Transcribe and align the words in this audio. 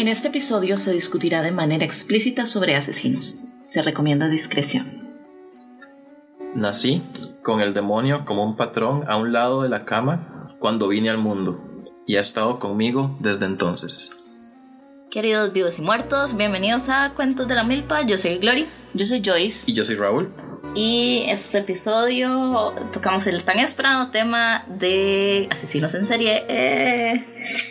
En 0.00 0.08
este 0.08 0.28
episodio 0.28 0.78
se 0.78 0.94
discutirá 0.94 1.42
de 1.42 1.52
manera 1.52 1.84
explícita 1.84 2.46
sobre 2.46 2.74
asesinos. 2.74 3.58
Se 3.60 3.82
recomienda 3.82 4.28
discreción. 4.28 4.86
Nací 6.54 7.02
con 7.42 7.60
el 7.60 7.74
demonio 7.74 8.24
como 8.24 8.42
un 8.42 8.56
patrón 8.56 9.04
a 9.08 9.18
un 9.18 9.34
lado 9.34 9.60
de 9.60 9.68
la 9.68 9.84
cama 9.84 10.56
cuando 10.58 10.88
vine 10.88 11.10
al 11.10 11.18
mundo 11.18 11.62
y 12.06 12.16
ha 12.16 12.20
estado 12.20 12.58
conmigo 12.58 13.18
desde 13.20 13.44
entonces. 13.44 14.10
Queridos 15.10 15.52
vivos 15.52 15.78
y 15.78 15.82
muertos, 15.82 16.34
bienvenidos 16.34 16.88
a 16.88 17.12
Cuentos 17.14 17.46
de 17.46 17.56
la 17.56 17.64
Milpa. 17.64 18.00
Yo 18.00 18.16
soy 18.16 18.38
Glory. 18.38 18.66
Yo 18.94 19.06
soy 19.06 19.20
Joyce. 19.22 19.70
Y 19.70 19.74
yo 19.74 19.84
soy 19.84 19.96
Raúl. 19.96 20.32
Y 20.74 21.24
este 21.26 21.58
episodio 21.58 22.72
tocamos 22.92 23.26
el 23.26 23.42
tan 23.42 23.58
esperado 23.58 24.10
tema 24.12 24.64
de 24.68 25.48
asesinos 25.50 25.96
en 25.96 26.06
serie. 26.06 26.44
Eh. 26.48 27.24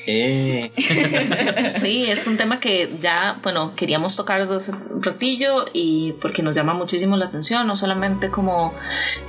Eh. 0.05 0.71
sí, 1.79 2.09
es 2.09 2.27
un 2.27 2.35
tema 2.35 2.59
que 2.59 2.89
ya, 2.99 3.39
bueno, 3.41 3.73
queríamos 3.77 4.17
tocar 4.17 4.41
desde 4.41 4.55
hace 4.55 4.71
un 4.71 5.01
ratillo 5.01 5.65
y 5.71 6.11
porque 6.21 6.43
nos 6.43 6.55
llama 6.55 6.73
muchísimo 6.73 7.15
la 7.15 7.27
atención, 7.27 7.65
no 7.67 7.77
solamente 7.77 8.29
como 8.29 8.73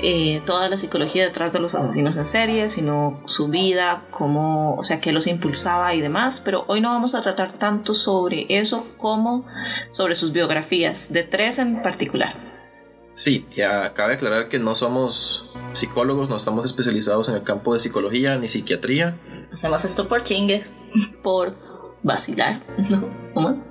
eh, 0.03 0.43
toda 0.47 0.69
la 0.69 0.77
psicología 0.77 1.23
detrás 1.23 1.53
de 1.53 1.61
los 1.61 1.77
asesinos 1.77 2.17
en 2.17 2.27
serie, 2.27 2.69
sino 2.69 3.21
su 3.25 3.49
vida, 3.49 4.03
cómo, 4.11 4.75
o 4.75 4.83
sea, 4.83 5.01
qué 5.01 5.13
los 5.13 5.29
impulsaba 5.29 5.95
y 5.95 6.01
demás, 6.01 6.41
pero 6.45 6.65
hoy 6.67 6.81
no 6.81 6.89
vamos 6.89 7.15
a 7.15 7.23
tratar 7.23 7.53
tanto 7.53 7.95
sobre 7.95 8.47
eso 8.49 8.85
como 8.97 9.47
sobre 9.93 10.17
sus 10.17 10.33
biografías, 10.33 11.13
de 11.13 11.23
tres 11.23 11.61
en 11.61 11.83
particular. 11.83 12.50
Sí, 13.13 13.47
ya 13.55 13.93
cabe 13.95 14.15
aclarar 14.15 14.49
que 14.49 14.59
no 14.59 14.75
somos 14.75 15.55
psicólogos, 15.73 16.29
no 16.29 16.37
estamos 16.37 16.65
especializados 16.65 17.29
en 17.29 17.35
el 17.35 17.43
campo 17.43 17.75
de 17.75 17.81
psicología 17.81 18.37
ni 18.39 18.49
psiquiatría. 18.49 19.17
Hacemos 19.53 19.85
esto 19.85 20.07
por 20.09 20.23
chingue, 20.23 20.65
por 21.23 21.57
vacilar, 22.03 22.61
¿no? 22.89 23.11
¿Cómo? 23.35 23.65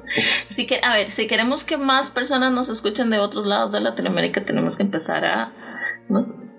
Sí 0.47 0.67
que, 0.67 0.80
a 0.83 0.94
ver, 0.94 1.11
si 1.11 1.28
queremos 1.28 1.63
que 1.63 1.78
más 1.78 2.11
personas 2.11 2.52
nos 2.52 2.69
escuchen 2.69 3.09
de 3.09 3.19
otros 3.19 3.45
lados 3.45 3.72
de 3.72 3.80
Latinoamérica, 3.80 4.45
tenemos 4.45 4.78
que 4.78 4.83
empezar 4.83 5.25
a, 5.25 5.53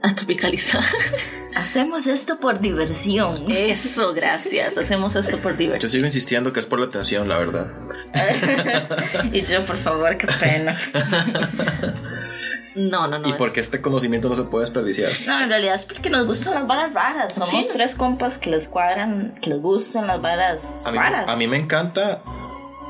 a 0.03 0.15
tropicalizar. 0.15 0.83
Hacemos 1.55 2.07
esto 2.07 2.39
por 2.39 2.61
diversión. 2.61 3.51
Eso, 3.51 4.15
gracias. 4.15 4.79
Hacemos 4.79 5.17
esto 5.17 5.39
por 5.39 5.57
diversión. 5.57 5.89
Yo 5.89 5.91
sigo 5.91 6.07
insistiendo 6.07 6.53
que 6.53 6.61
es 6.61 6.67
por 6.67 6.79
la 6.79 6.87
atención, 6.87 7.29
la 7.29 7.39
verdad. 7.39 7.73
y 9.33 9.43
yo, 9.43 9.63
por 9.65 9.77
favor, 9.77 10.17
qué 10.17 10.29
pena. 10.39 10.79
No, 12.75 13.07
no, 13.07 13.19
no. 13.19 13.29
Y 13.29 13.33
porque 13.35 13.61
este 13.61 13.81
conocimiento 13.81 14.29
no 14.29 14.37
se 14.37 14.45
puede 14.45 14.65
desperdiciar. 14.65 15.11
No, 15.27 15.41
en 15.41 15.49
realidad 15.49 15.75
es 15.75 15.85
porque 15.85 16.11
nos 16.11 16.27
gustan 16.27 16.55
las 16.55 16.67
varas 16.67 16.93
raras. 16.95 17.35
Somos 17.35 17.69
tres 17.69 17.95
compas 17.95 18.39
que 18.39 18.51
les 18.51 18.69
cuadran, 18.69 19.35
que 19.41 19.51
les 19.51 19.61
gustan 19.61 20.07
las 20.07 20.21
varas 20.21 20.85
a 20.87 20.91
raras. 20.91 21.29
a 21.29 21.37
mí 21.37 21.47
me 21.47 21.57
encanta 21.57 22.23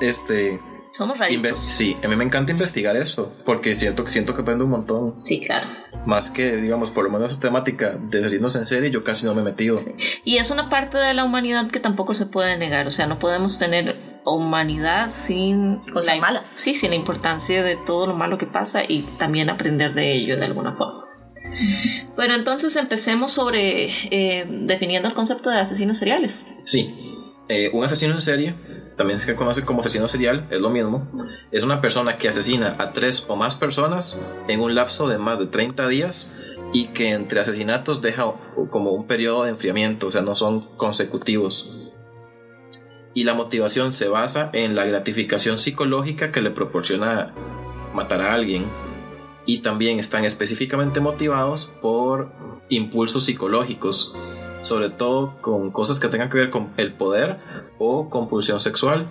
este 0.00 0.60
somos 0.92 1.18
raritos. 1.18 1.60
Sí, 1.60 1.96
a 2.02 2.08
mí 2.08 2.16
me 2.16 2.24
encanta 2.24 2.50
investigar 2.52 2.96
esto, 2.96 3.32
porque 3.44 3.74
siento 3.74 4.04
que 4.04 4.10
siento 4.10 4.34
que 4.34 4.42
aprendo 4.42 4.64
un 4.64 4.70
montón. 4.70 5.18
Sí, 5.20 5.40
claro. 5.40 5.68
Más 6.04 6.30
que, 6.30 6.56
digamos, 6.56 6.90
por 6.90 7.04
lo 7.04 7.10
menos 7.10 7.30
esa 7.30 7.40
temática 7.40 7.96
de 7.98 8.18
asesinos 8.18 8.56
en 8.56 8.66
serie, 8.66 8.90
yo 8.90 9.04
casi 9.04 9.24
no 9.24 9.34
me 9.34 9.42
he 9.42 9.44
metido. 9.44 9.76
Y 10.24 10.38
es 10.38 10.50
una 10.50 10.68
parte 10.68 10.98
de 10.98 11.14
la 11.14 11.24
humanidad 11.24 11.70
que 11.70 11.78
tampoco 11.78 12.14
se 12.14 12.26
puede 12.26 12.58
negar, 12.58 12.86
o 12.86 12.90
sea, 12.90 13.06
no 13.06 13.18
podemos 13.18 13.58
tener 13.58 14.09
humanidad 14.24 15.10
sin 15.10 15.78
cosas 15.92 16.18
malas. 16.18 16.46
Sí, 16.46 16.74
sin 16.74 16.90
la 16.90 16.96
importancia 16.96 17.62
de 17.62 17.76
todo 17.76 18.06
lo 18.06 18.14
malo 18.14 18.38
que 18.38 18.46
pasa 18.46 18.82
y 18.86 19.02
también 19.18 19.50
aprender 19.50 19.94
de 19.94 20.14
ello 20.14 20.36
de 20.36 20.44
alguna 20.44 20.74
forma. 20.76 21.04
Bueno, 22.16 22.34
entonces 22.34 22.76
empecemos 22.76 23.32
sobre 23.32 23.90
eh, 24.10 24.46
definiendo 24.48 25.08
el 25.08 25.14
concepto 25.14 25.50
de 25.50 25.58
asesinos 25.58 25.98
seriales. 25.98 26.44
Sí, 26.64 26.94
eh, 27.48 27.70
un 27.72 27.82
asesino 27.82 28.14
en 28.14 28.20
serie 28.20 28.54
también 28.96 29.18
se 29.18 29.34
conoce 29.34 29.64
como 29.64 29.80
asesino 29.80 30.06
serial, 30.06 30.46
es 30.50 30.60
lo 30.60 30.70
mismo. 30.70 31.10
Es 31.50 31.64
una 31.64 31.80
persona 31.80 32.16
que 32.16 32.28
asesina 32.28 32.76
a 32.78 32.92
tres 32.92 33.24
o 33.26 33.34
más 33.34 33.56
personas 33.56 34.16
en 34.46 34.60
un 34.60 34.74
lapso 34.74 35.08
de 35.08 35.18
más 35.18 35.38
de 35.38 35.46
30 35.46 35.88
días 35.88 36.56
y 36.72 36.88
que 36.92 37.10
entre 37.10 37.40
asesinatos 37.40 38.02
deja 38.02 38.32
como 38.70 38.92
un 38.92 39.06
periodo 39.06 39.44
de 39.44 39.50
enfriamiento, 39.50 40.06
o 40.06 40.12
sea, 40.12 40.22
no 40.22 40.34
son 40.34 40.60
consecutivos. 40.76 41.89
Y 43.14 43.24
la 43.24 43.34
motivación 43.34 43.92
se 43.92 44.08
basa 44.08 44.50
en 44.52 44.76
la 44.76 44.84
gratificación 44.84 45.58
psicológica 45.58 46.30
que 46.30 46.40
le 46.40 46.50
proporciona 46.50 47.32
matar 47.92 48.20
a 48.20 48.34
alguien. 48.34 48.66
Y 49.46 49.62
también 49.62 49.98
están 49.98 50.24
específicamente 50.24 51.00
motivados 51.00 51.66
por 51.80 52.32
impulsos 52.68 53.24
psicológicos, 53.24 54.14
sobre 54.62 54.90
todo 54.90 55.40
con 55.40 55.72
cosas 55.72 55.98
que 55.98 56.08
tengan 56.08 56.30
que 56.30 56.38
ver 56.38 56.50
con 56.50 56.72
el 56.76 56.92
poder 56.92 57.38
o 57.78 58.08
compulsión 58.08 58.60
sexual. 58.60 59.06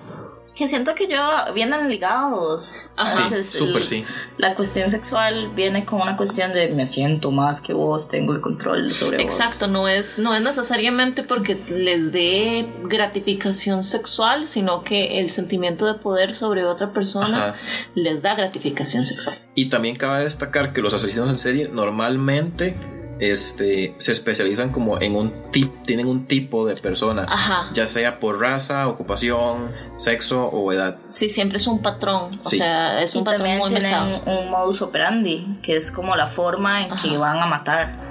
Que 0.59 0.67
siento 0.67 0.93
que 0.93 1.07
yo 1.07 1.21
vienen 1.55 1.89
ligados. 1.89 2.91
Sí, 3.29 3.43
súper 3.43 3.85
sí. 3.85 4.03
La 4.35 4.55
cuestión 4.55 4.89
sexual 4.89 5.53
viene 5.55 5.85
con 5.85 6.01
una 6.01 6.17
cuestión 6.17 6.51
de 6.51 6.67
me 6.67 6.85
siento 6.85 7.31
más 7.31 7.61
que 7.61 7.71
vos, 7.71 8.09
tengo 8.09 8.33
el 8.33 8.41
control 8.41 8.93
sobre 8.93 9.23
vos. 9.23 9.25
Exacto, 9.25 9.67
no 9.67 9.87
es, 9.87 10.19
no 10.19 10.35
es 10.35 10.43
necesariamente 10.43 11.23
porque 11.23 11.63
les 11.69 12.11
dé 12.11 12.69
gratificación 12.83 13.83
sexual, 13.83 14.45
sino 14.45 14.83
que 14.83 15.21
el 15.21 15.29
sentimiento 15.29 15.85
de 15.85 15.93
poder 15.93 16.35
sobre 16.35 16.65
otra 16.65 16.91
persona 16.91 17.55
les 17.95 18.21
da 18.21 18.35
gratificación 18.35 19.05
sexual. 19.05 19.37
Y 19.55 19.69
también 19.69 19.95
cabe 19.95 20.25
destacar 20.25 20.73
que 20.73 20.81
los 20.81 20.93
asesinos 20.93 21.29
en 21.29 21.39
serie 21.39 21.69
normalmente 21.69 22.75
este, 23.19 23.93
se 23.97 24.11
especializan 24.11 24.71
como 24.71 24.99
en 25.01 25.15
un 25.15 25.51
tip, 25.51 25.71
tienen 25.83 26.07
un 26.07 26.25
tipo 26.25 26.65
de 26.65 26.75
persona, 26.75 27.27
ya 27.73 27.87
sea 27.87 28.19
por 28.19 28.39
raza, 28.39 28.87
ocupación, 28.87 29.71
sexo 29.97 30.47
o 30.47 30.71
edad. 30.71 30.97
Sí, 31.09 31.29
siempre 31.29 31.57
es 31.57 31.67
un 31.67 31.81
patrón, 31.81 32.39
o 32.43 32.49
sea, 32.49 33.01
es 33.01 33.15
un 33.15 33.23
patrón 33.23 33.47
también 33.47 33.67
tienen 33.67 34.21
un 34.25 34.49
modus 34.49 34.81
operandi, 34.81 35.59
que 35.61 35.75
es 35.75 35.91
como 35.91 36.15
la 36.15 36.25
forma 36.25 36.85
en 36.85 36.91
que 37.01 37.17
van 37.17 37.37
a 37.37 37.45
matar. 37.45 38.09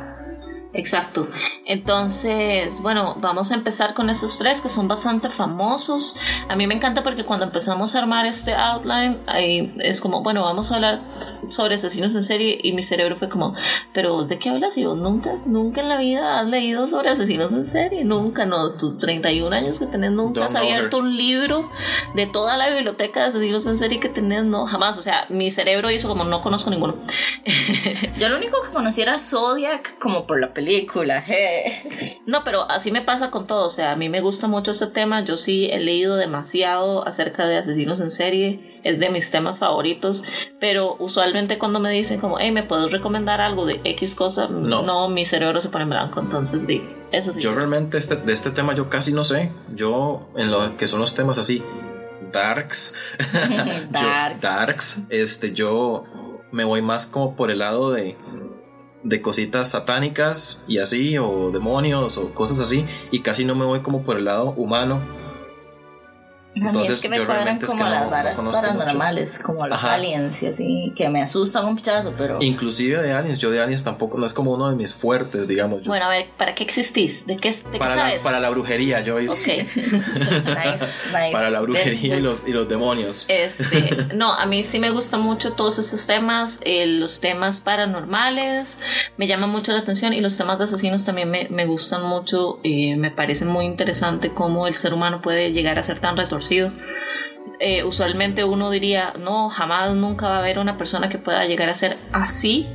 Exacto. 0.75 1.29
Entonces, 1.69 2.81
bueno, 2.81 3.15
vamos 3.19 3.53
a 3.53 3.55
empezar 3.55 3.93
con 3.93 4.09
esos 4.09 4.39
tres 4.39 4.63
que 4.63 4.71
son 4.71 4.89
bastante 4.89 5.29
famosos. 5.29 6.17
A 6.49 6.57
mí 6.57 6.67
me 6.67 6.75
encanta 6.75 7.03
porque 7.03 7.25
cuando 7.25 7.45
empezamos 7.45 7.95
a 7.95 7.99
armar 7.99 8.25
este 8.25 8.55
outline, 8.55 9.21
ahí 9.27 9.75
es 9.79 10.01
como, 10.01 10.23
bueno, 10.23 10.43
vamos 10.43 10.73
a 10.73 10.77
hablar 10.77 11.03
sobre 11.51 11.75
asesinos 11.75 12.15
en 12.15 12.23
serie 12.23 12.59
y 12.63 12.73
mi 12.73 12.83
cerebro 12.83 13.17
fue 13.17 13.29
como, 13.29 13.55
pero 13.93 14.25
¿de 14.25 14.39
qué 14.39 14.49
hablas? 14.49 14.79
Y 14.79 14.85
vos 14.85 14.97
nunca, 14.97 15.35
nunca 15.47 15.81
en 15.81 15.89
la 15.89 15.99
vida 15.99 16.41
has 16.41 16.47
leído 16.47 16.87
sobre 16.87 17.11
asesinos 17.11 17.53
en 17.53 17.67
serie, 17.67 18.05
nunca, 18.05 18.47
no, 18.47 18.73
tus 18.73 18.99
31 18.99 19.55
años 19.55 19.79
que 19.79 19.87
tenés, 19.87 20.13
nunca 20.13 20.47
has 20.47 20.55
abierto 20.55 20.99
un 20.99 21.17
libro 21.17 21.71
de 22.15 22.27
toda 22.27 22.57
la 22.57 22.71
biblioteca 22.71 23.21
de 23.21 23.27
asesinos 23.27 23.67
en 23.67 23.77
serie 23.77 24.01
que 24.01 24.09
tenés, 24.09 24.45
no, 24.45 24.67
jamás, 24.67 24.99
o 24.99 25.03
sea, 25.03 25.27
mi 25.29 25.51
cerebro 25.51 25.91
hizo 25.91 26.09
como, 26.09 26.25
no 26.25 26.43
conozco 26.43 26.71
ninguno. 26.71 26.95
Yo 28.19 28.29
lo 28.29 28.37
único 28.37 28.63
que 28.63 28.71
conociera 28.71 29.13
era 29.13 29.19
Zodiac 29.19 29.99
como 29.99 30.27
por 30.27 30.41
la 30.41 30.53
película. 30.53 31.25
no, 32.27 32.45
pero 32.45 32.69
así 32.71 32.91
me 32.91 33.03
pasa 33.03 33.31
con 33.31 33.47
todo, 33.47 33.67
o 33.67 33.71
sea, 33.71 33.93
a 33.93 33.97
mí 33.97 34.09
me 34.09 34.21
gusta 34.21 34.47
mucho 34.47 34.73
ese 34.73 34.87
tema, 34.87 35.23
yo 35.23 35.37
sí 35.37 35.69
he 35.71 35.81
leído 35.81 36.17
demasiado 36.17 37.07
acerca 37.07 37.47
de 37.47 37.57
asesinos 37.57 38.01
en 38.01 38.11
serie 38.11 38.79
es 38.85 38.99
de 38.99 39.11
mis 39.11 39.31
temas 39.31 39.59
favoritos, 39.59 40.25
pero 40.61 40.97
usualmente 40.99 41.59
cuando 41.59 41.81
me 41.81 41.91
dicen 41.91 42.21
como, 42.21 42.39
hey, 42.39 42.51
¿me 42.53 42.63
puedes 42.63 42.91
recomendar 42.91 43.41
algo 43.41 43.67
de 43.67 43.81
X 43.85 44.15
cosa? 44.15 44.49
No, 44.49 45.09
mi 45.09 45.25
cerebro 45.25 45.61
se 45.61 45.69
pone 45.69 45.85
en 45.85 45.91
blanco, 45.91 46.21
entonces 46.21 46.67
di, 46.67 46.83
eso 47.13 47.33
sí. 47.33 47.41
Yo 47.41 47.55
realmente 47.55 47.99
este, 47.99 48.17
de 48.17 48.33
este 48.33 48.51
tema 48.51 48.75
yo 48.75 48.89
casi 48.89 49.13
no 49.13 49.25
sé, 49.25 49.51
yo 49.75 50.29
en 50.37 50.51
lo 50.51 50.77
que 50.77 50.87
son 50.87 51.01
los 51.01 51.15
temas 51.15 51.39
así, 51.39 51.63
darks, 52.33 52.95
darks. 53.91 54.41
darks, 54.41 55.01
este, 55.09 55.53
yo 55.53 56.05
me 56.51 56.65
voy 56.65 56.83
más 56.83 57.07
como 57.07 57.37
por 57.37 57.51
el 57.51 57.59
lado 57.59 57.91
de 57.91 58.17
de 59.03 59.21
cositas 59.21 59.71
satánicas 59.71 60.63
y 60.67 60.79
así, 60.79 61.19
o 61.19 61.51
demonios, 61.51 62.19
o 62.19 62.31
cosas 62.35 62.61
así, 62.61 62.85
y 63.11 63.21
casi 63.21 63.45
no 63.45 63.55
me 63.55 63.65
voy 63.65 63.81
como 63.81 64.03
por 64.03 64.17
el 64.17 64.25
lado 64.25 64.53
humano 64.57 65.18
entonces, 66.55 66.97
es 66.97 67.01
que 67.01 67.09
me 67.09 67.25
cuadran 67.25 67.61
como 67.61 67.85
las 67.85 68.11
varas 68.11 68.41
paranormales, 68.41 69.39
como 69.39 69.67
los 69.67 69.85
aliens 69.85 70.43
y 70.43 70.47
así, 70.47 70.93
que 70.97 71.09
me 71.09 71.23
asustan 71.23 71.67
un 71.67 71.77
pichazo, 71.77 72.15
pero... 72.17 72.39
Inclusive 72.41 73.03
de 73.03 73.13
aliens, 73.13 73.39
yo 73.39 73.51
de 73.51 73.63
aliens 73.63 73.85
tampoco, 73.85 74.19
no 74.19 74.27
es 74.27 74.33
como 74.33 74.53
uno 74.53 74.69
de 74.69 74.77
mis 74.77 74.95
fuertes, 74.95 75.47
digamos. 75.47 75.85
Bueno, 75.85 76.07
a 76.07 76.09
ver, 76.09 76.27
¿para 76.37 76.55
qué 76.55 76.65
existís? 76.65 77.27
¿De 77.27 77.37
qué, 77.37 77.53
de 77.53 77.79
para 77.79 77.95
qué 77.95 78.01
sabes? 78.01 78.17
La, 78.17 78.23
para 78.23 78.41
la 78.41 78.51
brujería, 78.51 79.01
yo 79.01 79.21
hice... 79.21 79.63
Ok, 79.63 79.77
nice, 79.77 81.09
nice. 81.13 81.33
Para 81.33 81.51
la 81.51 81.61
brujería 81.61 82.17
y, 82.17 82.21
los, 82.21 82.43
y 82.47 82.53
los 82.53 82.69
demonios. 82.69 83.27
Este, 83.29 84.09
no, 84.15 84.33
a 84.33 84.47
mí 84.47 84.63
sí 84.65 84.79
me 84.79 84.91
gustan 84.91 85.21
mucho 85.21 85.53
todos 85.53 85.79
esos 85.79 86.07
temas, 86.07 86.59
eh, 86.63 86.87
los 86.87 87.21
temas 87.21 87.61
paranormales, 87.61 88.79
me 89.17 89.27
llaman 89.27 89.51
mucho 89.51 89.73
la 89.73 89.81
atención 89.81 90.13
y 90.13 90.21
los 90.21 90.37
temas 90.37 90.59
de 90.59 90.65
asesinos 90.65 91.05
también 91.05 91.31
me, 91.31 91.49
me 91.51 91.67
gustan 91.67 92.03
mucho, 92.05 92.59
eh, 92.65 92.97
me 92.97 93.11
parece 93.11 93.45
muy 93.45 93.65
interesante 93.65 94.31
cómo 94.31 94.67
el 94.67 94.75
ser 94.75 94.95
humano 94.95 95.21
puede 95.23 95.53
llegar 95.53 95.79
a 95.79 95.83
ser 95.83 96.01
tan 96.01 96.17
retorcido 96.17 96.48
eh, 97.61 97.85
usualmente 97.85 98.45
uno 98.45 98.71
diría, 98.71 99.15
no, 99.19 99.51
jamás, 99.51 99.95
nunca 99.95 100.29
va 100.29 100.37
a 100.37 100.39
haber 100.39 100.59
una 100.59 100.79
persona 100.79 101.09
que 101.09 101.19
pueda 101.19 101.45
llegar 101.45 101.69
a 101.69 101.75
ser 101.75 101.97
así, 102.13 102.67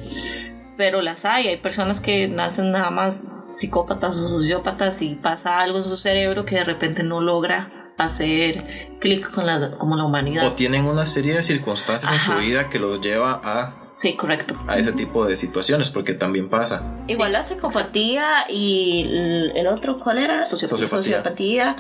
pero 0.78 1.02
las 1.02 1.26
hay. 1.26 1.48
Hay 1.48 1.58
personas 1.58 2.02
que 2.02 2.28
nacen 2.28 2.72
nada 2.72 2.92
más 2.92 3.24
psicópatas 3.52 4.18
o 4.18 4.30
sociópatas 4.30 5.02
y 5.02 5.16
pasa 5.16 5.60
algo 5.60 5.78
en 5.78 5.84
su 5.84 5.96
cerebro 5.96 6.46
que 6.46 6.56
de 6.56 6.64
repente 6.64 7.04
no 7.04 7.22
logra 7.22 7.94
hacer 7.98 8.98
clic 9.00 9.32
con 9.32 9.46
la, 9.46 9.78
como 9.78 9.96
la 9.96 10.04
humanidad. 10.04 10.48
O 10.48 10.54
tienen 10.54 10.86
una 10.86 11.06
serie 11.06 11.36
de 11.36 11.44
circunstancias 11.44 12.12
en 12.12 12.20
su 12.20 12.34
vida 12.40 12.70
que 12.70 12.80
los 12.80 13.02
lleva 13.02 13.40
a 13.44 13.83
Sí, 13.94 14.16
correcto. 14.16 14.56
A 14.68 14.78
ese 14.78 14.92
tipo 14.92 15.26
de 15.26 15.36
situaciones, 15.36 15.90
porque 15.90 16.14
también 16.14 16.50
pasa. 16.50 16.82
Igual 17.08 17.34
la 17.34 17.44
psicopatía 17.44 18.46
y 18.50 19.52
el 19.56 19.68
otro, 19.68 20.00
¿cuál 20.00 20.18
era? 20.18 20.46
Sociopatía. 20.46 20.88
Sociopatía. 20.88 21.76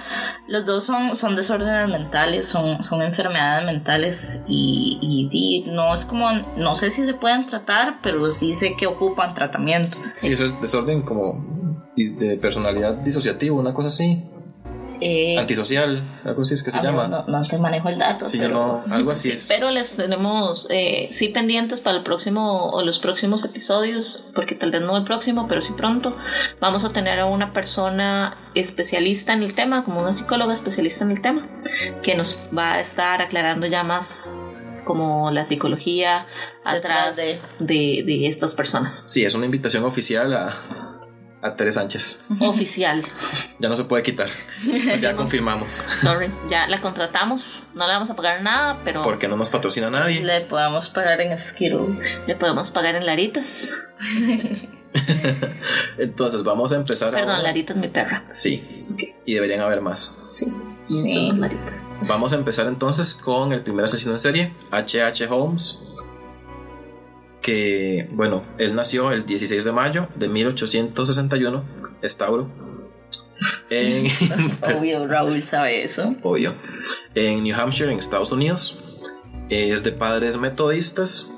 Los 0.47 0.65
dos 0.65 0.83
son, 0.83 1.15
son 1.15 1.35
desórdenes 1.35 1.89
mentales, 1.89 2.45
son, 2.45 2.83
son 2.83 3.01
enfermedades 3.01 3.65
mentales 3.65 4.43
y, 4.47 4.99
y, 5.01 5.63
no 5.71 5.93
es 5.93 6.05
como, 6.05 6.29
no 6.55 6.75
sé 6.75 6.89
si 6.89 7.03
se 7.05 7.13
pueden 7.13 7.45
tratar, 7.45 7.99
pero 8.01 8.31
sí 8.31 8.53
sé 8.53 8.75
que 8.77 8.85
ocupan 8.85 9.33
tratamiento. 9.33 9.97
Sí, 10.13 10.31
eso 10.31 10.43
es 10.43 10.59
desorden 10.61 11.01
como 11.01 11.83
de 11.95 12.37
personalidad 12.37 12.93
disociativa, 12.95 13.55
una 13.55 13.73
cosa 13.73 13.87
así. 13.87 14.23
Eh, 15.01 15.37
Antisocial, 15.37 16.03
algo 16.23 16.41
así 16.41 16.53
es 16.53 16.63
que 16.63 16.71
se 16.71 16.81
llama. 16.81 17.07
No, 17.07 17.25
no, 17.27 17.43
te 17.43 17.57
manejo 17.57 17.89
el 17.89 17.97
dato. 17.97 18.25
Sí, 18.25 18.37
pero, 18.39 18.83
algo 18.89 19.11
así 19.11 19.31
es. 19.31 19.47
Pero 19.47 19.69
les 19.71 19.91
tenemos, 19.91 20.67
eh, 20.69 21.09
sí, 21.11 21.29
pendientes 21.29 21.79
para 21.81 21.97
el 21.97 22.03
próximo 22.03 22.69
o 22.69 22.81
los 22.83 22.99
próximos 22.99 23.43
episodios, 23.43 24.31
porque 24.35 24.55
tal 24.55 24.71
vez 24.71 24.81
no 24.81 24.95
el 24.97 25.03
próximo, 25.03 25.47
pero 25.47 25.61
sí 25.61 25.73
pronto. 25.75 26.15
Vamos 26.59 26.85
a 26.85 26.89
tener 26.89 27.19
a 27.19 27.25
una 27.25 27.53
persona 27.53 28.37
especialista 28.55 29.33
en 29.33 29.43
el 29.43 29.53
tema, 29.53 29.83
como 29.83 30.01
una 30.01 30.13
psicóloga 30.13 30.53
especialista 30.53 31.03
en 31.03 31.11
el 31.11 31.21
tema, 31.21 31.47
que 32.01 32.15
nos 32.15 32.37
va 32.55 32.73
a 32.73 32.79
estar 32.79 33.21
aclarando 33.21 33.67
ya 33.67 33.83
más 33.83 34.37
como 34.85 35.31
la 35.31 35.45
psicología 35.45 36.27
atrás 36.63 37.15
de, 37.15 37.39
de, 37.59 38.03
de 38.05 38.27
estas 38.27 38.53
personas. 38.53 39.03
Sí, 39.07 39.23
es 39.23 39.33
una 39.33 39.45
invitación 39.45 39.83
oficial 39.85 40.33
a, 40.33 40.53
a 41.43 41.55
Tere 41.55 41.71
Sánchez. 41.71 42.21
Oficial. 42.39 43.03
Ya 43.59 43.69
no 43.69 43.77
se 43.77 43.85
puede 43.85 44.03
quitar. 44.03 44.29
ya 45.01 45.15
confirmamos. 45.15 45.85
Sorry. 46.01 46.29
Ya 46.49 46.67
la 46.67 46.81
contratamos. 46.81 47.63
No 47.75 47.87
le 47.87 47.93
vamos 47.93 48.09
a 48.09 48.15
pagar 48.15 48.41
nada, 48.41 48.81
pero. 48.83 49.03
Porque 49.03 49.29
no 49.29 49.37
nos 49.37 49.49
patrocina 49.49 49.89
nadie. 49.89 50.21
Le 50.21 50.41
podemos 50.41 50.89
pagar 50.89 51.21
en 51.21 51.37
Skittles. 51.37 52.27
Le 52.27 52.35
podemos 52.35 52.71
pagar 52.71 52.95
en 52.95 53.05
Laritas. 53.05 53.73
Entonces 55.97 56.43
vamos 56.43 56.73
a 56.73 56.75
empezar. 56.75 57.11
Perdón, 57.11 57.41
Laritas 57.41 57.77
mi 57.77 57.87
perra. 57.87 58.25
Sí. 58.31 58.61
Y 59.25 59.35
deberían 59.35 59.61
haber 59.61 59.79
más. 59.79 60.27
Sí. 60.29 60.47
Sí. 60.85 61.31
Laritas. 61.37 61.91
Vamos 62.01 62.33
a 62.33 62.35
empezar 62.35 62.67
entonces 62.67 63.13
con 63.13 63.53
el 63.53 63.61
primer 63.61 63.85
asesino 63.85 64.13
en 64.13 64.19
serie, 64.19 64.53
H.H. 64.71 65.27
Holmes 65.27 65.92
que, 67.43 68.07
bueno, 68.11 68.43
él 68.57 68.73
nació 68.73 69.11
el 69.11 69.27
16 69.27 69.63
de 69.63 69.71
mayo 69.71 70.07
de 70.15 70.29
1861, 70.29 71.63
es 72.01 72.17
Tauro. 72.17 72.49
En, 73.69 74.07
obvio, 74.77 75.07
Raúl 75.07 75.43
sabe 75.43 75.83
eso. 75.83 76.15
Obvio. 76.21 76.53
En 77.15 77.43
New 77.43 77.59
Hampshire, 77.59 77.91
en 77.91 77.97
Estados 77.97 78.31
Unidos. 78.31 79.01
Es 79.49 79.83
de 79.83 79.91
padres 79.91 80.37
metodistas, 80.37 81.29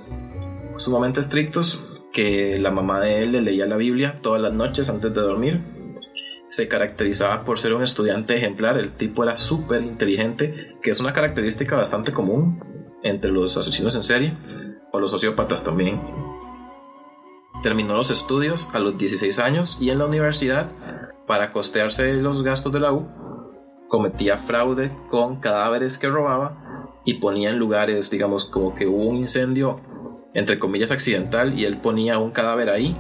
sumamente 0.78 1.22
estrictos, 1.22 2.04
que 2.14 2.58
la 2.60 2.72
mamá 2.72 3.00
de 3.00 3.24
él 3.24 3.32
le 3.32 3.42
leía 3.42 3.66
la 3.66 3.78
Biblia 3.78 4.20
todas 4.22 4.42
las 4.42 4.54
noches 4.54 4.90
antes 4.90 5.14
de 5.14 5.22
dormir. 5.22 5.62
Se 6.50 6.68
caracterizaba 6.68 7.46
por 7.46 7.58
ser 7.58 7.74
un 7.74 7.84
estudiante 7.84 8.36
ejemplar, 8.36 8.78
el 8.78 8.92
tipo 8.92 9.24
era 9.24 9.38
súper 9.38 9.82
inteligente, 9.82 10.76
que 10.84 10.92
es 10.92 11.00
una 11.00 11.14
característica 11.14 11.78
bastante 11.78 12.12
común 12.12 12.62
entre 13.02 13.32
los 13.32 13.56
asesinos 13.58 13.96
en 13.96 14.04
serie 14.04 14.34
los 15.00 15.12
sociópatas 15.12 15.64
también. 15.64 16.02
Terminó 17.62 17.96
los 17.96 18.12
estudios 18.12 18.70
a 18.74 18.80
los 18.80 18.98
16 18.98 19.40
años 19.40 19.78
y 19.80 19.90
en 19.90 20.00
la 20.00 20.06
universidad, 20.06 20.72
para 21.26 21.52
costearse 21.52 22.14
los 22.14 22.44
gastos 22.44 22.72
de 22.72 22.80
la 22.80 22.94
U, 22.94 23.08
cometía 23.88 24.38
fraude 24.38 24.96
con 25.08 25.40
cadáveres 25.40 25.98
que 25.98 26.10
robaba 26.10 26.94
y 27.06 27.16
ponía 27.16 27.50
en 27.50 27.58
lugares, 27.58 28.12
digamos, 28.12 28.46
como 28.46 28.76
que 28.76 28.88
hubo 28.88 29.04
un 29.04 29.18
incendio, 29.18 29.78
entre 30.34 30.60
comillas, 30.60 30.92
accidental 30.92 31.58
y 31.60 31.66
él 31.66 31.78
ponía 31.78 32.20
un 32.20 32.32
cadáver 32.32 32.70
ahí 32.70 32.96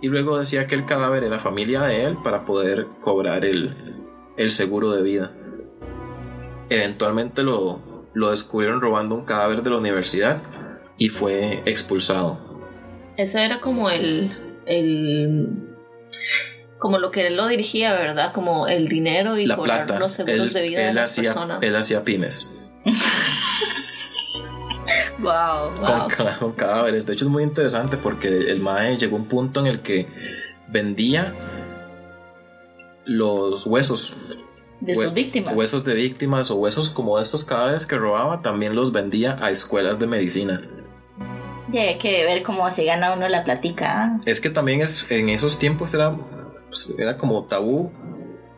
y 0.00 0.08
luego 0.08 0.38
decía 0.38 0.66
que 0.66 0.74
el 0.74 0.86
cadáver 0.86 1.24
era 1.24 1.40
familia 1.40 1.82
de 1.82 2.04
él 2.04 2.18
para 2.22 2.44
poder 2.44 2.86
cobrar 3.00 3.44
el, 3.44 3.74
el 4.36 4.50
seguro 4.50 4.90
de 4.90 5.02
vida. 5.02 5.32
Eventualmente 6.70 7.42
lo, 7.42 7.80
lo 8.14 8.30
descubrieron 8.30 8.80
robando 8.80 9.14
un 9.14 9.24
cadáver 9.24 9.62
de 9.62 9.70
la 9.70 9.78
universidad 9.78 10.42
y 10.98 11.08
fue 11.08 11.62
expulsado. 11.64 12.38
Ese 13.16 13.44
era 13.44 13.60
como 13.60 13.90
el, 13.90 14.60
el 14.66 15.68
como 16.78 16.98
lo 16.98 17.10
que 17.10 17.26
él 17.26 17.36
lo 17.36 17.48
dirigía, 17.48 17.92
¿verdad? 17.92 18.32
Como 18.32 18.68
el 18.68 18.88
dinero 18.88 19.38
y 19.38 19.46
la 19.46 19.56
plata. 19.56 19.98
los 19.98 20.12
seguros 20.12 20.52
de 20.52 20.62
vida 20.62 20.86
de 20.86 20.94
las 20.94 21.06
hacía, 21.06 21.24
personas. 21.24 21.62
Él 21.62 21.74
hacía 21.74 22.04
pymes. 22.04 22.72
wow, 25.18 25.72
Con, 26.38 26.52
cadáveres. 26.52 27.06
De 27.06 27.14
hecho 27.14 27.24
es 27.24 27.30
muy 27.30 27.42
interesante 27.42 27.96
porque 27.96 28.28
el 28.28 28.60
Mae 28.60 28.96
llegó 28.96 29.16
a 29.16 29.20
un 29.20 29.26
punto 29.26 29.60
en 29.60 29.66
el 29.66 29.82
que 29.82 30.06
vendía 30.68 31.34
los 33.06 33.66
huesos 33.66 34.12
de 34.80 34.94
sus 34.94 35.12
víctimas. 35.12 35.56
Huesos 35.56 35.84
de 35.84 35.94
víctimas 35.94 36.50
o 36.50 36.56
huesos 36.56 36.90
como 36.90 37.18
estos 37.18 37.44
cadáveres 37.44 37.86
que 37.86 37.96
robaba, 37.96 38.42
también 38.42 38.76
los 38.76 38.92
vendía 38.92 39.36
a 39.40 39.50
escuelas 39.50 39.98
de 39.98 40.06
medicina. 40.06 40.60
Y 41.72 41.78
hay 41.78 41.98
que 41.98 42.24
ver 42.24 42.42
cómo 42.42 42.70
se 42.70 42.84
gana 42.84 43.12
uno 43.12 43.28
la 43.28 43.44
platica. 43.44 44.16
Es 44.24 44.40
que 44.40 44.50
también 44.50 44.80
es, 44.80 45.04
en 45.10 45.28
esos 45.28 45.58
tiempos 45.58 45.92
era, 45.94 46.12
pues, 46.68 46.94
era 46.98 47.16
como 47.16 47.44
tabú 47.44 47.92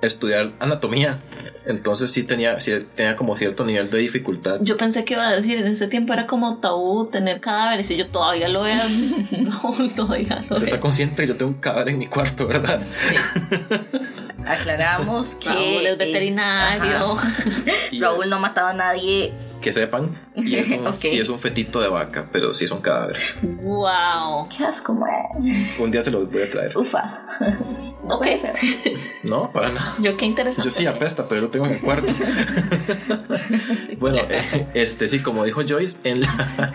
estudiar 0.03 0.53
anatomía. 0.59 1.21
Entonces 1.67 2.11
sí 2.11 2.23
tenía, 2.25 2.59
sí 2.61 2.73
tenía 2.95 3.17
como 3.17 3.37
cierto 3.37 3.65
nivel 3.65 3.91
de 3.91 3.99
dificultad. 3.99 4.59
Yo 4.63 4.77
pensé 4.77 5.05
que 5.05 5.15
iba 5.15 5.29
a 5.29 5.37
decir, 5.37 5.59
en 5.59 5.67
ese 5.67 5.89
tiempo 5.89 6.13
era 6.13 6.27
como 6.27 6.59
tabú 6.59 7.07
tener 7.07 7.41
cadáveres 7.41 7.91
y 7.91 7.97
yo 7.97 8.07
todavía 8.09 8.49
lo 8.49 8.63
veo. 8.63 8.83
no, 9.39 9.75
todavía 9.95 10.45
lo 10.49 10.57
Se 10.57 10.65
está 10.65 10.81
consciente 10.81 11.23
que 11.23 11.29
yo 11.29 11.37
tengo 11.37 11.53
un 11.53 11.59
cadáver 11.59 11.91
en 11.91 11.99
mi 11.99 12.07
cuarto, 12.07 12.47
¿verdad? 12.47 12.81
Aclaramos 14.47 15.35
que... 15.41 15.51
Raúl 15.51 15.87
es 15.87 15.99
veterinario. 15.99 17.17
Raúl 18.01 18.31
no 18.31 18.37
ha 18.37 18.41
matado 18.41 18.69
a 18.69 18.75
nadie 18.75 19.33
que 19.61 19.73
sepan. 19.73 20.11
Y 20.35 20.57
es, 20.57 20.71
un, 20.71 20.95
y 21.03 21.19
es 21.19 21.29
un 21.29 21.39
fetito 21.39 21.81
de 21.81 21.89
vaca, 21.89 22.29
pero 22.33 22.55
sí 22.55 22.65
es 22.65 22.71
un 22.71 22.81
cadáver. 22.81 23.17
¡Wow! 23.43 24.49
¡Qué 24.49 24.65
asco, 24.65 24.97
Un 25.79 25.91
día 25.91 26.03
te 26.03 26.11
lo 26.11 26.27
voy 26.27 26.43
a 26.43 26.51
traer. 26.51 26.77
Ufa. 26.77 27.27
ok. 28.05 28.27
No, 29.25 29.53
para 29.53 29.73
nada. 29.73 29.95
Yo 29.99 30.17
qué 30.17 30.27
interesante. 30.27 30.69
Yo 30.69 30.75
sí 30.75 30.87
apesta, 30.87 31.29
pero 31.29 31.43
lo 31.43 31.49
tengo 31.49 31.67
en 31.67 31.73
el 31.73 31.81
cuarto. 31.81 32.13
bueno, 33.99 34.19
eh, 34.29 34.69
este 34.75 35.09
sí, 35.09 35.23
como 35.23 35.45
dijo 35.45 35.63
Joyce, 35.67 35.99
en 36.05 36.23
la. 36.23 36.73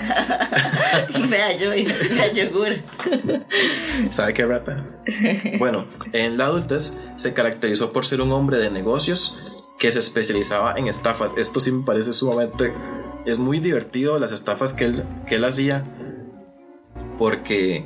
Vea 1.29 1.57
Joyce, 1.59 1.93
vea 2.13 2.31
yogur. 2.31 2.73
¿Sabe 4.11 4.33
qué 4.33 4.45
rata? 4.45 4.85
Bueno, 5.59 5.85
en 6.13 6.37
la 6.37 6.45
adultez 6.45 6.97
se 7.17 7.33
caracterizó 7.33 7.91
por 7.91 8.05
ser 8.05 8.21
un 8.21 8.31
hombre 8.31 8.57
de 8.57 8.69
negocios 8.69 9.54
que 9.77 9.91
se 9.91 9.99
especializaba 9.99 10.73
en 10.77 10.87
estafas. 10.87 11.33
Esto 11.37 11.59
sí 11.59 11.71
me 11.71 11.83
parece 11.83 12.13
sumamente... 12.13 12.73
Es 13.25 13.39
muy 13.39 13.59
divertido 13.59 14.19
las 14.19 14.31
estafas 14.31 14.73
que 14.73 14.83
él, 14.85 15.03
que 15.27 15.35
él 15.35 15.45
hacía 15.45 15.83
porque 17.17 17.83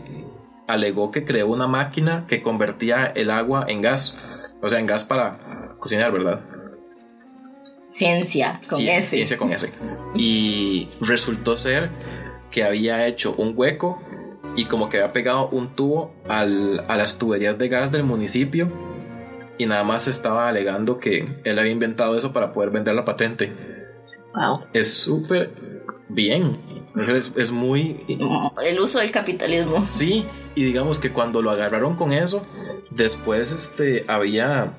alegó 0.67 1.11
que 1.11 1.23
creó 1.23 1.47
una 1.47 1.67
máquina 1.67 2.25
que 2.27 2.41
convertía 2.41 3.05
el 3.05 3.31
agua 3.31 3.65
en 3.67 3.81
gas. 3.81 4.15
O 4.61 4.67
sea, 4.67 4.79
en 4.79 4.85
gas 4.85 5.03
para 5.03 5.37
cocinar, 5.79 6.11
¿verdad? 6.11 6.41
Ciencia 7.89 8.61
con 8.69 8.81
ese. 8.81 9.15
Ciencia 9.15 9.37
con 9.37 9.51
ese. 9.51 9.71
Y 10.13 10.89
resultó 11.01 11.57
ser 11.57 11.89
que 12.51 12.63
había 12.63 13.07
hecho 13.07 13.33
un 13.37 13.53
hueco 13.55 14.01
y 14.55 14.65
como 14.65 14.89
que 14.89 14.97
había 14.97 15.13
pegado 15.13 15.49
un 15.49 15.75
tubo 15.75 16.13
al, 16.27 16.85
a 16.87 16.97
las 16.97 17.17
tuberías 17.17 17.57
de 17.57 17.69
gas 17.69 17.91
del 17.91 18.03
municipio 18.03 18.69
y 19.59 19.65
nada 19.65 19.83
más 19.83 20.07
estaba 20.07 20.47
alegando 20.47 20.99
que 20.99 21.41
él 21.43 21.59
había 21.59 21.71
inventado 21.71 22.17
eso 22.17 22.33
para 22.33 22.53
poder 22.53 22.71
vender 22.71 22.95
la 22.95 23.05
patente. 23.05 23.51
Wow. 24.33 24.63
Es 24.73 24.91
súper 24.91 25.51
bien. 26.07 26.57
Es, 27.35 27.51
muy... 27.51 28.03
El 28.63 28.79
uso 28.79 28.99
del 28.99 29.11
capitalismo. 29.11 29.85
Sí, 29.85 30.25
y 30.55 30.63
digamos 30.63 30.99
que 30.99 31.11
cuando 31.11 31.41
lo 31.41 31.51
agarraron 31.51 31.95
con 31.95 32.13
eso, 32.13 32.41
después 32.89 33.51
este, 33.51 34.05
había... 34.07 34.73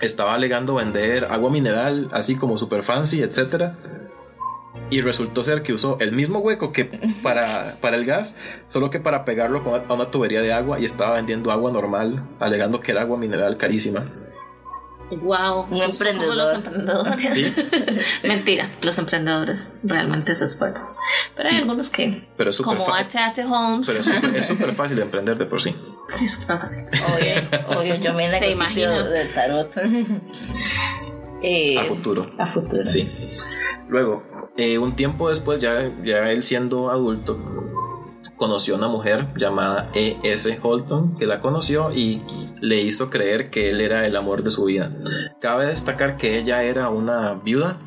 Estaba 0.00 0.34
alegando 0.34 0.74
vender 0.74 1.26
agua 1.26 1.50
mineral, 1.50 2.08
así 2.12 2.36
como 2.36 2.56
super 2.56 2.82
fancy, 2.82 3.20
etcétera 3.20 3.76
y 4.90 5.00
resultó 5.00 5.44
ser 5.44 5.62
que 5.62 5.72
usó 5.72 5.98
el 6.00 6.12
mismo 6.12 6.38
hueco 6.40 6.72
que 6.72 6.84
para, 7.22 7.76
para 7.80 7.96
el 7.96 8.04
gas, 8.04 8.36
solo 8.66 8.90
que 8.90 9.00
para 9.00 9.24
pegarlo 9.24 9.62
a 9.88 9.92
una 9.92 10.10
tubería 10.10 10.42
de 10.42 10.52
agua 10.52 10.78
y 10.80 10.84
estaba 10.84 11.14
vendiendo 11.14 11.50
agua 11.50 11.70
normal, 11.72 12.22
alegando 12.40 12.80
que 12.80 12.92
era 12.92 13.02
agua 13.02 13.18
mineral 13.18 13.56
carísima. 13.56 14.04
Wow, 15.20 15.66
un 15.70 15.82
emprendedor. 15.82 16.34
los 16.34 16.52
emprendedores. 16.52 17.52
Mentira, 18.22 18.70
los 18.82 18.98
emprendedores 18.98 19.78
realmente 19.84 20.34
se 20.34 20.46
esfuerzan. 20.46 20.88
Pero 21.36 21.48
hay 21.50 21.56
algunos 21.56 21.90
que, 21.90 22.26
pero 22.36 22.50
como 22.62 22.92
H.H. 22.92 23.44
Holmes. 23.44 23.86
Pero 23.86 24.36
es 24.36 24.46
súper 24.46 24.72
fácil 24.74 24.98
emprender 25.00 25.36
de 25.36 25.46
por 25.46 25.60
sí. 25.60 25.74
Sí, 26.08 26.26
súper 26.26 26.58
fácil. 26.58 26.84
Obvio, 26.86 27.78
obvio, 27.78 27.94
yo 27.96 28.14
me 28.14 28.28
se 28.38 28.50
imagino 28.50 29.04
del 29.04 29.32
tarot. 29.32 29.76
Eh, 31.42 31.78
a 31.78 31.84
futuro. 31.84 32.30
A 32.38 32.46
futuro. 32.46 32.86
Sí. 32.86 33.08
Luego, 33.88 34.24
eh, 34.56 34.78
un 34.78 34.96
tiempo 34.96 35.28
después, 35.28 35.60
ya, 35.60 35.90
ya 36.04 36.30
él 36.30 36.42
siendo 36.42 36.90
adulto, 36.90 37.38
conoció 38.36 38.74
a 38.74 38.78
una 38.78 38.88
mujer 38.88 39.28
llamada 39.36 39.90
E.S. 39.94 40.58
Holton, 40.62 41.16
que 41.16 41.26
la 41.26 41.40
conoció 41.40 41.92
y 41.92 42.22
le 42.60 42.82
hizo 42.82 43.10
creer 43.10 43.50
que 43.50 43.70
él 43.70 43.80
era 43.80 44.06
el 44.06 44.16
amor 44.16 44.42
de 44.42 44.50
su 44.50 44.64
vida. 44.64 44.90
Cabe 45.40 45.66
destacar 45.66 46.16
que 46.16 46.38
ella 46.38 46.62
era 46.62 46.88
una 46.88 47.34
viuda 47.34 47.78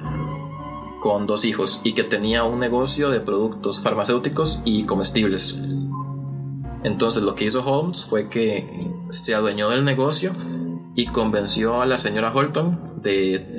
con 1.02 1.28
dos 1.28 1.46
hijos 1.46 1.82
y 1.84 1.94
que 1.94 2.04
tenía 2.04 2.44
un 2.44 2.60
negocio 2.60 3.10
de 3.10 3.20
productos 3.20 3.82
farmacéuticos 3.82 4.60
y 4.66 4.84
comestibles. 4.84 5.58
Entonces 6.84 7.24
lo 7.24 7.36
que 7.36 7.46
hizo 7.46 7.62
Holmes 7.66 8.06
fue 8.06 8.30
que 8.30 8.92
se 9.10 9.34
adueñó 9.34 9.70
del 9.70 9.84
negocio 9.84 10.32
y 10.96 11.08
convenció 11.08 11.82
a 11.82 11.86
la 11.86 11.98
señora 11.98 12.34
Holton 12.34 13.02
de, 13.02 13.56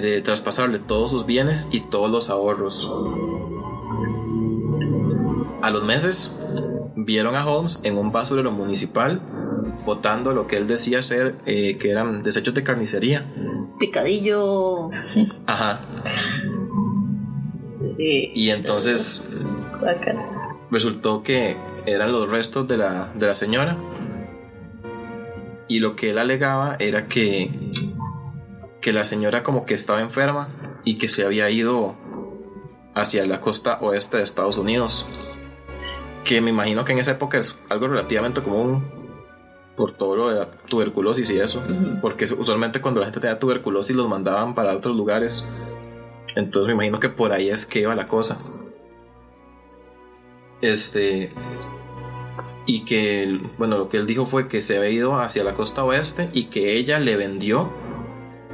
de 0.00 0.22
traspasarle 0.22 0.78
todos 0.78 1.10
sus 1.10 1.26
bienes 1.26 1.68
y 1.70 1.80
todos 1.80 2.10
los 2.10 2.30
ahorros. 2.30 2.90
A 5.62 5.70
los 5.70 5.84
meses 5.84 6.36
vieron 6.96 7.34
a 7.36 7.46
Holmes 7.48 7.80
en 7.84 7.96
un 7.96 8.10
basurero 8.12 8.50
municipal 8.50 9.20
botando 9.84 10.32
lo 10.32 10.46
que 10.46 10.56
él 10.56 10.66
decía 10.66 11.02
ser 11.02 11.34
eh, 11.46 11.76
que 11.78 11.90
eran 11.90 12.22
desechos 12.22 12.54
de 12.54 12.62
carnicería. 12.62 13.24
Picadillo. 13.78 14.90
Ajá. 15.46 15.80
Eh, 17.98 18.30
Y 18.34 18.50
entonces 18.50 19.22
resultó 20.70 21.22
que 21.22 21.56
eran 21.86 22.12
los 22.12 22.30
restos 22.30 22.66
de 22.68 22.76
la, 22.76 23.12
de 23.14 23.26
la 23.26 23.34
señora. 23.34 23.76
Y 25.68 25.78
lo 25.78 25.96
que 25.96 26.10
él 26.10 26.18
alegaba 26.18 26.76
era 26.78 27.06
que, 27.06 27.50
que 28.82 28.92
la 28.92 29.06
señora 29.06 29.42
como 29.42 29.64
que 29.64 29.72
estaba 29.72 30.02
enferma 30.02 30.48
y 30.84 30.98
que 30.98 31.08
se 31.08 31.24
había 31.24 31.48
ido 31.48 31.96
hacia 32.94 33.24
la 33.24 33.40
costa 33.40 33.78
oeste 33.80 34.18
de 34.18 34.24
Estados 34.24 34.58
Unidos. 34.58 35.06
Que 36.24 36.40
me 36.40 36.50
imagino 36.50 36.84
que 36.84 36.92
en 36.92 36.98
esa 36.98 37.12
época 37.12 37.38
es 37.38 37.58
algo 37.70 37.88
relativamente 37.88 38.42
común 38.42 38.84
por 39.76 39.92
todo 39.96 40.16
lo 40.16 40.28
de 40.28 40.40
la 40.40 40.50
tuberculosis 40.50 41.30
y 41.30 41.38
eso. 41.38 41.62
Porque 42.02 42.24
usualmente 42.24 42.80
cuando 42.80 43.00
la 43.00 43.06
gente 43.06 43.20
tenía 43.20 43.38
tuberculosis 43.38 43.96
los 43.96 44.08
mandaban 44.08 44.54
para 44.54 44.76
otros 44.76 44.96
lugares. 44.96 45.44
Entonces 46.34 46.68
me 46.68 46.74
imagino 46.74 47.00
que 47.00 47.08
por 47.08 47.32
ahí 47.32 47.48
es 47.48 47.64
que 47.64 47.80
iba 47.80 47.94
la 47.94 48.08
cosa. 48.08 48.38
Este. 50.60 51.30
Y 52.66 52.84
que, 52.84 53.40
bueno, 53.58 53.76
lo 53.76 53.88
que 53.88 53.96
él 53.96 54.06
dijo 54.06 54.26
fue 54.26 54.48
que 54.48 54.60
se 54.60 54.76
había 54.76 54.90
ido 54.90 55.18
hacia 55.18 55.42
la 55.42 55.54
costa 55.54 55.84
oeste 55.84 56.28
y 56.32 56.44
que 56.44 56.76
ella 56.76 57.00
le 57.00 57.16
vendió 57.16 57.70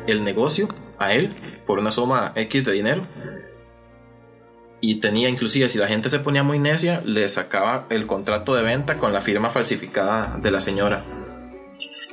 el 0.09 0.25
negocio 0.25 0.69
a 0.99 1.12
él 1.12 1.35
por 1.67 1.79
una 1.79 1.93
suma 1.93 2.33
X 2.35 2.65
de 2.65 2.73
dinero. 2.73 3.07
Y 4.81 5.00
tenía, 5.00 5.29
inclusive, 5.29 5.69
si 5.69 5.79
la 5.79 5.88
gente 5.88 6.09
se 6.09 6.21
ponía 6.21 6.43
muy 6.43 6.59
necia, 6.59 7.00
le 7.05 7.29
sacaba 7.29 7.87
el 7.91 8.07
contrato 8.07 8.55
de 8.55 8.62
venta 8.62 8.99
con 8.99 9.12
la 9.12 9.23
firma 9.23 9.50
falsificada 9.50 10.38
de 10.41 10.50
la 10.50 10.61
señora. 10.61 11.03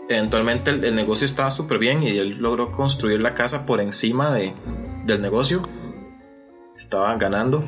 Eventualmente 0.09 0.71
el, 0.71 0.83
el 0.83 0.95
negocio 0.95 1.25
estaba 1.25 1.51
súper 1.51 1.79
bien 1.79 2.03
y 2.03 2.09
él 2.09 2.37
logró 2.39 2.71
construir 2.71 3.21
la 3.21 3.33
casa 3.33 3.65
por 3.65 3.81
encima 3.81 4.33
de, 4.33 4.53
del 5.05 5.21
negocio. 5.21 5.61
Estaba 6.75 7.15
ganando. 7.17 7.63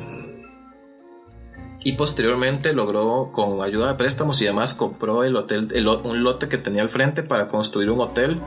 Y 1.80 1.92
posteriormente 1.92 2.72
logró, 2.72 3.30
con 3.32 3.62
ayuda 3.62 3.88
de 3.88 3.94
préstamos 3.94 4.42
y 4.42 4.44
demás, 4.44 4.74
compró 4.74 5.22
el 5.22 5.36
hotel, 5.36 5.68
el 5.72 5.86
un 5.86 6.24
lote 6.24 6.48
que 6.48 6.58
tenía 6.58 6.82
al 6.82 6.90
frente 6.90 7.22
para 7.22 7.48
construir 7.48 7.90
un 7.90 8.00
hotel 8.00 8.42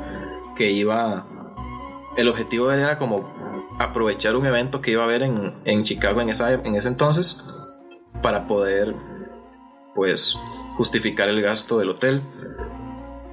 que 0.56 0.72
iba... 0.72 1.26
El 2.18 2.28
objetivo 2.28 2.72
era 2.72 2.98
como 2.98 3.34
aprovechar 3.80 4.36
un 4.36 4.46
evento 4.46 4.82
que 4.82 4.92
iba 4.92 5.02
a 5.02 5.06
haber 5.06 5.24
en, 5.24 5.54
en 5.66 5.84
Chicago 5.84 6.22
en, 6.22 6.30
esa, 6.30 6.54
en 6.54 6.76
ese 6.76 6.90
entonces 6.90 7.38
para 8.22 8.48
poder, 8.48 8.96
pues, 9.96 10.38
justificar 10.76 11.30
el 11.30 11.42
gasto 11.42 11.80
del 11.80 11.90
hotel 11.90 12.22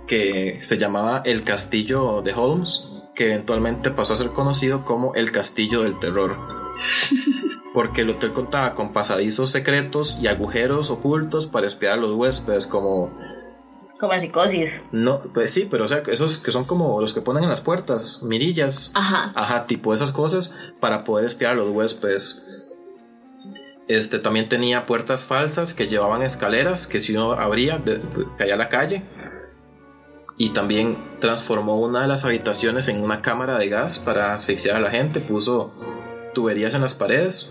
que 0.06 0.58
se 0.62 0.78
llamaba 0.78 1.22
el 1.24 1.44
Castillo 1.44 2.22
de 2.22 2.32
Holmes, 2.32 3.04
que 3.14 3.26
eventualmente 3.26 3.90
pasó 3.90 4.14
a 4.14 4.16
ser 4.16 4.30
conocido 4.30 4.84
como 4.84 5.14
el 5.14 5.30
Castillo 5.30 5.82
del 5.82 5.98
Terror. 5.98 6.36
Porque 7.74 8.00
el 8.00 8.10
hotel 8.10 8.32
contaba 8.32 8.74
con 8.74 8.92
pasadizos 8.92 9.50
secretos 9.50 10.16
y 10.20 10.26
agujeros 10.26 10.90
ocultos 10.90 11.46
para 11.46 11.66
espiar 11.66 11.92
a 11.92 11.96
los 11.96 12.14
huéspedes, 12.16 12.66
como 12.66 13.12
Como 13.98 14.12
en 14.12 14.20
psicosis. 14.20 14.82
no, 14.92 15.20
pues 15.34 15.50
sí, 15.50 15.66
pero 15.68 15.84
o 15.84 15.88
sea, 15.88 16.02
esos 16.06 16.38
que 16.38 16.52
son 16.52 16.64
como 16.64 17.00
los 17.00 17.12
que 17.12 17.20
ponen 17.20 17.42
en 17.44 17.50
las 17.50 17.60
puertas, 17.60 18.22
mirillas, 18.22 18.90
Ajá. 18.94 19.32
ajá, 19.34 19.66
tipo 19.66 19.92
esas 19.92 20.12
cosas 20.12 20.54
para 20.80 21.02
poder 21.04 21.24
espiar 21.26 21.52
a 21.52 21.56
los 21.56 21.70
huéspedes. 21.70 22.42
Este 23.88 24.18
también 24.18 24.48
tenía 24.48 24.84
puertas 24.86 25.24
falsas 25.24 25.72
que 25.74 25.86
llevaban 25.88 26.22
escaleras 26.22 26.86
que 26.86 27.00
si 27.00 27.16
uno 27.16 27.32
abría 27.32 27.78
de- 27.78 28.00
caía 28.36 28.54
a 28.54 28.58
la 28.58 28.68
calle. 28.68 29.02
Y 30.36 30.50
también 30.50 30.98
transformó 31.20 31.80
una 31.80 32.02
de 32.02 32.06
las 32.06 32.24
habitaciones 32.24 32.86
en 32.88 33.02
una 33.02 33.20
cámara 33.22 33.58
de 33.58 33.68
gas 33.68 33.98
para 33.98 34.34
asfixiar 34.34 34.76
a 34.76 34.80
la 34.80 34.90
gente. 34.90 35.20
Puso 35.20 35.72
tuberías 36.34 36.74
en 36.74 36.82
las 36.82 36.94
paredes. 36.94 37.48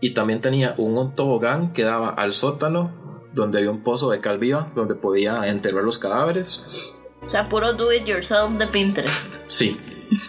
Y 0.00 0.12
también 0.14 0.40
tenía 0.42 0.74
un 0.76 1.14
tobogán 1.14 1.72
que 1.72 1.84
daba 1.84 2.10
al 2.10 2.34
sótano, 2.34 2.90
donde 3.32 3.58
había 3.58 3.70
un 3.70 3.82
pozo 3.82 4.10
de 4.10 4.20
cal 4.20 4.38
viva, 4.38 4.70
donde 4.74 4.94
podía 4.94 5.46
enterrar 5.46 5.84
los 5.84 5.98
cadáveres. 5.98 6.94
O 7.24 7.28
sea, 7.28 7.48
puro 7.48 7.72
do 7.74 7.92
it 7.92 8.04
yourself 8.04 8.50
de 8.52 8.66
Pinterest. 8.66 9.36
Sí, 9.48 9.76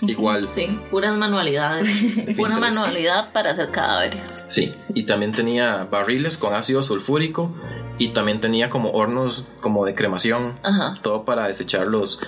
igual. 0.01 0.47
Sí, 0.53 0.67
puras 0.91 1.15
manualidades. 1.17 1.87
Pura 2.37 2.57
manualidad 2.59 3.31
para 3.33 3.51
hacer 3.51 3.71
cadáveres. 3.71 4.45
Sí, 4.49 4.73
y 4.93 5.03
también 5.03 5.31
tenía 5.31 5.85
barriles 5.85 6.37
con 6.37 6.53
ácido 6.53 6.83
sulfúrico 6.83 7.51
y 7.97 8.09
también 8.09 8.39
tenía 8.41 8.69
como 8.69 8.91
hornos 8.91 9.45
como 9.61 9.85
de 9.85 9.95
cremación, 9.95 10.53
Ajá. 10.63 10.99
todo 11.01 11.25
para 11.25 11.47
desechar 11.47 11.87
los, 11.87 12.19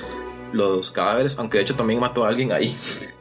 los 0.51 0.91
cadáveres, 0.91 1.37
aunque 1.37 1.57
de 1.59 1.63
hecho 1.63 1.75
también 1.75 1.99
mató 1.99 2.25
a 2.25 2.29
alguien 2.29 2.51
ahí. 2.51 2.77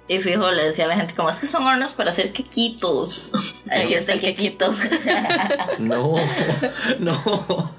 Y 0.06 0.18
fijo, 0.18 0.50
le 0.50 0.64
decía 0.64 0.84
a 0.84 0.88
la 0.88 0.96
gente, 0.96 1.14
como 1.14 1.30
es 1.30 1.40
que 1.40 1.46
son 1.46 1.66
hornos 1.66 1.94
para 1.94 2.10
hacer 2.10 2.32
quequitos. 2.32 3.32
Aquí 3.70 3.94
está 3.94 4.12
el 4.12 4.20
quequito. 4.20 4.72
No, 5.78 6.14
no. 6.98 7.74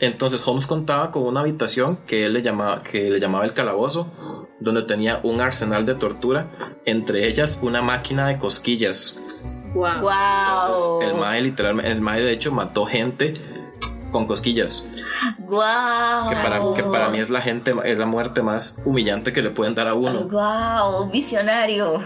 Entonces 0.00 0.46
Holmes 0.46 0.66
contaba 0.66 1.10
con 1.10 1.24
una 1.24 1.40
habitación 1.40 1.98
que 2.06 2.26
él 2.26 2.32
le 2.32 2.42
llamaba, 2.42 2.82
que 2.82 3.10
le 3.10 3.20
llamaba 3.20 3.44
el 3.44 3.52
calabozo, 3.52 4.10
donde 4.58 4.82
tenía 4.82 5.20
un 5.22 5.40
arsenal 5.40 5.84
de 5.86 5.94
tortura, 5.94 6.50
entre 6.86 7.28
ellas 7.28 7.60
una 7.62 7.82
máquina 7.82 8.26
de 8.26 8.38
cosquillas. 8.38 9.18
Wow. 9.74 9.86
Entonces 9.86 11.08
el 11.08 11.14
mae 11.14 11.40
literalmente, 11.42 11.92
el 11.92 12.00
mae 12.00 12.20
de 12.22 12.32
hecho 12.32 12.50
mató 12.52 12.86
gente 12.86 13.34
con 14.10 14.26
cosquillas. 14.26 14.84
Wow. 15.38 16.30
que 16.30 16.36
para, 16.36 16.60
que 16.76 16.82
para 16.84 17.08
mí 17.08 17.18
es 17.18 17.30
la 17.30 17.40
gente 17.40 17.74
es 17.84 17.98
la 17.98 18.06
muerte 18.06 18.42
más 18.42 18.78
humillante 18.84 19.32
que 19.32 19.42
le 19.42 19.50
pueden 19.50 19.74
dar 19.74 19.88
a 19.88 19.94
uno. 19.94 20.28
Wow, 20.28 21.10
visionario. 21.10 22.00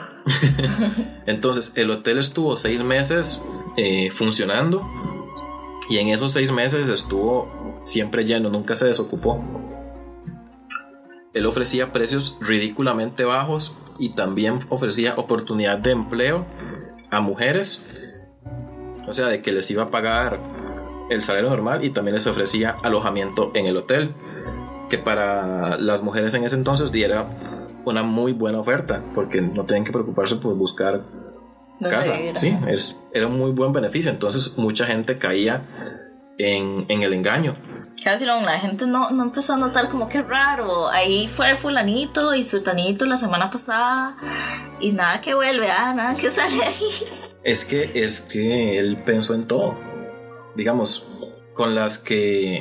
Entonces 1.27 1.73
el 1.77 1.91
hotel 1.91 2.19
estuvo 2.19 2.57
seis 2.57 2.83
meses 2.83 3.41
eh, 3.77 4.11
funcionando 4.13 4.87
y 5.89 5.99
en 5.99 6.09
esos 6.09 6.33
seis 6.33 6.51
meses 6.51 6.89
estuvo 6.89 7.81
siempre 7.83 8.25
lleno, 8.25 8.49
nunca 8.51 8.75
se 8.75 8.87
desocupó. 8.87 9.43
Él 11.35 11.47
ofrecía 11.47 11.93
precios 11.93 12.39
ridículamente 12.41 13.25
bajos 13.25 13.75
y 13.99 14.11
también 14.11 14.67
ofrecía 14.69 15.15
oportunidad 15.17 15.79
de 15.79 15.91
empleo 15.91 16.47
a 17.11 17.21
mujeres, 17.21 18.25
o 19.07 19.15
sea, 19.15 19.27
de 19.27 19.43
que 19.43 19.53
les 19.53 19.71
iba 19.71 19.85
a 19.85 19.91
pagar 19.91 20.41
el 21.11 21.23
salario 21.23 21.51
normal 21.51 21.85
y 21.85 21.91
también 21.91 22.15
les 22.15 22.27
ofrecía 22.27 22.77
alojamiento 22.83 23.51
en 23.55 23.67
el 23.67 23.77
hotel, 23.77 24.15
que 24.91 24.99
para 24.99 25.77
las 25.79 26.03
mujeres 26.03 26.35
en 26.35 26.45
ese 26.45 26.57
entonces 26.57 26.93
diera 26.93 27.27
una 27.85 28.03
muy 28.03 28.33
buena 28.33 28.59
oferta, 28.59 29.03
porque 29.15 29.43
no 29.43 29.65
tenían 29.65 29.85
que 29.85 29.93
preocuparse 29.93 30.37
por 30.37 30.55
buscar 30.55 31.03
¿Dónde 31.81 31.97
casa. 31.97 32.17
vivir? 32.17 32.37
Sí, 32.37 32.57
es, 32.69 32.99
era 33.13 33.27
un 33.27 33.39
muy 33.39 33.51
buen 33.51 33.73
beneficio, 33.73 34.11
entonces 34.11 34.57
mucha 34.57 34.87
gente 34.87 35.19
caía 35.19 35.63
en, 36.39 36.87
en 36.89 37.03
el 37.03 37.13
engaño. 37.13 37.55
Casi 38.03 38.27
la 38.27 38.59
gente 38.59 38.87
no, 38.87 39.11
no 39.11 39.23
empezó 39.23 39.55
a 39.55 39.57
notar 39.57 39.89
como 39.89 40.09
que 40.09 40.21
raro. 40.21 40.89
Ahí 40.89 41.29
fue 41.29 41.55
fulanito 41.55 42.35
y 42.35 42.45
sultanito 42.45 43.07
la 43.07 43.17
semana 43.17 43.51
pasada. 43.51 44.17
Y 44.81 44.93
nada 44.93 45.21
que 45.21 45.33
vuelve, 45.35 45.71
ah, 45.71 45.95
nada 45.95 46.15
que 46.15 46.31
sale 46.31 46.63
ahí. 46.63 47.07
Es 47.45 47.65
que, 47.65 47.91
es 47.95 48.21
que 48.21 48.79
él 48.79 48.99
pensó 49.05 49.35
en 49.35 49.47
todo. 49.47 49.79
Digamos, 50.55 51.43
con 51.55 51.75
las 51.75 51.99
que 51.99 52.59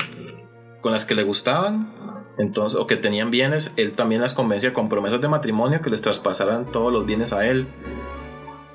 con 0.82 0.92
las 0.92 1.06
que 1.06 1.16
le 1.16 1.24
gustaban, 1.24 1.94
entonces, 2.38 2.80
o 2.80 2.88
que 2.88 2.98
tenían 2.98 3.32
bienes, 3.32 3.72
él 3.78 3.94
también 3.94 4.22
las 4.22 4.34
convencía 4.34 4.74
con 4.74 4.90
promesas 4.90 5.22
de 5.22 5.30
matrimonio 5.30 5.82
que 5.82 5.90
les 5.90 6.02
traspasaran 6.02 6.72
todos 6.72 6.92
los 6.92 7.06
bienes 7.06 7.32
a 7.32 7.46
él. 7.48 7.68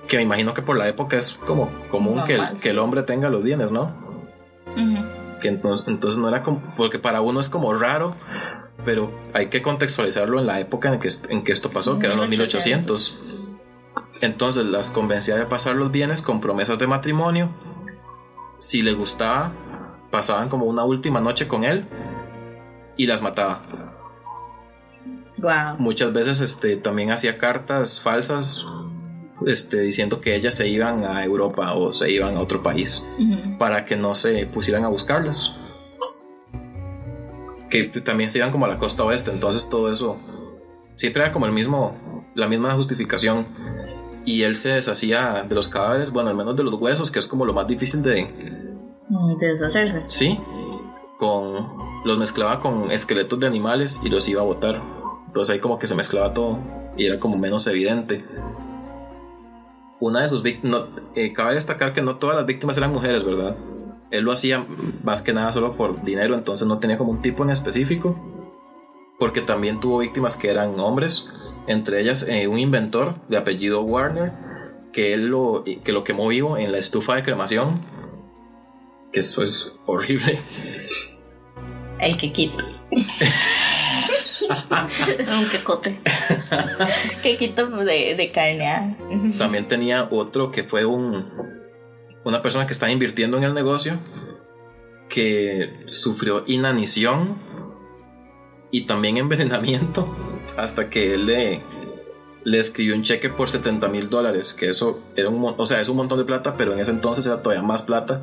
Que 0.06 0.16
me 0.16 0.22
imagino 0.22 0.54
que 0.54 0.62
por 0.62 0.78
la 0.78 0.88
época 0.88 1.18
es 1.18 1.34
como 1.34 1.70
común 1.90 2.22
que 2.24 2.40
que 2.62 2.70
el 2.70 2.78
hombre 2.78 3.02
tenga 3.02 3.28
los 3.28 3.42
bienes, 3.42 3.70
¿no? 3.70 3.92
Que 5.42 5.48
entonces, 5.48 5.86
entonces 5.86 6.18
no 6.18 6.28
era 6.28 6.42
como, 6.42 6.62
porque 6.76 6.98
para 6.98 7.20
uno 7.20 7.40
es 7.40 7.48
como 7.48 7.74
raro, 7.74 8.16
pero 8.84 9.12
hay 9.34 9.48
que 9.48 9.60
contextualizarlo 9.60 10.40
en 10.40 10.46
la 10.46 10.60
época 10.60 10.92
en 10.92 11.00
que, 11.00 11.08
en 11.28 11.44
que 11.44 11.52
esto 11.52 11.68
pasó, 11.68 11.94
Sí, 11.94 12.00
que 12.00 12.06
eran 12.06 12.18
los 12.18 12.28
1800. 12.28 13.18
1800. 13.18 13.38
Entonces 14.20 14.66
las 14.66 14.90
convencía 14.90 15.36
de 15.36 15.46
pasar 15.46 15.76
los 15.76 15.90
bienes 15.90 16.22
con 16.22 16.40
promesas 16.40 16.78
de 16.78 16.86
matrimonio. 16.86 17.50
Si 18.58 18.82
le 18.82 18.92
gustaba, 18.92 19.52
pasaban 20.10 20.48
como 20.48 20.66
una 20.66 20.84
última 20.84 21.20
noche 21.20 21.48
con 21.48 21.64
él 21.64 21.84
y 22.96 23.06
las 23.06 23.22
mataba. 23.22 23.62
Wow. 25.38 25.78
Muchas 25.78 26.12
veces 26.12 26.40
este, 26.40 26.76
también 26.76 27.10
hacía 27.12 27.38
cartas 27.38 28.00
falsas 28.00 28.66
este, 29.46 29.80
diciendo 29.80 30.20
que 30.20 30.34
ellas 30.34 30.54
se 30.54 30.68
iban 30.68 31.04
a 31.04 31.24
Europa 31.24 31.74
o 31.74 31.92
se 31.92 32.10
iban 32.10 32.36
a 32.36 32.40
otro 32.40 32.62
país 32.62 33.06
para 33.58 33.84
que 33.84 33.96
no 33.96 34.14
se 34.14 34.46
pusieran 34.46 34.84
a 34.84 34.88
buscarlas. 34.88 35.52
Que 37.70 37.84
también 37.84 38.30
se 38.30 38.38
iban 38.38 38.50
como 38.50 38.64
a 38.64 38.68
la 38.68 38.78
costa 38.78 39.04
oeste, 39.04 39.30
entonces 39.30 39.68
todo 39.68 39.92
eso 39.92 40.16
siempre 40.96 41.22
era 41.22 41.32
como 41.32 41.46
el 41.46 41.52
mismo, 41.52 42.24
la 42.34 42.48
misma 42.48 42.72
justificación. 42.72 43.46
Y 44.28 44.42
él 44.42 44.56
se 44.56 44.68
deshacía 44.68 45.42
de 45.42 45.54
los 45.54 45.68
cadáveres, 45.68 46.10
bueno, 46.10 46.28
al 46.28 46.36
menos 46.36 46.54
de 46.54 46.62
los 46.62 46.74
huesos, 46.74 47.10
que 47.10 47.18
es 47.18 47.26
como 47.26 47.46
lo 47.46 47.54
más 47.54 47.66
difícil 47.66 48.02
de, 48.02 48.26
De 49.40 49.46
deshacerse. 49.46 50.04
Sí, 50.08 50.38
con 51.16 51.66
los 52.04 52.18
mezclaba 52.18 52.58
con 52.58 52.90
esqueletos 52.90 53.40
de 53.40 53.46
animales 53.46 53.98
y 54.02 54.10
los 54.10 54.28
iba 54.28 54.42
a 54.42 54.44
botar. 54.44 54.82
Entonces 55.28 55.54
ahí 55.54 55.58
como 55.58 55.78
que 55.78 55.86
se 55.86 55.94
mezclaba 55.94 56.34
todo 56.34 56.58
y 56.94 57.06
era 57.06 57.18
como 57.18 57.38
menos 57.38 57.66
evidente. 57.68 58.20
Una 59.98 60.20
de 60.20 60.28
sus 60.28 60.42
víctimas, 60.42 60.82
cabe 61.34 61.54
destacar 61.54 61.94
que 61.94 62.02
no 62.02 62.16
todas 62.16 62.36
las 62.36 62.44
víctimas 62.44 62.76
eran 62.76 62.92
mujeres, 62.92 63.24
¿verdad? 63.24 63.56
Él 64.10 64.24
lo 64.24 64.32
hacía 64.32 64.62
más 65.04 65.22
que 65.22 65.32
nada 65.32 65.52
solo 65.52 65.72
por 65.72 66.04
dinero, 66.04 66.34
entonces 66.34 66.68
no 66.68 66.78
tenía 66.78 66.98
como 66.98 67.12
un 67.12 67.22
tipo 67.22 67.44
en 67.44 67.48
específico. 67.48 68.14
Porque 69.18 69.40
también 69.42 69.80
tuvo 69.80 69.98
víctimas 69.98 70.36
que 70.36 70.50
eran 70.50 70.78
hombres, 70.78 71.26
entre 71.66 72.00
ellas 72.00 72.26
eh, 72.28 72.46
un 72.48 72.58
inventor 72.58 73.16
de 73.28 73.36
apellido 73.36 73.82
Warner, 73.82 74.32
que 74.92 75.12
él 75.12 75.26
lo, 75.26 75.64
que 75.64 75.92
lo 75.92 76.04
quemó 76.04 76.28
vivo 76.28 76.56
en 76.56 76.72
la 76.72 76.78
estufa 76.78 77.16
de 77.16 77.22
cremación. 77.22 77.80
Que 79.12 79.20
eso 79.20 79.42
es 79.42 79.80
horrible. 79.86 80.38
El 81.98 82.16
que 82.16 82.32
quita. 82.32 82.64
Un 85.38 85.48
quecote. 85.50 85.98
que 87.22 87.36
quito 87.36 87.66
de, 87.66 88.14
de 88.14 88.32
carne. 88.32 88.66
ah. 88.66 88.96
También 89.36 89.68
tenía 89.68 90.08
otro 90.10 90.50
que 90.50 90.64
fue 90.64 90.86
un, 90.86 91.26
una 92.24 92.40
persona 92.40 92.66
que 92.66 92.72
estaba 92.72 92.90
invirtiendo 92.90 93.36
en 93.36 93.44
el 93.44 93.54
negocio 93.54 93.98
que 95.08 95.84
sufrió 95.88 96.44
inanición 96.46 97.36
y 98.70 98.82
también 98.82 99.16
envenenamiento 99.16 100.08
hasta 100.56 100.88
que 100.88 101.14
él 101.14 101.26
le, 101.26 101.62
le 102.44 102.58
escribió 102.58 102.94
un 102.94 103.02
cheque 103.02 103.28
por 103.28 103.48
70 103.48 103.88
mil 103.88 104.08
dólares, 104.08 104.54
que 104.54 104.68
eso 104.68 104.98
era 105.16 105.28
un, 105.28 105.54
o 105.56 105.66
sea, 105.66 105.80
es 105.80 105.88
un 105.88 105.96
montón 105.96 106.18
de 106.18 106.24
plata, 106.24 106.56
pero 106.56 106.72
en 106.72 106.80
ese 106.80 106.90
entonces 106.90 107.26
era 107.26 107.42
todavía 107.42 107.62
más 107.62 107.82
plata. 107.82 108.20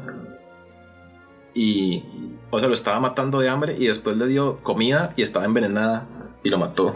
Y, 1.53 2.03
o 2.49 2.59
sea, 2.59 2.67
lo 2.67 2.73
estaba 2.73 2.99
matando 2.99 3.39
de 3.39 3.47
hambre 3.47 3.75
y 3.79 3.87
después 3.87 4.17
le 4.17 4.27
dio 4.27 4.57
comida 4.61 5.13
y 5.15 5.21
estaba 5.21 5.45
envenenada 5.45 6.05
y 6.43 6.49
lo 6.49 6.57
mató. 6.57 6.93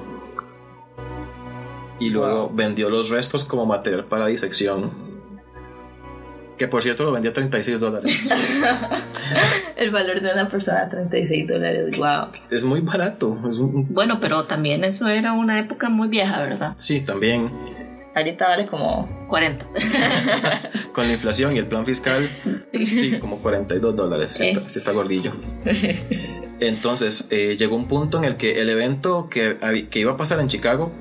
Y 1.99 2.09
luego 2.09 2.49
vendió 2.53 2.89
los 2.89 3.09
restos 3.09 3.43
como 3.43 3.65
material 3.65 4.05
para 4.05 4.25
disección. 4.27 5.08
Que 6.59 6.67
por 6.67 6.83
cierto 6.83 7.05
lo 7.05 7.11
vendía 7.13 7.31
a 7.31 7.33
36 7.33 7.79
dólares. 7.79 8.29
El 9.77 9.91
valor 9.91 10.21
de 10.21 10.33
una 10.33 10.47
persona 10.49 10.87
36 10.89 11.47
dólares. 11.47 11.97
Wow. 11.97 12.27
es 12.51 12.63
muy 12.65 12.81
barato. 12.81 13.39
Es 13.49 13.57
un- 13.59 13.87
Bueno, 13.93 14.19
pero 14.19 14.45
también 14.45 14.83
eso 14.83 15.07
era 15.07 15.31
una 15.33 15.59
época 15.59 15.89
muy 15.89 16.09
vieja, 16.09 16.41
¿verdad? 16.41 16.73
sí, 16.77 17.01
también. 17.01 17.49
Ahorita 18.15 18.47
vale 18.49 18.65
como 18.67 19.07
40. 19.29 19.65
Con 20.93 21.07
la 21.07 21.13
inflación 21.13 21.55
y 21.55 21.59
el 21.59 21.67
plan 21.67 21.85
fiscal, 21.85 22.27
sí, 22.85 23.17
como 23.19 23.37
42 23.37 23.95
dólares. 23.95 24.33
Sí, 24.33 24.43
Eh. 24.43 24.61
está, 24.75 24.91
gordillo. 24.91 25.31
Entonces, 26.59 27.27
eh, 27.29 27.55
llegó 27.57 27.75
un 27.77 27.87
punto 27.87 28.17
en 28.17 28.25
el 28.25 28.35
que 28.35 28.59
el 28.59 28.69
evento 28.69 29.29
que, 29.29 29.57
que 29.89 29.99
iba 29.99 30.11
a 30.13 30.17
pasar 30.17 30.39
en 30.41 30.49
Chicago, 30.49 30.91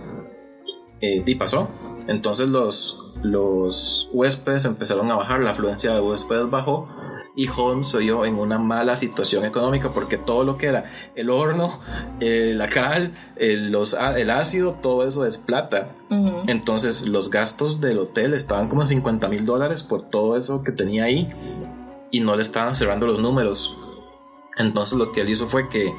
eh, 1.01 1.23
di 1.25 1.35
pasó. 1.35 1.69
Entonces 2.09 2.49
los, 2.51 3.15
los 3.23 4.09
huéspedes 4.13 4.65
empezaron 4.65 5.11
a 5.11 5.15
bajar, 5.17 5.41
la 5.41 5.51
afluencia 5.53 5.93
de 5.95 6.01
huéspedes 6.01 6.51
bajó 6.51 6.89
y 7.37 7.49
Holmes 7.55 7.87
se 7.89 7.99
vio 7.99 8.25
en 8.25 8.35
una 8.37 8.59
mala 8.59 8.97
situación 8.97 9.45
económica 9.45 9.93
porque 9.95 10.17
todo 10.17 10.43
lo 10.43 10.57
que 10.57 10.67
era 10.67 10.91
el 11.15 11.31
horno, 11.31 11.79
eh, 12.19 12.55
la 12.57 12.67
cal, 12.67 13.13
el, 13.37 13.71
los, 13.71 13.95
a- 13.95 14.19
el 14.19 14.31
ácido, 14.31 14.73
todo 14.83 15.07
eso 15.07 15.25
es 15.27 15.39
plata. 15.39 15.95
Entonces 16.49 17.07
los 17.07 17.31
gastos 17.31 17.81
del 17.81 17.99
hotel 17.99 18.33
estaban 18.35 18.69
como 18.69 18.83
en 18.83 18.89
50 18.89 19.29
mil 19.29 19.45
dólares 19.47 19.83
por 19.85 20.03
todo 20.03 20.37
eso 20.37 20.65
que 20.65 20.73
tenía 20.73 21.05
ahí 21.05 21.29
y 22.11 22.21
no 22.21 22.35
le 22.35 22.43
estaban 22.43 22.75
cerrando 22.75 23.07
los 23.07 23.21
números. 23.21 23.77
Entonces 24.57 24.99
lo 24.99 25.13
que 25.13 25.21
él 25.21 25.29
hizo 25.31 25.47
fue 25.47 25.69
que 25.69 25.93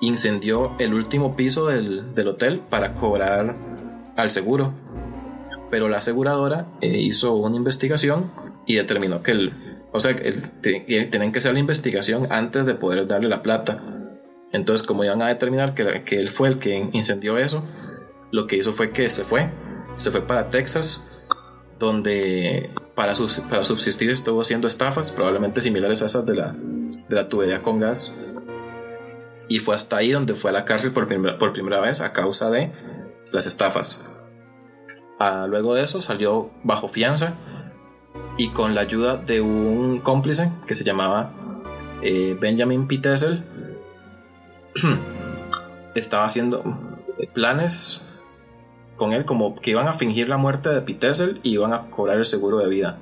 incendió 0.00 0.72
el 0.78 0.94
último 0.94 1.36
piso 1.36 1.66
del, 1.66 2.14
del 2.14 2.28
hotel 2.28 2.58
para 2.58 2.94
cobrar 2.94 3.54
al 4.16 4.30
seguro. 4.30 4.72
Pero 5.70 5.88
la 5.88 5.98
aseguradora 5.98 6.66
eh, 6.80 6.98
hizo 7.00 7.34
una 7.34 7.56
investigación 7.56 8.30
y 8.66 8.76
determinó 8.76 9.22
que 9.22 9.32
el, 9.32 9.52
o 9.92 10.00
sea, 10.00 10.12
el- 10.12 10.42
te- 10.60 10.84
que 10.86 11.38
hacer 11.38 11.52
la 11.54 11.58
investigación 11.60 12.26
antes 12.30 12.66
de 12.66 12.74
poder 12.74 13.06
darle 13.06 13.28
la 13.28 13.42
plata. 13.42 13.82
Entonces, 14.52 14.86
como 14.86 15.04
iban 15.04 15.22
a 15.22 15.28
determinar 15.28 15.74
que, 15.74 16.02
que 16.04 16.16
él 16.16 16.28
fue 16.28 16.48
el 16.48 16.58
que 16.58 16.90
incendió 16.92 17.38
eso, 17.38 17.64
lo 18.30 18.46
que 18.46 18.56
hizo 18.56 18.72
fue 18.72 18.90
que 18.90 19.08
se 19.10 19.24
fue, 19.24 19.48
se 19.96 20.10
fue 20.10 20.26
para 20.26 20.50
Texas, 20.50 21.28
donde 21.78 22.70
para, 22.94 23.14
sus- 23.14 23.40
para 23.40 23.64
subsistir 23.64 24.10
estuvo 24.10 24.40
haciendo 24.40 24.66
estafas, 24.66 25.10
probablemente 25.10 25.62
similares 25.62 26.02
a 26.02 26.06
esas 26.06 26.26
de 26.26 26.34
la, 26.36 26.52
de 26.52 27.16
la 27.16 27.28
tubería 27.28 27.62
con 27.62 27.80
gas. 27.80 28.12
Y 29.48 29.58
fue 29.58 29.74
hasta 29.74 29.96
ahí 29.96 30.12
donde 30.12 30.34
fue 30.34 30.50
a 30.50 30.54
la 30.54 30.64
cárcel 30.64 30.92
por 30.92 31.08
primera, 31.08 31.38
por 31.38 31.52
primera 31.52 31.80
vez 31.80 32.00
a 32.00 32.12
causa 32.12 32.50
de 32.50 32.70
las 33.32 33.46
estafas. 33.46 34.11
Luego 35.48 35.74
de 35.74 35.82
eso 35.82 36.00
salió 36.00 36.50
bajo 36.62 36.88
fianza 36.88 37.34
y 38.36 38.48
con 38.50 38.74
la 38.74 38.82
ayuda 38.82 39.16
de 39.16 39.40
un 39.40 40.00
cómplice 40.00 40.50
que 40.66 40.74
se 40.74 40.84
llamaba 40.84 41.30
eh, 42.02 42.36
Benjamin 42.40 42.88
P. 42.88 42.98
Tessel, 42.98 43.42
estaba 45.94 46.24
haciendo 46.24 46.62
planes 47.34 48.00
con 48.96 49.12
él 49.12 49.24
como 49.24 49.56
que 49.56 49.70
iban 49.70 49.88
a 49.88 49.94
fingir 49.94 50.28
la 50.28 50.36
muerte 50.36 50.68
de 50.68 50.80
P. 50.80 50.94
Tessel 50.94 51.40
y 51.42 51.50
iban 51.50 51.72
a 51.72 51.90
cobrar 51.90 52.18
el 52.18 52.26
seguro 52.26 52.58
de 52.58 52.68
vida. 52.68 52.98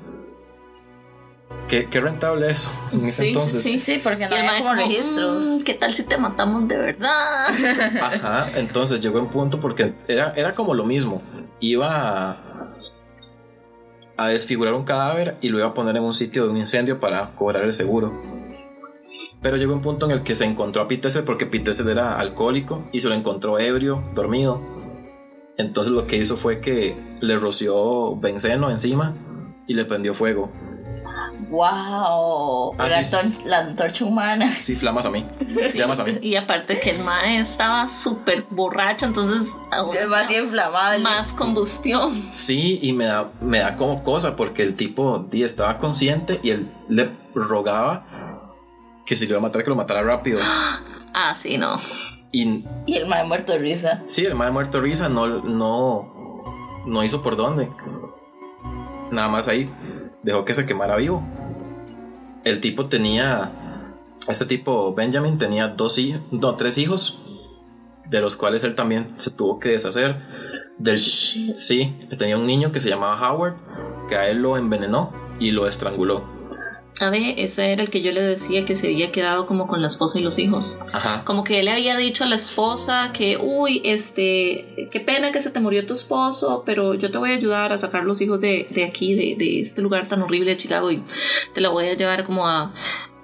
Qué, 1.69 1.87
qué 1.89 2.01
rentable 2.01 2.51
eso 2.51 2.71
en 2.93 3.07
ese 3.07 3.23
Sí, 3.23 3.29
entonces. 3.29 3.63
Sí, 3.63 3.79
sí, 3.79 3.99
porque 4.03 4.27
no 4.29 4.35
había 4.35 4.59
como 4.59 4.75
registros. 4.75 5.49
"Mm, 5.49 5.61
¿Qué 5.61 5.75
tal 5.75 5.93
si 5.95 6.03
te 6.03 6.17
matamos 6.17 6.67
de 6.67 6.77
verdad? 6.77 7.47
Ajá, 8.03 8.51
entonces 8.59 9.01
llegó 9.01 9.19
en 9.19 9.29
punto 9.29 9.61
porque 9.61 9.93
era, 10.09 10.33
era 10.35 10.55
como 10.55 10.75
lo 10.75 10.85
mismo. 10.85 11.23
Iba 11.61 12.31
a, 12.31 12.37
a 14.17 14.29
desfigurar 14.29 14.75
un 14.75 14.85
cadáver 14.85 15.37
y 15.41 15.49
lo 15.49 15.59
iba 15.59 15.69
a 15.69 15.75
poner 15.75 15.97
en 15.97 16.03
un 16.03 16.15
sitio 16.15 16.45
de 16.45 16.51
un 16.51 16.57
incendio 16.57 16.99
para 16.99 17.35
cobrar 17.35 17.63
el 17.65 17.73
seguro. 17.73 18.13
Pero 19.43 19.57
llegó 19.57 19.73
un 19.73 19.81
punto 19.81 20.07
en 20.07 20.13
el 20.13 20.23
que 20.23 20.35
se 20.35 20.45
encontró 20.45 20.83
a 20.83 20.89
Pitesel 20.89 21.25
porque 21.25 21.47
Pitesel 21.47 21.89
era 21.89 22.19
alcohólico 22.19 22.89
y 22.93 23.01
se 23.01 23.09
lo 23.09 23.15
encontró 23.15 23.59
ebrio, 23.59 24.03
dormido. 24.15 24.61
Entonces 25.57 25.93
lo 25.93 26.07
que 26.07 26.17
hizo 26.17 26.37
fue 26.37 26.61
que 26.61 26.97
le 27.21 27.37
roció 27.37 28.17
benceno 28.17 28.71
encima 28.71 29.15
y 29.67 29.75
le 29.75 29.85
prendió 29.85 30.15
fuego. 30.15 30.51
¡Wow! 31.51 32.75
Ah, 32.79 32.87
la, 32.89 33.03
sí, 33.05 33.15
antor- 33.15 33.45
la 33.45 33.59
antorcha 33.59 34.05
humana. 34.05 34.51
Sí, 34.53 34.75
flamas 34.77 35.05
a 35.05 35.11
mí. 35.11 35.25
Llamas 35.75 35.99
a 35.99 36.05
mí. 36.05 36.13
Y 36.23 36.37
aparte 36.37 36.79
que 36.81 36.91
el 36.91 37.01
mae 37.01 37.41
estaba 37.41 37.87
súper 37.89 38.45
borracho, 38.51 39.05
entonces 39.07 39.53
aún 39.73 39.93
Demasiado 39.93 40.45
inflamable. 40.45 41.03
más 41.03 41.33
combustión. 41.33 42.23
Sí, 42.33 42.79
y 42.81 42.93
me 42.93 43.07
da, 43.07 43.29
me 43.41 43.59
da 43.59 43.77
como 43.77 44.03
cosa 44.05 44.37
porque 44.37 44.63
el 44.63 44.75
tipo 44.75 45.27
estaba 45.33 45.77
consciente 45.79 46.39
y 46.43 46.51
él 46.51 46.69
le 46.89 47.11
rogaba 47.35 48.05
que 49.05 49.17
si 49.17 49.27
lo 49.27 49.33
iba 49.33 49.39
a 49.39 49.43
matar, 49.43 49.65
que 49.65 49.71
lo 49.71 49.77
matara 49.77 50.03
rápido. 50.03 50.39
Ah, 50.43 51.35
sí, 51.35 51.59
no. 51.59 51.79
Y 52.33 52.63
Y 52.87 52.95
el 52.97 53.07
mae 53.07 53.25
muerto 53.25 53.53
de 53.53 53.59
risa. 53.59 54.01
sí, 54.07 54.25
el 54.25 54.37
madre 54.37 54.53
muerto 54.53 54.79
de 54.79 54.85
risa 54.85 55.09
no, 55.09 55.27
no, 55.27 56.85
no 56.87 57.03
hizo 57.03 57.23
por 57.23 57.35
dónde. 57.37 57.69
Nada 59.11 59.27
más 59.29 59.49
ahí 59.49 59.69
dejó 60.23 60.45
que 60.45 60.55
se 60.55 60.65
quemara 60.65 60.95
vivo. 60.97 61.25
El 62.45 62.61
tipo 62.61 62.87
tenía, 62.87 63.53
este 64.29 64.47
tipo 64.47 64.95
Benjamin 64.95 65.39
tenía 65.39 65.69
dos 65.69 65.99
hijos, 65.99 66.23
no, 66.33 66.57
tres 66.57 66.79
hijos, 66.79 67.19
de 68.07 68.21
los 68.21 68.37
cuales 68.37 68.65
él 68.65 68.75
también 68.75 69.15
se 69.17 69.31
tuvo 69.31 69.61
que 69.61 69.71
deshacer. 69.71 70.17
Del, 70.79 70.99
sí, 70.99 71.95
tenía 72.19 72.39
un 72.39 72.47
niño 72.47 72.73
que 72.73 72.81
se 72.81 72.89
llamaba 72.89 73.31
Howard, 73.31 73.57
que 74.09 74.17
a 74.17 74.29
él 74.29 74.39
lo 74.39 74.57
envenenó 74.57 75.13
y 75.39 75.51
lo 75.51 75.67
estranguló. 75.67 76.40
A 77.01 77.09
ver, 77.09 77.35
ese 77.39 77.73
era 77.73 77.83
el 77.83 77.91
que 77.91 78.03
yo 78.03 78.13
le 78.13 78.21
decía 78.21 78.67
que 78.67 78.77
se 78.77 78.89
había 78.89 79.11
quedado 79.11 79.47
como 79.47 79.67
con 79.67 79.81
la 79.81 79.87
esposa 79.87 80.19
y 80.19 80.23
los 80.23 80.39
hijos. 80.39 80.81
Ajá. 80.93 81.25
Como 81.25 81.45
que 81.45 81.61
él 81.61 81.65
le 81.65 81.73
había 81.73 81.97
dicho 81.97 82.25
a 82.25 82.27
la 82.27 82.35
esposa 82.35 83.11
que, 83.15 83.39
uy, 83.39 83.81
este, 83.85 84.89
qué 84.91 85.01
pena 85.01 85.33
que 85.33 85.41
se 85.41 85.51
te 85.51 85.61
murió 85.61 85.87
tu 85.87 85.95
esposo, 85.95 86.63
pero 86.67 86.95
yo 86.95 87.11
te 87.11 87.17
voy 87.17 87.31
a 87.31 87.35
ayudar 87.35 87.73
a 87.73 87.79
sacar 87.79 88.05
los 88.05 88.21
hijos 88.21 88.41
de, 88.41 88.67
de 88.71 88.85
aquí, 88.85 89.15
de, 89.15 89.35
de 89.43 89.61
este 89.61 89.81
lugar 89.81 90.07
tan 90.07 90.21
horrible 90.23 90.51
de 90.51 90.57
Chicago, 90.59 90.91
y 90.91 91.03
te 91.55 91.61
la 91.61 91.71
voy 91.71 91.87
a 91.87 91.95
llevar 91.95 92.25
como 92.25 92.47
a 92.47 92.73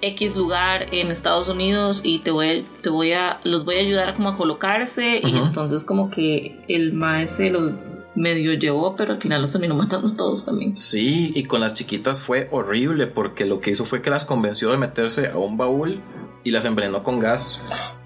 X 0.00 0.36
lugar 0.36 0.86
en 0.92 1.10
Estados 1.10 1.48
Unidos 1.48 2.02
y 2.04 2.18
te 2.20 2.30
voy 2.30 2.48
a, 2.48 2.64
te 2.82 2.90
voy 2.90 3.12
a, 3.12 3.40
los 3.44 3.64
voy 3.64 3.76
a 3.76 3.80
ayudar 3.80 4.14
como 4.14 4.30
a 4.30 4.36
colocarse, 4.36 5.20
y 5.22 5.36
entonces 5.36 5.84
como 5.84 6.10
que 6.10 6.64
el 6.68 6.92
maese 6.92 7.50
los 7.50 7.72
medio 8.16 8.54
llevó, 8.54 8.96
pero 8.96 9.12
al 9.12 9.20
final 9.20 9.42
los 9.42 9.52
terminó 9.52 9.74
matando 9.74 10.12
todos 10.14 10.44
también. 10.44 10.76
Sí, 10.76 11.32
y 11.34 11.44
con 11.44 11.60
las 11.60 11.74
chiquitas 11.74 12.20
fue 12.20 12.48
horrible 12.50 13.06
porque 13.06 13.44
lo 13.44 13.60
que 13.60 13.70
hizo 13.70 13.84
fue 13.84 14.02
que 14.02 14.10
las 14.10 14.24
convenció 14.24 14.70
de 14.70 14.78
meterse 14.78 15.28
a 15.28 15.36
un 15.36 15.56
baúl 15.56 16.00
y 16.42 16.50
las 16.50 16.64
envenenó 16.64 17.02
con 17.02 17.20
gas. 17.20 17.60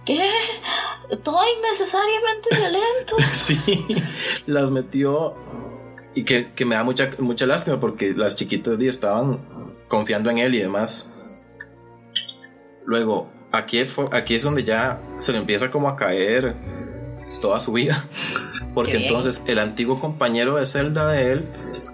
¿Qué? 0.05 0.29
Todo 1.23 1.41
innecesariamente 1.59 2.49
violento. 2.57 3.17
Sí, 3.33 3.59
las 4.47 4.71
metió 4.71 5.35
y 6.15 6.25
que, 6.25 6.53
que 6.55 6.65
me 6.65 6.75
da 6.75 6.83
mucha, 6.83 7.11
mucha 7.19 7.47
lástima 7.47 7.79
porque 7.79 8.13
las 8.15 8.37
chiquitas 8.37 8.79
estaban 8.81 9.45
confiando 9.89 10.31
en 10.31 10.39
él 10.39 10.55
y 10.55 10.59
demás. 10.59 11.57
Luego, 12.85 13.31
aquí, 13.53 13.85
aquí 14.11 14.35
es 14.35 14.43
donde 14.43 14.65
ya 14.65 15.01
se 15.19 15.33
le 15.33 15.39
empieza 15.39 15.71
como 15.71 15.89
a 15.89 15.97
caer 15.97 16.55
toda 17.41 17.61
su 17.61 17.73
vida. 17.73 18.07
Porque 18.75 18.97
entonces 18.97 19.43
el 19.47 19.59
antiguo 19.59 20.01
compañero 20.01 20.57
de 20.57 20.67
celda 20.67 21.09
de 21.09 21.33
él, 21.33 21.49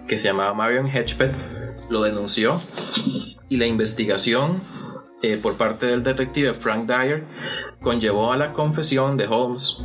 que 0.09 0.19
se 0.19 0.29
llamaba 0.29 0.53
Marion 0.55 0.89
Hedgepeth, 0.89 1.35
lo 1.89 2.03
denunció 2.03 2.61
y 3.49 3.57
la 3.57 3.67
investigación 3.67 4.61
eh, 5.23 5.39
por 5.41 5.57
parte 5.57 5.87
del 5.87 6.03
detective 6.03 6.53
Frank 6.55 6.87
Dyer 6.87 7.25
conllevó 7.81 8.33
a 8.33 8.37
la 8.37 8.53
confesión 8.53 9.17
de 9.17 9.27
Holmes. 9.27 9.79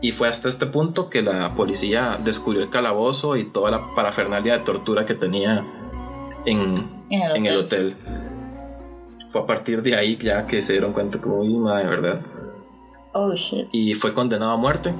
Y 0.00 0.10
fue 0.12 0.28
hasta 0.28 0.48
este 0.48 0.66
punto 0.66 1.08
que 1.08 1.22
la 1.22 1.54
policía 1.54 2.18
descubrió 2.22 2.62
el 2.62 2.70
calabozo 2.70 3.36
y 3.36 3.44
toda 3.44 3.70
la 3.70 3.94
parafernalia 3.94 4.58
de 4.58 4.64
tortura 4.64 5.06
que 5.06 5.14
tenía 5.14 5.64
en, 6.44 7.04
En 7.10 7.22
el 7.22 7.36
en 7.36 7.46
el 7.46 7.56
hotel. 7.56 7.96
Fue 9.30 9.42
a 9.42 9.46
partir 9.46 9.82
de 9.82 9.94
ahí 9.94 10.18
ya 10.20 10.46
que 10.46 10.60
se 10.60 10.72
dieron 10.72 10.92
cuenta 10.92 11.20
como, 11.20 11.40
uy, 11.40 11.56
madre, 11.56 11.88
¿verdad? 11.88 12.22
Oh 13.14 13.34
shit. 13.34 13.68
y 13.72 13.94
fue 13.94 14.14
condenado 14.14 14.52
a 14.52 14.56
muerte, 14.56 14.94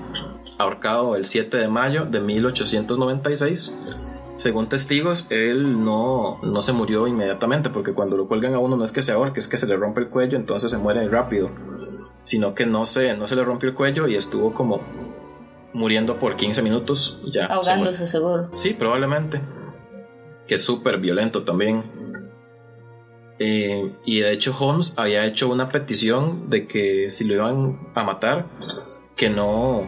ahorcado 0.59 1.16
el 1.16 1.25
7 1.25 1.57
de 1.57 1.68
mayo 1.68 2.05
de 2.05 2.20
1896. 2.20 3.98
Según 4.37 4.68
testigos, 4.68 5.27
él 5.31 5.85
no, 5.85 6.40
no 6.42 6.61
se 6.62 6.72
murió 6.72 7.07
inmediatamente, 7.07 7.70
porque 7.70 7.92
cuando 7.92 8.16
lo 8.16 8.27
cuelgan 8.27 8.55
a 8.55 8.59
uno 8.59 8.77
no 8.77 8.83
es 8.83 8.90
que 8.90 9.03
se 9.03 9.12
ahorque, 9.12 9.40
es 9.40 9.46
que 9.46 9.57
se 9.57 9.66
le 9.66 9.77
rompe 9.77 10.01
el 10.01 10.09
cuello, 10.09 10.37
entonces 10.37 10.70
se 10.70 10.79
muere 10.79 11.07
rápido, 11.09 11.51
sino 12.25 12.55
que 12.55 12.66
no 12.66 12.85
se, 12.85 13.16
no 13.16 13.27
se 13.27 13.37
le 13.37 13.44
rompió 13.44 13.68
el 13.68 13.75
cuello 13.75 14.09
y 14.09 14.16
estuvo 14.16 14.53
como 14.53 14.81
muriendo 15.72 16.18
por 16.18 16.37
15 16.37 16.62
minutos 16.62 17.20
y 17.25 17.31
ya. 17.31 17.46
se 17.46 17.53
Ahogándose 17.53 18.07
seguro. 18.07 18.51
Sí, 18.55 18.75
probablemente. 18.75 19.40
Que 20.46 20.57
es 20.57 20.64
súper 20.64 20.98
violento 20.98 21.44
también. 21.44 22.01
Eh, 23.44 23.90
y 24.05 24.20
de 24.20 24.31
hecho 24.33 24.55
Holmes 24.57 24.94
había 24.96 25.24
hecho 25.26 25.48
una 25.48 25.66
petición 25.68 26.48
de 26.48 26.68
que 26.68 27.11
si 27.11 27.24
lo 27.24 27.35
iban 27.35 27.81
a 27.96 28.05
matar, 28.05 28.46
que 29.16 29.28
no 29.31 29.83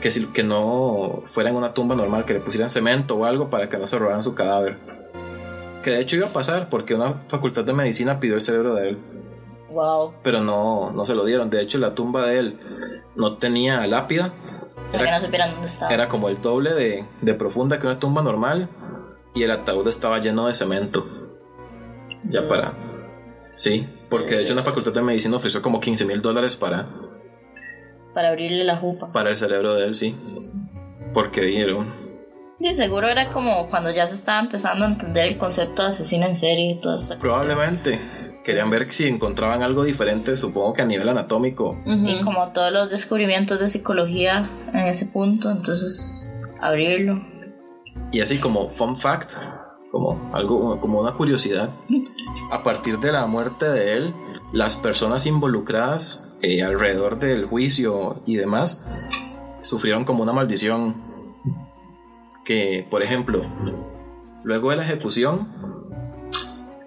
que, 0.00 0.10
si, 0.10 0.26
que 0.26 0.42
no 0.42 1.22
fuera 1.26 1.50
en 1.50 1.56
una 1.56 1.72
tumba 1.72 1.94
normal, 1.94 2.24
que 2.24 2.32
le 2.34 2.40
pusieran 2.40 2.68
cemento 2.70 3.14
o 3.16 3.24
algo 3.24 3.48
para 3.48 3.68
que 3.68 3.78
no 3.78 3.86
se 3.86 3.96
robaran 3.96 4.24
su 4.24 4.34
cadáver. 4.34 4.76
Que 5.84 5.90
de 5.90 6.00
hecho 6.00 6.16
iba 6.16 6.26
a 6.26 6.32
pasar 6.32 6.68
porque 6.68 6.94
una 6.96 7.22
facultad 7.28 7.64
de 7.64 7.72
medicina 7.74 8.18
pidió 8.18 8.34
el 8.34 8.40
cerebro 8.40 8.74
de 8.74 8.88
él, 8.90 8.98
Wow. 9.70 10.14
pero 10.24 10.40
no, 10.40 10.90
no 10.90 11.04
se 11.06 11.14
lo 11.14 11.24
dieron. 11.24 11.50
De 11.50 11.60
hecho 11.62 11.78
la 11.78 11.94
tumba 11.94 12.26
de 12.26 12.38
él 12.40 12.58
no 13.14 13.36
tenía 13.36 13.86
lápida, 13.86 14.32
Para 14.90 14.98
que 14.98 15.08
era, 15.08 15.18
no 15.18 15.20
supieran 15.20 15.50
dónde 15.52 15.66
estaba. 15.68 15.94
era 15.94 16.08
como 16.08 16.28
el 16.28 16.40
doble 16.42 16.74
de, 16.74 17.04
de 17.20 17.34
profunda 17.34 17.78
que 17.78 17.86
una 17.86 18.00
tumba 18.00 18.20
normal 18.22 18.68
y 19.34 19.44
el 19.44 19.50
ataúd 19.52 19.86
estaba 19.86 20.18
lleno 20.18 20.46
de 20.48 20.54
cemento. 20.54 21.06
Ya 22.24 22.46
para... 22.46 22.74
Sí, 23.56 23.86
porque 24.08 24.36
de 24.36 24.42
hecho 24.42 24.52
una 24.52 24.62
facultad 24.62 24.92
de 24.92 25.02
medicina 25.02 25.36
ofreció 25.36 25.60
como 25.60 25.80
15 25.80 26.04
mil 26.04 26.22
dólares 26.22 26.56
para, 26.56 26.86
Para 28.14 28.28
abrirle 28.28 28.64
la 28.64 28.76
jupa. 28.76 29.10
para 29.12 29.30
el 29.30 29.36
cerebro 29.36 29.74
de 29.74 29.86
él, 29.86 29.94
sí. 29.94 30.14
Porque 31.12 31.42
dieron... 31.42 32.08
Sí, 32.60 32.72
seguro 32.74 33.08
era 33.08 33.30
como 33.30 33.68
cuando 33.68 33.90
ya 33.90 34.06
se 34.06 34.14
estaba 34.14 34.40
empezando 34.40 34.84
a 34.84 34.88
entender 34.88 35.26
el 35.26 35.38
concepto 35.38 35.82
de 35.82 35.88
asesino 35.88 36.26
en 36.26 36.34
serie 36.34 36.72
y 36.72 36.80
toda 36.80 36.96
esa 36.96 37.14
cosa. 37.14 37.20
Probablemente. 37.20 38.00
Querían 38.44 38.70
ver 38.70 38.82
si 38.82 39.06
encontraban 39.06 39.62
algo 39.62 39.84
diferente, 39.84 40.36
supongo 40.36 40.72
que 40.72 40.82
a 40.82 40.86
nivel 40.86 41.08
anatómico. 41.08 41.80
Y 41.84 42.22
como 42.22 42.48
todos 42.52 42.72
los 42.72 42.88
descubrimientos 42.90 43.60
de 43.60 43.68
psicología 43.68 44.50
en 44.72 44.86
ese 44.86 45.06
punto, 45.06 45.50
entonces 45.50 46.46
abrirlo. 46.60 47.22
Y 48.10 48.20
así 48.22 48.38
como 48.38 48.70
fun 48.70 48.96
fact, 48.96 49.32
como 49.90 50.30
algo 50.32 50.80
como 50.80 51.00
una 51.00 51.14
curiosidad, 51.14 51.70
a 52.50 52.62
partir 52.62 52.98
de 52.98 53.12
la 53.12 53.26
muerte 53.26 53.68
de 53.68 53.96
él, 53.96 54.14
las 54.52 54.76
personas 54.76 55.26
involucradas 55.26 56.36
eh, 56.42 56.62
alrededor 56.62 57.18
del 57.18 57.46
juicio 57.46 58.22
y 58.26 58.36
demás 58.36 58.84
sufrieron 59.60 60.04
como 60.04 60.22
una 60.22 60.32
maldición. 60.32 61.08
Que, 62.44 62.86
por 62.90 63.02
ejemplo, 63.02 63.42
luego 64.42 64.70
de 64.70 64.76
la 64.76 64.84
ejecución, 64.84 65.48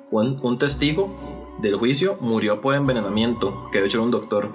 un, 0.10 0.40
un 0.42 0.58
testigo 0.58 1.14
del 1.60 1.76
juicio 1.76 2.18
murió 2.20 2.62
por 2.62 2.74
envenenamiento, 2.74 3.70
que 3.72 3.80
de 3.80 3.86
hecho 3.86 4.00
era 4.00 4.06
un 4.06 4.12
doctor. 4.12 4.50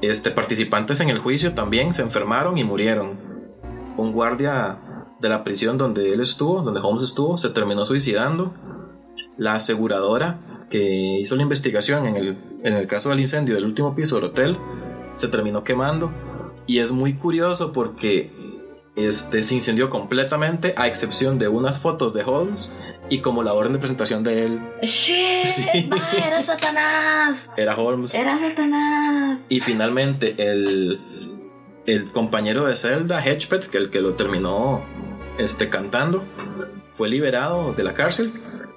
Este, 0.00 0.30
participantes 0.30 1.00
en 1.00 1.10
el 1.10 1.18
juicio 1.18 1.54
también 1.54 1.94
se 1.94 2.02
enfermaron 2.02 2.58
y 2.58 2.64
murieron. 2.64 3.18
Un 3.96 4.12
guardia 4.12 4.78
de 5.20 5.28
la 5.28 5.44
prisión 5.44 5.78
donde 5.78 6.12
él 6.12 6.20
estuvo, 6.20 6.62
donde 6.62 6.80
Holmes 6.80 7.02
estuvo, 7.02 7.36
se 7.38 7.50
terminó 7.50 7.84
suicidando. 7.84 8.54
La 9.36 9.54
aseguradora 9.54 10.66
que 10.70 11.18
hizo 11.20 11.36
la 11.36 11.42
investigación 11.42 12.06
en 12.06 12.16
el, 12.16 12.38
en 12.62 12.74
el 12.74 12.86
caso 12.86 13.10
del 13.10 13.20
incendio 13.20 13.54
del 13.54 13.64
último 13.64 13.94
piso 13.94 14.16
del 14.16 14.24
hotel 14.24 14.56
se 15.14 15.28
terminó 15.28 15.64
quemando. 15.64 16.12
Y 16.66 16.78
es 16.78 16.92
muy 16.92 17.14
curioso 17.14 17.72
porque 17.72 18.30
este, 18.98 19.44
se 19.44 19.54
incendió 19.54 19.90
completamente, 19.90 20.74
a 20.76 20.88
excepción 20.88 21.38
de 21.38 21.48
unas 21.48 21.78
fotos 21.78 22.12
de 22.12 22.24
Holmes 22.24 22.72
y 23.08 23.20
como 23.20 23.44
la 23.44 23.54
orden 23.54 23.74
de 23.74 23.78
presentación 23.78 24.24
de 24.24 24.44
él 24.44 24.60
¡Shit! 24.82 25.46
Sí. 25.46 25.86
ma, 25.88 26.10
¡Era 26.16 26.42
Satanás! 26.42 27.50
era 27.56 27.76
Holmes. 27.76 28.14
¡Era 28.14 28.36
Satanás! 28.36 29.46
Y 29.48 29.60
finalmente 29.60 30.34
el, 30.38 30.98
el 31.88 32.12
compañero 32.12 32.66
de 32.66 32.76
Zelda, 32.76 33.24
Hedgepeth, 33.24 33.68
que 33.68 33.78
el 33.78 33.90
que 33.90 34.02
lo 34.02 34.12
terminó 34.12 34.84
este, 35.38 35.70
cantando, 35.70 36.22
fue 36.98 37.08
liberado 37.08 37.72
de 37.72 37.82
la 37.82 37.94
cárcel 37.94 38.30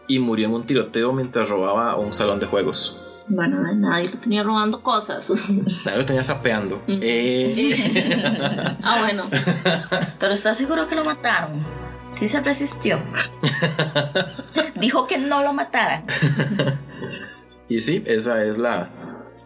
y 0.08 0.20
murió 0.20 0.48
en 0.48 0.54
un 0.54 0.66
tiroteo 0.66 1.12
mientras 1.12 1.50
robaba 1.50 1.98
un 1.98 2.14
salón 2.14 2.40
de 2.40 2.46
juegos. 2.46 3.26
Bueno, 3.28 3.62
nadie 3.76 4.10
lo 4.10 4.18
tenía 4.18 4.44
robando 4.44 4.82
cosas. 4.82 5.30
Nadie 5.86 5.98
lo 5.98 6.06
tenía 6.06 6.24
sapeando. 6.24 6.82
Eh, 6.88 8.78
ah, 8.82 9.00
bueno. 9.02 9.30
Pero 10.20 10.34
¿estás 10.34 10.58
seguro 10.58 10.88
que 10.88 10.96
lo 10.96 11.04
mataron? 11.04 11.64
Sí 12.14 12.28
se 12.28 12.40
resistió. 12.42 12.98
Dijo 14.76 15.06
que 15.06 15.18
no 15.18 15.44
lo 15.44 15.54
mataran. 15.54 16.06
y 17.70 17.80
sí, 17.82 18.04
esa 18.06 18.44
es 18.44 18.58
la, 18.58 18.90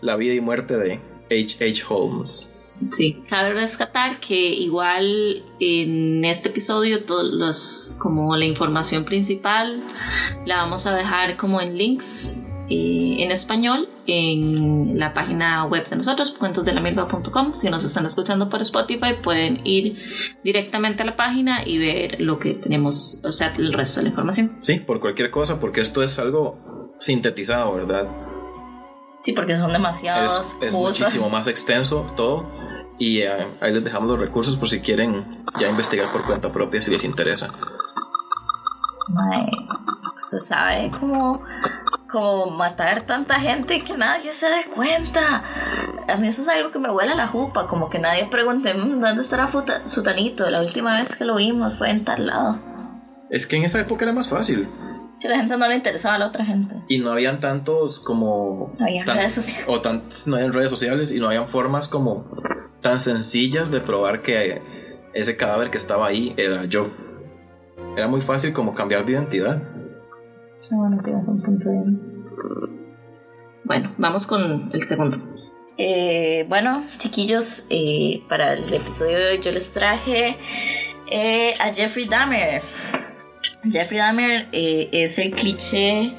la 0.01 0.15
vida 0.15 0.35
y 0.35 0.41
muerte 0.41 0.77
de 0.77 0.99
H.H. 1.29 1.83
Holmes. 1.89 2.54
Sí, 2.91 3.21
cabe 3.29 3.53
rescatar 3.53 4.19
que 4.19 4.35
igual 4.35 5.43
en 5.59 6.25
este 6.25 6.49
episodio 6.49 7.03
todos 7.03 7.31
los 7.33 7.95
como 7.99 8.35
la 8.35 8.45
información 8.45 9.05
principal 9.05 9.83
la 10.45 10.57
vamos 10.57 10.85
a 10.85 10.95
dejar 10.95 11.37
como 11.37 11.61
en 11.61 11.77
links 11.77 12.51
eh, 12.69 13.17
en 13.19 13.31
español 13.31 13.87
en 14.07 14.97
la 14.97 15.13
página 15.13 15.65
web 15.65 15.89
de 15.89 15.95
nosotros 15.95 16.31
cuentosdelamilva.com 16.31 17.53
si 17.53 17.69
nos 17.69 17.83
están 17.83 18.05
escuchando 18.05 18.49
por 18.49 18.61
Spotify 18.61 19.13
pueden 19.21 19.65
ir 19.65 19.97
directamente 20.43 21.03
a 21.03 21.05
la 21.05 21.15
página 21.15 21.67
y 21.67 21.77
ver 21.77 22.19
lo 22.21 22.39
que 22.39 22.55
tenemos 22.55 23.21
o 23.23 23.31
sea 23.31 23.53
el 23.57 23.71
resto 23.71 23.99
de 23.99 24.03
la 24.05 24.09
información. 24.09 24.57
Sí, 24.61 24.79
por 24.79 24.99
cualquier 24.99 25.31
cosa, 25.31 25.59
porque 25.59 25.81
esto 25.81 26.03
es 26.03 26.19
algo 26.19 26.95
sintetizado, 26.99 27.73
¿verdad? 27.73 28.07
Sí, 29.25 29.33
porque 29.33 29.57
son 29.57 29.73
demasiadas 29.73 30.55
es, 30.61 30.67
es 30.69 30.75
muchísimo 30.75 31.29
más 31.31 31.47
extenso 31.47 32.05
todo. 32.15 32.45
Y 32.99 33.21
eh, 33.21 33.57
ahí 33.59 33.73
les 33.73 33.83
dejamos 33.83 34.07
los 34.07 34.19
recursos 34.19 34.55
por 34.55 34.69
si 34.69 34.81
quieren 34.81 35.25
ya 35.59 35.67
investigar 35.67 36.11
por 36.11 36.23
cuenta 36.25 36.51
propia 36.51 36.79
si 36.79 36.91
les 36.91 37.03
interesa. 37.03 37.49
Mae, 39.09 39.47
usted 40.15 40.39
sabe 40.39 40.91
cómo, 40.99 41.41
cómo 42.11 42.45
matar 42.51 43.01
tanta 43.07 43.39
gente 43.39 43.77
y 43.77 43.81
que 43.81 43.97
nadie 43.97 44.31
se 44.31 44.45
dé 44.47 44.65
cuenta. 44.75 45.43
A 46.07 46.17
mí 46.17 46.27
eso 46.27 46.43
es 46.43 46.47
algo 46.49 46.69
que 46.71 46.77
me 46.77 46.91
huele 46.91 47.13
a 47.13 47.15
la 47.15 47.27
jupa, 47.27 47.65
como 47.67 47.89
que 47.89 47.97
nadie 47.97 48.27
pregunte 48.27 48.75
"Mm, 48.75 48.99
dónde 48.99 49.21
estará 49.21 49.47
Sutanito. 49.85 50.47
La 50.51 50.61
última 50.61 50.97
vez 50.99 51.15
que 51.15 51.25
lo 51.25 51.35
vimos 51.35 51.79
fue 51.79 51.89
en 51.89 52.05
tal 52.05 52.27
lado. 52.27 52.59
Es 53.31 53.47
que 53.47 53.57
en 53.57 53.63
esa 53.63 53.79
época 53.79 54.05
era 54.05 54.13
más 54.13 54.29
fácil. 54.29 54.69
Si 55.19 55.27
a 55.27 55.29
la 55.29 55.37
gente 55.37 55.55
no 55.57 55.67
le 55.67 55.75
interesaba 55.75 56.15
a 56.15 56.17
la 56.19 56.25
otra 56.27 56.43
gente. 56.45 56.75
Y 56.89 56.97
no 56.99 57.11
habían 57.11 57.39
tantos 57.39 57.99
como... 57.99 58.73
No 58.77 58.85
había 58.85 59.05
tan- 59.05 59.17
redes 59.17 59.33
sociales. 59.33 59.65
O 59.67 59.79
tan, 59.81 60.03
no 60.25 60.35
habían 60.35 60.53
redes 60.53 60.69
sociales 60.69 61.11
y 61.11 61.19
no 61.19 61.27
habían 61.27 61.47
formas 61.47 61.87
como 61.87 62.25
tan 62.81 62.99
sencillas 63.01 63.71
de 63.71 63.79
probar 63.81 64.21
que 64.21 64.61
ese 65.13 65.37
cadáver 65.37 65.69
que 65.69 65.77
estaba 65.77 66.07
ahí 66.07 66.33
era 66.37 66.65
yo. 66.65 66.87
Era 67.95 68.07
muy 68.07 68.21
fácil 68.21 68.51
como 68.53 68.73
cambiar 68.73 69.05
de 69.05 69.13
identidad. 69.13 69.61
Sí, 70.57 70.75
bueno, 70.75 70.97
tienes 71.03 71.27
un 71.27 71.41
punto 71.41 71.69
de... 71.69 71.83
Bueno, 73.63 73.93
vamos 73.97 74.27
con 74.27 74.69
el 74.71 74.81
segundo. 74.83 75.17
Eh, 75.77 76.45
bueno, 76.47 76.85
chiquillos, 76.97 77.65
eh, 77.69 78.21
para 78.29 78.53
el 78.53 78.73
episodio 78.73 79.17
de 79.17 79.31
hoy 79.31 79.39
yo 79.41 79.51
les 79.51 79.71
traje 79.71 80.37
eh, 81.09 81.53
a 81.59 81.73
Jeffrey 81.73 82.05
Dahmer. 82.05 82.61
Jeffrey 83.69 83.99
Dahmer 83.99 84.47
eh, 84.51 84.89
es 84.91 85.17
el 85.17 85.31
cliché 85.31 86.11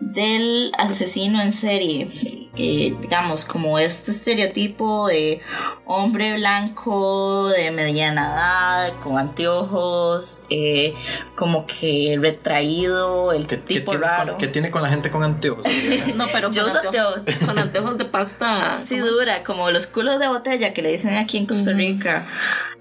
del 0.00 0.72
asesino 0.78 1.40
en 1.40 1.52
serie. 1.52 2.08
Eh, 2.56 2.94
digamos, 3.00 3.44
como 3.44 3.78
este 3.78 4.10
estereotipo 4.10 5.06
de 5.06 5.40
hombre 5.86 6.34
blanco 6.34 7.48
de 7.48 7.70
mediana 7.70 8.34
edad, 8.34 9.00
con 9.00 9.18
anteojos, 9.18 10.40
eh, 10.50 10.92
como 11.36 11.64
que 11.66 12.18
retraído, 12.20 13.32
el 13.32 13.46
¿Qué, 13.46 13.56
qué 13.56 13.62
tipo 13.62 13.92
tiene 13.92 14.06
raro. 14.06 14.32
con, 14.32 14.40
qué 14.40 14.48
tiene 14.48 14.70
con 14.70 14.82
la 14.82 14.88
gente 14.88 15.10
con 15.10 15.22
anteojos? 15.22 15.64
No, 16.16 16.26
pero 16.32 16.50
Yo 16.50 16.62
con 16.62 16.70
uso 16.70 16.80
anteojos, 16.80 17.24
con 17.46 17.58
anteojos 17.58 17.98
de 17.98 18.04
pasta. 18.04 18.80
Sí, 18.80 18.98
dura, 18.98 19.44
como 19.44 19.70
los 19.70 19.86
culos 19.86 20.18
de 20.18 20.26
botella 20.26 20.74
que 20.74 20.82
le 20.82 20.90
dicen 20.90 21.14
aquí 21.14 21.38
en 21.38 21.46
Costa. 21.46 21.72
Rica. 21.72 22.26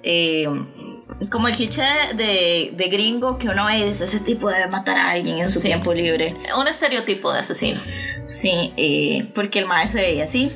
Eh, 0.01 0.47
como 1.29 1.47
el 1.47 1.55
cliché 1.55 1.83
de, 2.15 2.71
de 2.73 2.87
gringo 2.87 3.37
que 3.37 3.47
uno 3.49 3.65
ve 3.65 3.85
dice, 3.85 4.03
ese 4.05 4.19
tipo 4.19 4.49
debe 4.49 4.67
matar 4.67 4.97
a 4.97 5.11
alguien 5.11 5.39
en 5.39 5.49
su 5.49 5.59
Sí. 5.59 5.67
tiempo 5.67 5.93
libre. 5.93 6.33
Un 6.57 6.67
estereotipo 6.67 7.31
de 7.33 7.39
asesino. 7.39 7.79
Sí, 8.27 8.71
eh, 8.77 9.27
porque 9.33 9.59
el 9.59 9.65
maestro 9.65 9.99
se 9.99 10.05
veía 10.07 10.23
así. 10.25 10.51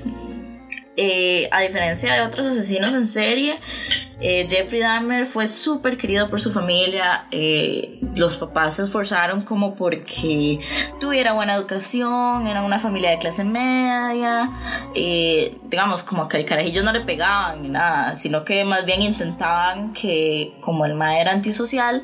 Eh, 0.95 1.49
a 1.51 1.61
diferencia 1.61 2.13
de 2.13 2.21
otros 2.21 2.45
asesinos 2.47 2.93
en 2.93 3.07
serie, 3.07 3.57
eh, 4.25 4.47
Jeffrey 4.49 4.79
Dahmer 4.79 5.25
fue 5.25 5.47
súper 5.47 5.97
querido 5.97 6.29
por 6.29 6.39
su 6.39 6.49
familia. 6.49 7.27
eh, 7.29 7.99
los 8.15 8.37
papás 8.37 8.75
se 8.75 8.83
esforzaron 8.83 9.41
como 9.41 9.75
porque 9.75 10.59
tuviera 10.99 11.33
buena 11.33 11.55
educación, 11.55 12.47
era 12.47 12.63
una 12.63 12.79
familia 12.79 13.09
de 13.11 13.17
clase 13.17 13.43
media. 13.43 14.49
eh, 14.95 15.57
digamos, 15.69 16.03
como 16.03 16.27
que 16.29 16.37
al 16.37 16.45
carajillo 16.45 16.83
no 16.83 16.93
le 16.93 17.01
pegaban 17.01 17.63
ni 17.63 17.69
nada, 17.69 18.15
sino 18.15 18.45
que 18.45 18.63
más 18.63 18.85
bien 18.85 19.01
intentaban 19.01 19.91
que, 19.91 20.53
como 20.61 20.85
el 20.85 20.93
ma 20.93 21.19
era 21.19 21.31
antisocial, 21.31 22.03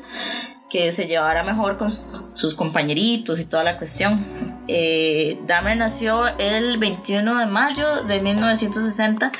que 0.68 0.92
se 0.92 1.06
llevara 1.06 1.42
mejor 1.42 1.78
con 1.78 1.90
sus 1.90 2.54
compañeritos 2.54 3.40
y 3.40 3.44
toda 3.46 3.64
la 3.64 3.78
cuestión. 3.78 4.24
Dahmer 5.46 5.76
nació 5.76 6.26
el 6.38 6.78
21 6.78 7.38
de 7.38 7.46
mayo 7.46 8.04
de 8.04 8.20
1960 8.20 9.32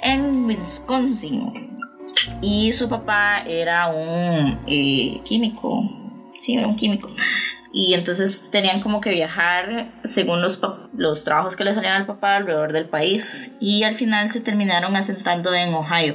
en 0.00 0.46
Wisconsin 0.46 1.72
y 2.40 2.72
su 2.72 2.88
papá 2.88 3.42
era 3.46 3.88
un 3.88 4.58
eh, 4.66 5.20
químico, 5.24 5.82
sí, 6.38 6.56
un 6.56 6.76
químico. 6.76 7.10
Y 7.72 7.94
entonces 7.94 8.50
tenían 8.50 8.80
como 8.80 9.00
que 9.00 9.10
viajar 9.10 9.90
según 10.04 10.42
los, 10.42 10.60
los 10.94 11.24
trabajos 11.24 11.56
que 11.56 11.64
le 11.64 11.72
salían 11.72 11.96
al 11.96 12.06
papá 12.06 12.36
alrededor 12.36 12.72
del 12.72 12.86
país 12.86 13.56
y 13.60 13.84
al 13.84 13.94
final 13.94 14.28
se 14.28 14.40
terminaron 14.40 14.94
asentando 14.94 15.54
en 15.54 15.72
Ohio. 15.72 16.14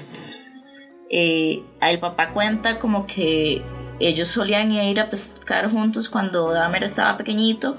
Eh, 1.10 1.64
el 1.82 2.00
papá 2.00 2.34
cuenta 2.34 2.78
como 2.78 3.08
que 3.08 3.62
ellos 4.00 4.28
solían 4.28 4.72
ir 4.72 5.00
a 5.00 5.10
pescar 5.10 5.72
juntos 5.72 6.10
cuando 6.10 6.52
Dahmer 6.52 6.84
estaba 6.84 7.18
pequeñito 7.18 7.78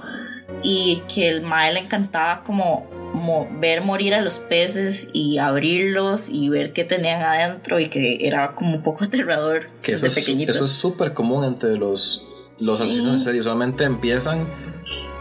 y 0.62 1.00
que 1.12 1.28
el 1.28 1.40
mae 1.40 1.72
le 1.72 1.80
encantaba 1.80 2.42
como 2.44 2.84
mo- 3.14 3.46
ver 3.61 3.80
morir 3.80 4.14
a 4.14 4.20
los 4.20 4.38
peces 4.38 5.08
y 5.12 5.38
abrirlos 5.38 6.28
y 6.28 6.48
ver 6.48 6.72
qué 6.72 6.84
tenían 6.84 7.22
adentro 7.22 7.78
y 7.80 7.88
que 7.88 8.18
era 8.26 8.54
como 8.54 8.74
un 8.76 8.82
poco 8.82 9.04
aterrador 9.04 9.68
Que 9.82 9.92
eso 9.92 10.02
desde 10.02 10.20
es 10.20 10.26
pequeñito. 10.26 10.52
eso 10.52 10.64
es 10.64 10.72
súper 10.72 11.12
común 11.12 11.44
entre 11.44 11.76
los, 11.76 12.50
los 12.61 12.78
Sí. 12.78 12.82
asesinos 12.84 13.14
en 13.14 13.20
serie. 13.20 13.40
Usualmente 13.40 13.84
empiezan 13.84 14.46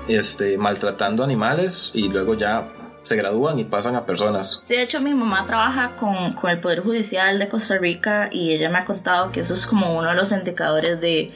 este, 0.08 0.58
maltratando 0.58 1.24
animales 1.24 1.92
y 1.94 2.08
luego 2.08 2.34
ya 2.36 2.74
se 3.08 3.16
gradúan 3.16 3.60
y 3.60 3.64
pasan 3.64 3.96
a 3.96 4.06
personas. 4.06 4.60
Sí, 4.66 4.76
de 4.76 4.84
hecho 4.84 5.00
mi 5.00 5.14
mamá 5.14 5.46
trabaja 5.46 5.96
con, 5.96 6.34
con 6.34 6.52
el 6.52 6.60
Poder 6.60 6.82
Judicial 6.82 7.40
de 7.40 7.48
Costa 7.48 7.78
Rica 7.78 8.30
y 8.32 8.52
ella 8.52 8.70
me 8.70 8.80
ha 8.80 8.86
contado 8.86 9.32
que 9.32 9.40
eso 9.40 9.54
es 9.54 9.66
como 9.66 9.98
uno 9.98 10.10
de 10.10 10.16
los 10.16 10.32
indicadores 10.32 11.00
de, 11.00 11.32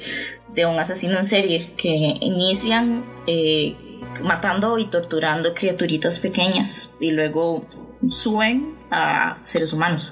de 0.53 0.65
un 0.65 0.79
asesino 0.79 1.17
en 1.17 1.25
serie, 1.25 1.73
que 1.77 1.89
inician 2.19 3.05
eh, 3.27 3.75
matando 4.21 4.77
y 4.77 4.85
torturando 4.85 5.53
criaturitas 5.53 6.19
pequeñas 6.19 6.93
y 6.99 7.11
luego 7.11 7.65
suben 8.09 8.77
a 8.91 9.37
seres 9.43 9.73
humanos. 9.73 10.11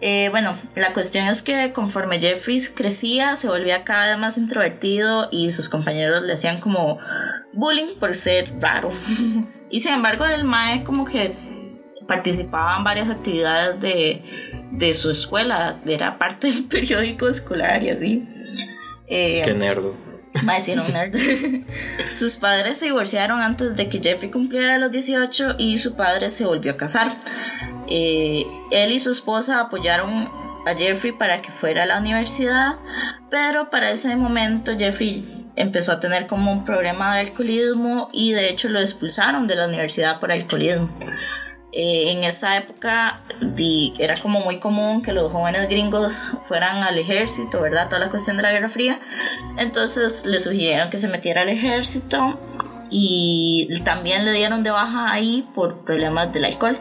Eh, 0.00 0.28
bueno, 0.30 0.56
la 0.74 0.92
cuestión 0.92 1.26
es 1.26 1.40
que 1.40 1.72
conforme 1.72 2.20
Jeffries 2.20 2.70
crecía, 2.70 3.36
se 3.36 3.48
volvía 3.48 3.82
cada 3.82 4.10
vez 4.10 4.18
más 4.18 4.36
introvertido 4.36 5.28
y 5.32 5.50
sus 5.50 5.68
compañeros 5.68 6.22
le 6.22 6.34
hacían 6.34 6.60
como 6.60 6.98
bullying 7.52 7.98
por 7.98 8.14
ser 8.14 8.52
raro. 8.60 8.90
y 9.70 9.80
sin 9.80 9.94
embargo, 9.94 10.24
el 10.24 10.44
Mae 10.44 10.82
como 10.84 11.04
que 11.04 11.34
participaba 12.06 12.76
en 12.76 12.84
varias 12.84 13.10
actividades 13.10 13.80
de, 13.80 14.22
de 14.72 14.94
su 14.94 15.10
escuela, 15.10 15.78
era 15.86 16.18
parte 16.18 16.48
del 16.48 16.64
periódico 16.68 17.28
escolar 17.28 17.82
y 17.82 17.90
así. 17.90 18.28
Eh, 19.08 19.42
Qué 19.44 19.54
nerdo. 19.54 19.94
Va 20.46 20.54
a 20.54 20.56
decir 20.56 20.78
un 20.78 20.92
nerd. 20.92 21.16
Sus 22.10 22.36
padres 22.36 22.78
se 22.78 22.86
divorciaron 22.86 23.40
antes 23.40 23.76
de 23.76 23.88
que 23.88 24.00
Jeffrey 24.00 24.30
cumpliera 24.30 24.78
los 24.78 24.90
18 24.92 25.56
y 25.58 25.78
su 25.78 25.96
padre 25.96 26.28
se 26.30 26.44
volvió 26.44 26.72
a 26.72 26.76
casar. 26.76 27.12
Eh, 27.88 28.44
él 28.70 28.92
y 28.92 28.98
su 28.98 29.10
esposa 29.10 29.60
apoyaron 29.60 30.28
a 30.66 30.74
Jeffrey 30.76 31.12
para 31.12 31.40
que 31.40 31.50
fuera 31.52 31.84
a 31.84 31.86
la 31.86 31.98
universidad, 31.98 32.74
pero 33.30 33.70
para 33.70 33.90
ese 33.90 34.14
momento 34.16 34.76
Jeffrey 34.76 35.45
empezó 35.56 35.92
a 35.92 36.00
tener 36.00 36.26
como 36.26 36.52
un 36.52 36.64
problema 36.64 37.14
de 37.14 37.20
alcoholismo 37.20 38.08
y 38.12 38.32
de 38.32 38.50
hecho 38.50 38.68
lo 38.68 38.80
expulsaron 38.80 39.46
de 39.46 39.56
la 39.56 39.66
universidad 39.66 40.20
por 40.20 40.30
alcoholismo. 40.30 40.90
Eh, 41.72 42.12
en 42.12 42.24
esa 42.24 42.56
época 42.56 43.20
era 43.98 44.16
como 44.16 44.40
muy 44.40 44.58
común 44.60 45.02
que 45.02 45.12
los 45.12 45.30
jóvenes 45.30 45.68
gringos 45.68 46.16
fueran 46.44 46.82
al 46.82 46.98
ejército, 46.98 47.60
¿verdad? 47.60 47.88
Toda 47.88 47.98
la 47.98 48.08
cuestión 48.08 48.38
de 48.38 48.44
la 48.44 48.52
Guerra 48.52 48.68
Fría. 48.68 48.98
Entonces 49.58 50.24
le 50.24 50.40
sugirieron 50.40 50.88
que 50.88 50.96
se 50.96 51.08
metiera 51.08 51.42
al 51.42 51.50
ejército 51.50 52.38
y 52.88 53.68
también 53.84 54.24
le 54.24 54.32
dieron 54.32 54.62
de 54.62 54.70
baja 54.70 55.12
ahí 55.12 55.46
por 55.54 55.84
problemas 55.84 56.32
del 56.32 56.46
alcohol. 56.46 56.78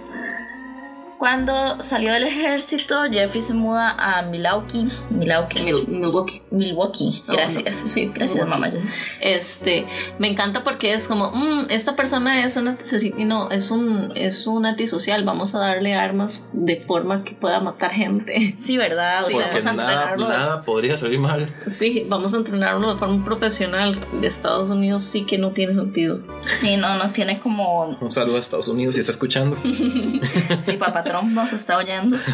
Cuando 1.18 1.82
salió 1.82 2.12
del 2.12 2.24
ejército, 2.24 3.04
Jeffrey 3.10 3.42
se 3.42 3.54
muda 3.54 3.96
a 3.98 4.22
Milwaukee, 4.22 4.86
Milwaukee, 5.10 5.62
Mil- 5.64 5.88
Milwaukee. 5.88 6.42
Milwaukee. 6.52 7.24
Oh, 7.28 7.34
Gracias, 7.34 7.64
no. 7.84 7.90
Sí, 7.90 8.12
gracias, 8.14 8.46
Milwaukee. 8.46 8.78
mamá. 8.78 8.86
Este, 9.22 9.86
me 10.20 10.28
encanta 10.28 10.64
porque 10.64 10.94
es 10.94 11.08
como, 11.08 11.32
"Mm, 11.32 11.68
esta 11.70 11.96
persona 11.96 12.44
es 12.44 12.58
un 12.58 12.68
asesino, 12.68 13.50
es 13.50 13.72
un, 13.72 14.10
es 14.16 14.46
un 14.46 14.66
antisocial, 14.66 15.24
vamos 15.24 15.56
a 15.56 15.60
darle 15.60 15.94
armas 15.96 16.50
de 16.54 16.78
forma 16.82 17.24
que 17.24 17.34
pueda 17.34 17.60
matar 17.62 17.92
gente. 17.92 18.54
Sí, 18.58 18.78
¿verdad? 18.78 19.24
O 19.24 19.28
Sí, 19.28 19.34
sea, 19.34 19.50
Porque 19.52 19.62
vamos 19.66 19.84
a 19.84 19.88
nada, 19.88 20.16
nada 20.18 20.62
podría 20.64 20.98
salir 20.98 21.20
mal. 21.20 21.50
Sí, 21.68 22.06
vamos 22.10 22.34
a 22.34 22.38
entrenarlo 22.38 22.94
de 22.94 23.00
forma 23.00 23.24
profesional. 23.24 24.00
De 24.20 24.28
Estados 24.28 24.70
Unidos 24.70 25.04
sí 25.04 25.26
que 25.26 25.38
no 25.38 25.52
tiene 25.52 25.74
sentido. 25.74 26.20
sí, 26.42 26.76
no, 26.78 26.96
no 26.98 27.12
tiene 27.12 27.40
como 27.40 27.98
Un 28.02 28.12
saludo 28.12 28.36
a 28.36 28.40
Estados 28.40 28.68
Unidos 28.68 28.96
si 28.96 29.00
está 29.00 29.12
escuchando. 29.12 29.56
Sí, 30.62 30.74
papá 30.78 31.04
Trump 31.06 31.32
nos 31.32 31.54
está 31.54 31.78
oyendo. 31.78 32.18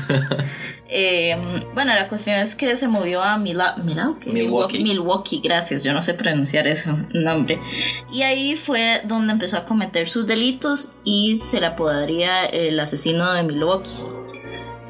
Eh, 0.93 1.33
bueno, 1.73 1.95
la 1.95 2.09
cuestión 2.09 2.35
es 2.35 2.53
que 2.53 2.75
se 2.75 2.85
movió 2.89 3.23
a 3.23 3.37
Mila, 3.37 3.77
Milwaukee. 3.77 4.29
Milwaukee. 4.29 4.83
Milwaukee, 4.83 5.39
gracias, 5.41 5.83
yo 5.83 5.93
no 5.93 6.01
sé 6.01 6.15
pronunciar 6.15 6.67
ese 6.67 6.89
nombre. 7.13 7.61
Y 8.11 8.23
ahí 8.23 8.57
fue 8.57 8.99
donde 9.05 9.31
empezó 9.31 9.55
a 9.55 9.63
cometer 9.63 10.09
sus 10.09 10.27
delitos 10.27 10.91
y 11.05 11.37
se 11.37 11.61
le 11.61 11.67
apodaría 11.67 12.43
el 12.43 12.77
asesino 12.77 13.31
de 13.31 13.43
Milwaukee. 13.43 13.89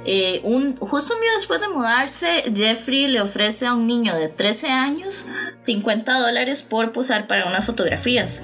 Eh, 0.03 0.41
un, 0.43 0.75
justo 0.77 1.13
un 1.13 1.21
día 1.21 1.29
después 1.35 1.61
de 1.61 1.67
mudarse, 1.67 2.45
Jeffrey 2.55 3.07
le 3.07 3.21
ofrece 3.21 3.67
a 3.67 3.73
un 3.75 3.85
niño 3.85 4.15
de 4.15 4.27
13 4.27 4.69
años 4.69 5.27
50 5.59 6.19
dólares 6.19 6.63
por 6.63 6.91
posar 6.91 7.27
para 7.27 7.45
unas 7.45 7.67
fotografías. 7.67 8.41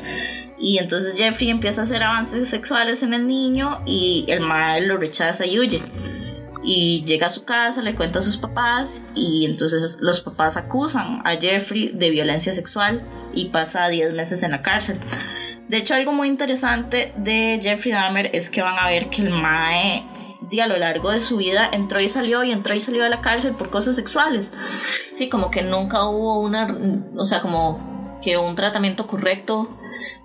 Y 0.60 0.80
entonces 0.80 1.14
Jeffrey 1.16 1.50
empieza 1.50 1.82
a 1.82 1.84
hacer 1.84 2.04
avances 2.04 2.50
sexuales 2.50 3.04
en 3.04 3.14
el 3.14 3.28
niño 3.28 3.82
y 3.86 4.26
el 4.28 4.40
mal 4.40 4.88
lo 4.88 4.98
rechaza 4.98 5.46
y 5.46 5.60
huye. 5.60 5.82
Y 6.64 7.04
llega 7.06 7.28
a 7.28 7.30
su 7.30 7.46
casa, 7.46 7.82
le 7.82 7.96
cuenta 7.96 8.20
a 8.20 8.22
sus 8.22 8.38
papás 8.38 9.04
y 9.16 9.46
entonces 9.46 10.00
los 10.02 10.22
papás 10.22 10.58
acusan 10.58 11.22
a 11.26 11.36
Jeffrey 11.40 11.92
de 11.94 12.10
violencia 12.10 12.52
sexual 12.54 13.04
y 13.34 13.46
pasa 13.46 13.88
10 13.88 14.14
meses 14.14 14.44
en 14.44 14.52
la 14.52 14.62
cárcel. 14.62 15.00
De 15.70 15.78
hecho, 15.78 15.94
algo 15.96 16.14
muy 16.14 16.28
interesante 16.28 17.14
de 17.18 17.60
Jeffrey 17.62 17.94
Dahmer 17.94 18.30
es 18.34 18.50
que 18.50 18.62
van 18.62 18.80
a 18.80 18.90
ver 18.90 19.10
que 19.10 19.22
el 19.22 19.30
Mae 19.30 20.04
di, 20.50 20.60
a 20.60 20.68
lo 20.68 20.78
largo 20.78 21.12
de 21.12 21.20
su 21.20 21.38
vida 21.38 21.70
entró 21.72 22.02
y 22.02 22.10
salió 22.10 22.44
y 22.44 22.52
entró 22.52 22.74
y 22.74 22.80
salió 22.80 23.04
de 23.04 23.10
la 23.10 23.22
cárcel 23.22 23.54
por 23.54 23.70
cosas 23.70 23.96
sexuales. 23.96 24.52
Sí, 25.12 25.30
como 25.30 25.52
que 25.52 25.62
nunca 25.62 26.08
hubo 26.08 26.40
una, 26.40 26.76
o 27.16 27.26
sea, 27.26 27.42
como 27.42 28.18
que 28.24 28.38
un 28.38 28.56
tratamiento 28.56 29.08
correcto 29.08 29.78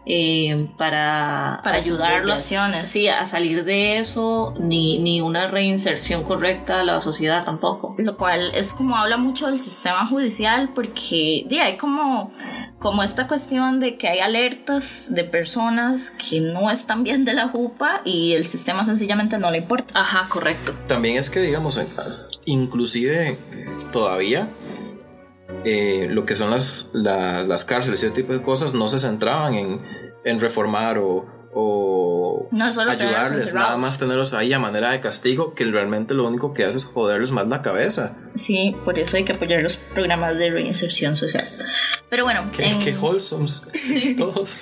eh, 0.05 0.67
para, 0.77 1.61
Para 1.63 1.77
ayudarlo 1.77 2.33
a- 2.33 2.37
sí, 2.85 3.07
a 3.09 3.25
salir 3.27 3.65
de 3.65 3.99
eso, 3.99 4.53
ni, 4.59 4.99
ni 4.99 5.21
una 5.21 5.47
reinserción 5.49 6.25
correcta 6.25 6.81
a 6.81 6.85
la 6.85 7.01
sociedad 7.01 7.45
tampoco. 7.45 7.95
lo 7.99 8.17
cual 8.17 8.51
es 8.55 8.73
como 8.73 8.97
habla 8.97 9.17
mucho 9.17 9.47
del 9.47 9.59
sistema 9.59 10.05
judicial 10.07 10.71
porque 10.75 11.45
di, 11.47 11.59
hay 11.61 11.77
como, 11.77 12.33
como 12.81 13.03
esta 13.03 13.27
cuestión 13.29 13.79
de 13.79 13.97
que 13.97 14.09
hay 14.09 14.19
alertas 14.21 15.09
de 15.15 15.25
personas 15.25 16.11
que 16.11 16.41
no 16.41 16.71
están 16.71 17.03
bien 17.05 17.25
de 17.25 17.35
la 17.35 17.49
jupa 17.49 18.01
y 18.05 18.33
el 18.35 18.45
sistema 18.45 18.85
sencillamente 18.85 19.39
no 19.39 19.51
le 19.51 19.59
importa. 19.59 19.85
Ajá, 19.95 20.29
correcto. 20.29 20.75
También 20.89 21.17
es 21.17 21.31
que, 21.31 21.41
digamos, 21.41 21.79
inclusive 22.45 23.37
todavía 23.93 24.49
eh, 25.65 26.09
lo 26.11 26.25
que 26.25 26.37
son 26.37 26.51
las, 26.51 26.91
la- 26.93 27.43
las 27.45 27.65
cárceles 27.65 28.03
y 28.03 28.07
ese 28.07 28.15
tipo 28.15 28.33
de 28.33 28.43
cosas 28.43 28.75
no 28.75 28.89
se 28.89 28.99
centraban 28.99 29.55
en, 29.55 29.81
en 30.25 30.41
reformar 30.41 30.99
o, 30.99 31.27
o 31.55 32.49
No 32.51 32.73
solo 32.73 32.91
tenerlos 32.97 33.17
ayudarles, 33.31 33.55
nada 33.55 33.77
más 33.77 33.99
tenerlos 33.99 34.33
ahí 34.33 34.53
a 34.53 34.59
manera 34.59 34.91
de 34.93 35.01
castigo, 35.01 35.55
que 35.55 35.65
realmente 35.65 36.15
lo 36.15 36.27
único 36.27 36.55
que 36.55 36.65
hace 36.65 36.79
es 36.79 36.85
joderles 36.85 37.31
más 37.33 37.47
la 37.49 37.61
cabeza. 37.63 38.17
Sí, 38.35 38.75
por 38.85 38.99
eso 38.99 39.17
hay 39.17 39.25
que 39.25 39.33
apoyar 39.33 39.63
los 39.63 39.77
programas 39.77 40.37
de 40.39 40.51
reinserción 40.51 41.15
social. 41.17 41.47
Pero 42.09 42.25
bueno, 42.25 42.51
Qué, 42.55 42.65
en, 42.69 42.79
qué 42.81 42.93
wholesomes 42.97 43.63
todos. 44.19 44.61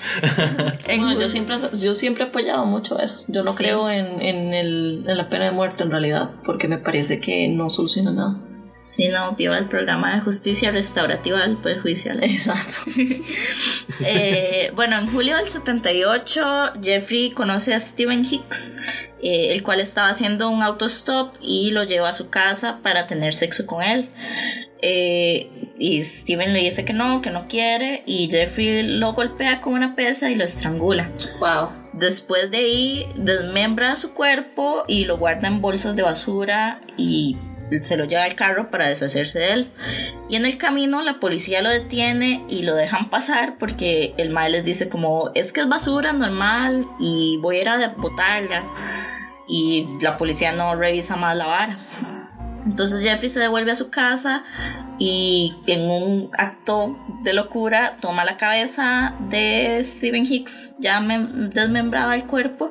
en- 0.87 1.01
Bueno, 1.03 1.21
yo 1.21 1.29
siempre, 1.29 1.57
yo 1.79 1.95
siempre 1.95 2.25
he 2.25 2.29
apoyado 2.29 2.65
mucho 2.65 2.99
eso. 3.01 3.25
Yo 3.29 3.43
no 3.43 3.51
Sí. 3.53 3.59
creo 3.59 3.91
en, 3.91 4.21
en, 4.23 4.55
el, 4.55 5.05
en 5.07 5.17
la 5.17 5.29
pena 5.29 5.47
de 5.47 5.51
muerte 5.51 5.83
en 5.85 5.91
realidad, 5.91 6.31
porque 6.45 6.69
me 6.69 6.79
parece 6.79 7.21
que 7.21 7.49
no 7.49 7.69
soluciona 7.71 8.13
nada. 8.13 8.37
Sí, 8.83 9.09
no, 9.09 9.37
viva 9.37 9.59
el 9.59 9.69
programa 9.69 10.15
de 10.15 10.21
justicia 10.21 10.71
restaurativa 10.71 11.41
del 11.41 11.57
Poder 11.59 11.81
Judicial. 11.81 12.19
Exacto. 12.25 12.91
Eh, 14.01 14.73
bueno, 14.75 14.99
en 14.99 15.07
julio 15.13 15.37
del 15.37 15.47
78, 15.47 16.73
Jeffrey 16.83 17.31
conoce 17.33 17.75
a 17.75 17.81
Steven 17.81 18.25
Hicks, 18.25 18.77
eh, 19.23 19.53
el 19.53 19.63
cual 19.63 19.81
estaba 19.81 20.09
haciendo 20.09 20.49
un 20.49 20.63
autostop 20.63 21.35
y 21.41 21.71
lo 21.71 21.85
lleva 21.85 22.09
a 22.09 22.13
su 22.13 22.31
casa 22.31 22.79
para 22.83 23.07
tener 23.07 23.35
sexo 23.35 23.67
con 23.67 23.83
él. 23.83 24.09
Eh, 24.83 25.51
y 25.79 26.03
Steven 26.03 26.53
le 26.53 26.61
dice 26.61 26.85
que 26.85 26.95
no, 26.95 27.21
que 27.21 27.31
no 27.31 27.47
quiere, 27.47 28.03
y 28.07 28.31
Jeffrey 28.31 28.83
lo 28.83 29.13
golpea 29.13 29.61
con 29.61 29.75
una 29.75 29.95
pesa 29.95 30.31
y 30.31 30.35
lo 30.35 30.45
estrangula. 30.45 31.11
Wow. 31.39 31.69
Después 31.93 32.51
de 32.51 32.59
ahí, 32.59 33.07
desmembra 33.17 33.95
su 33.97 34.15
cuerpo 34.15 34.85
y 34.89 35.05
lo 35.05 35.19
guarda 35.19 35.49
en 35.49 35.61
bolsas 35.61 35.97
de 35.97 36.03
basura 36.03 36.81
y 36.97 37.37
se 37.81 37.97
lo 37.97 38.05
lleva 38.05 38.25
al 38.25 38.35
carro 38.35 38.71
para 38.71 38.89
deshacerse 38.89 39.39
de 39.39 39.53
él. 39.53 39.71
Y 40.29 40.37
en 40.37 40.47
el 40.47 40.59
camino 40.59 41.03
la 41.03 41.21
policía 41.21 41.63
lo 41.63 41.71
detiene 41.71 42.45
y 42.49 42.63
lo 42.63 42.75
dejan 42.75 43.11
pasar 43.11 43.57
porque 43.59 44.15
el 44.17 44.31
mae 44.31 44.51
les 44.51 44.65
dice 44.65 44.89
como 44.89 45.31
es 45.35 45.53
que 45.53 45.61
es 45.61 45.69
basura 45.69 46.13
normal 46.13 46.87
y 46.99 47.39
voy 47.39 47.59
a 47.59 47.61
ir 47.63 47.69
a 47.69 47.89
botarla. 47.89 48.65
Y 49.49 49.87
la 50.01 50.17
policía 50.17 50.53
no 50.53 50.77
revisa 50.77 51.17
más 51.17 51.37
la 51.37 51.47
vara. 51.47 51.79
Entonces 52.65 53.03
Jeffrey 53.03 53.29
se 53.29 53.41
devuelve 53.41 53.73
a 53.73 53.75
su 53.75 53.91
casa 53.91 54.43
y 55.01 55.53
en 55.67 55.81
un 55.91 56.31
acto 56.39 56.97
de 57.25 57.33
locura 57.33 57.97
toma 58.01 58.25
la 58.25 58.37
cabeza 58.37 59.15
de 59.31 59.81
Stephen 59.83 60.27
Hicks, 60.31 60.77
ya 60.79 61.01
mem- 61.01 61.49
desmembraba 61.53 62.15
el 62.15 62.27
cuerpo, 62.27 62.71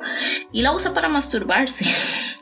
y 0.53 0.61
la 0.61 0.71
usa 0.73 0.93
para 0.93 1.09
masturbarse. 1.09 1.85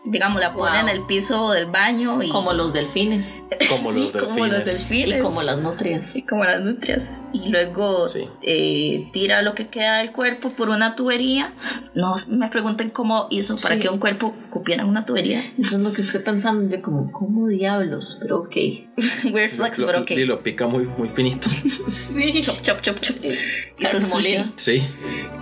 Digamos, 0.10 0.40
la 0.40 0.54
pone 0.54 0.72
Wow. 0.72 0.80
en 0.82 0.90
el 0.90 1.06
piso 1.06 1.52
del 1.52 1.66
baño 1.66 2.24
y 2.24 2.30
Como 2.30 2.54
los 2.54 2.72
delfines 2.72 3.46
Como 3.70 3.92
los 3.92 4.14
delfines. 4.14 4.24
como 4.28 4.46
los 4.46 4.62
y 4.62 4.64
delfines. 4.64 5.22
como 5.24 5.44
las 5.44 5.58
nutrias. 5.58 6.16
Y 6.16 6.22
como 6.26 6.46
las 6.46 6.62
nutrias. 6.62 7.24
Y 7.34 7.50
luego 7.50 8.08
Sí. 8.08 8.22
eh, 8.44 9.10
tira 9.12 9.42
lo 9.42 9.54
que 9.54 9.68
queda 9.68 9.98
del 9.98 10.14
cuerpo 10.14 10.52
por 10.52 10.70
una 10.70 10.96
tubería. 10.96 11.52
No 11.94 12.16
me 12.30 12.48
pregunten 12.48 12.90
cómo 12.90 13.28
hizo 13.32 13.58
para 13.58 13.76
Sí. 13.76 13.82
que 13.82 13.90
un 13.90 14.00
cuerpo 14.00 14.34
cupiera 14.50 14.84
en 14.84 14.88
una 14.90 15.06
tubería. 15.06 15.42
Eso 15.58 15.76
es 15.76 15.82
lo 15.82 15.92
que 15.92 16.02
estoy 16.02 16.22
pensando 16.22 16.74
yo 16.74 16.82
como, 16.82 17.12
¿cómo 17.12 17.48
diablos? 17.48 18.18
Pero 18.22 18.38
ok. 18.40 18.56
Weird 19.34 19.52
flex, 19.52 19.77
Lo- 19.82 19.88
pero 19.88 20.00
ok. 20.02 20.12
Y 20.12 20.26
lo 20.26 20.42
pica 20.44 20.68
muy, 20.68 20.86
muy 20.86 21.10
finito. 21.10 21.50
Sí. 21.90 22.42
Chop, 22.42 22.62
chop, 22.62 22.82
chop, 22.82 23.00
chop. 23.00 23.16
Hizo 23.24 23.38
Carne 23.80 24.02
sushi. 24.02 24.14
molida. 24.14 24.52
Sí. 24.56 24.84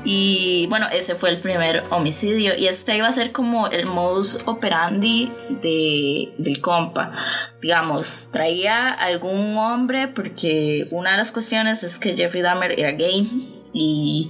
Y 0.03 0.67
bueno, 0.69 0.87
ese 0.91 1.15
fue 1.15 1.29
el 1.31 1.37
primer 1.37 1.83
homicidio. 1.89 2.55
Y 2.57 2.67
este 2.67 2.95
iba 2.95 3.07
a 3.07 3.11
ser 3.11 3.31
como 3.31 3.67
el 3.67 3.85
modus 3.85 4.37
operandi 4.45 5.31
de, 5.61 6.31
del 6.37 6.61
compa. 6.61 7.13
Digamos, 7.61 8.29
traía 8.31 8.89
algún 8.91 9.57
hombre 9.57 10.07
porque 10.07 10.87
una 10.91 11.11
de 11.11 11.17
las 11.17 11.31
cuestiones 11.31 11.83
es 11.83 11.97
que 11.97 12.15
Jeffrey 12.15 12.41
Dahmer 12.43 12.79
era 12.79 12.91
gay. 12.91 13.51
Y 13.73 14.29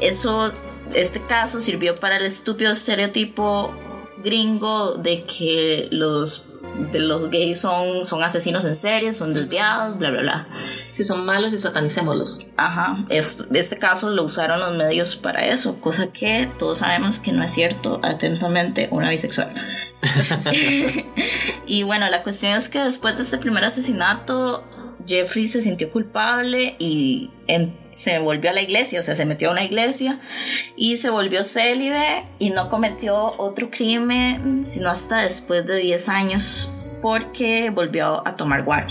eso, 0.00 0.52
este 0.94 1.20
caso 1.26 1.60
sirvió 1.60 1.96
para 1.96 2.16
el 2.18 2.24
estúpido 2.26 2.70
estereotipo 2.72 3.74
gringo 4.24 4.94
de 4.94 5.24
que 5.24 5.88
los 5.90 6.55
de 6.90 6.98
los 6.98 7.30
gays 7.30 7.60
son, 7.60 8.04
son 8.04 8.22
asesinos 8.22 8.64
en 8.64 8.76
serie, 8.76 9.12
son 9.12 9.32
desviados, 9.34 9.98
bla, 9.98 10.10
bla, 10.10 10.20
bla. 10.20 10.46
Si 10.92 11.02
son 11.02 11.24
malos 11.26 11.52
y 11.52 11.58
satanicémoslos. 11.58 12.40
Ajá, 12.56 12.96
es- 13.08 13.38
este 13.52 13.76
caso 13.78 14.10
lo 14.10 14.22
usaron 14.24 14.60
los 14.60 14.72
medios 14.74 15.16
para 15.16 15.44
eso, 15.46 15.80
cosa 15.80 16.06
que 16.06 16.48
todos 16.58 16.78
sabemos 16.78 17.18
que 17.18 17.32
no 17.32 17.42
es 17.42 17.52
cierto. 17.52 18.00
Atentamente, 18.02 18.88
una 18.90 19.10
bisexual. 19.10 19.48
y 21.66 21.82
bueno, 21.82 22.08
la 22.08 22.22
cuestión 22.22 22.52
es 22.52 22.68
que 22.68 22.78
después 22.80 23.16
de 23.16 23.22
este 23.22 23.38
primer 23.38 23.64
asesinato, 23.64 24.62
Jeffrey 25.06 25.46
se 25.46 25.60
sintió 25.60 25.90
culpable 25.90 26.74
y 26.78 27.30
se 27.90 28.18
volvió 28.18 28.50
a 28.50 28.52
la 28.52 28.62
iglesia, 28.62 29.00
o 29.00 29.02
sea, 29.02 29.14
se 29.14 29.24
metió 29.24 29.48
a 29.48 29.52
una 29.52 29.64
iglesia 29.64 30.18
y 30.76 30.96
se 30.96 31.10
volvió 31.10 31.44
célibe 31.44 32.24
y 32.38 32.50
no 32.50 32.68
cometió 32.68 33.32
otro 33.38 33.70
crimen 33.70 34.64
sino 34.64 34.90
hasta 34.90 35.22
después 35.22 35.66
de 35.66 35.76
10 35.76 36.08
años 36.08 36.70
porque 37.02 37.70
volvió 37.70 38.26
a 38.26 38.36
tomar 38.36 38.64
guaro. 38.64 38.88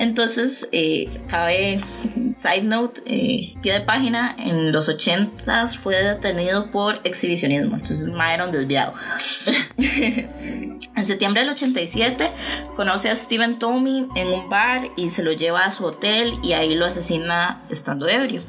Entonces, 0.00 0.66
eh, 0.72 1.10
cabe, 1.28 1.78
side 2.34 2.62
note, 2.62 3.02
eh, 3.04 3.54
pie 3.60 3.74
de 3.74 3.80
página, 3.82 4.34
en 4.38 4.72
los 4.72 4.88
80s 4.88 5.78
fue 5.78 6.02
detenido 6.02 6.70
por 6.70 7.00
exhibicionismo, 7.04 7.76
entonces 7.76 8.08
un 8.08 8.50
desviado. 8.50 8.94
en 9.76 11.06
septiembre 11.06 11.42
del 11.42 11.50
87 11.50 12.30
conoce 12.76 13.10
a 13.10 13.14
Steven 13.14 13.58
Tomey 13.58 14.08
en 14.16 14.28
un 14.28 14.48
bar 14.48 14.88
y 14.96 15.10
se 15.10 15.22
lo 15.22 15.32
lleva 15.32 15.66
a 15.66 15.70
su 15.70 15.84
hotel 15.84 16.32
y 16.42 16.54
ahí 16.54 16.74
lo 16.74 16.86
asesina 16.86 17.62
estando 17.68 18.08
ebrio. 18.08 18.42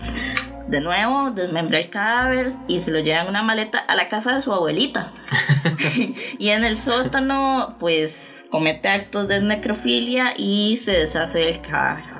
De 0.72 0.80
nuevo, 0.80 1.32
desmembra 1.32 1.80
el 1.80 1.90
cadáver 1.90 2.48
y 2.66 2.80
se 2.80 2.92
lo 2.92 3.00
lleva 3.00 3.24
en 3.24 3.28
una 3.28 3.44
maleta 3.44 3.80
a 3.80 3.94
la 3.94 4.08
casa 4.08 4.34
de 4.34 4.42
su 4.42 4.54
abuelita. 4.54 5.12
y 6.40 6.48
en 6.48 6.64
el 6.64 6.78
sótano, 6.78 7.76
pues 7.78 8.46
comete 8.50 8.88
actos 8.88 9.28
de 9.28 9.42
necrofilia 9.42 10.34
y 10.38 10.78
se 10.78 10.92
deshace 10.92 11.40
del 11.40 11.60
cadáver. 11.60 12.11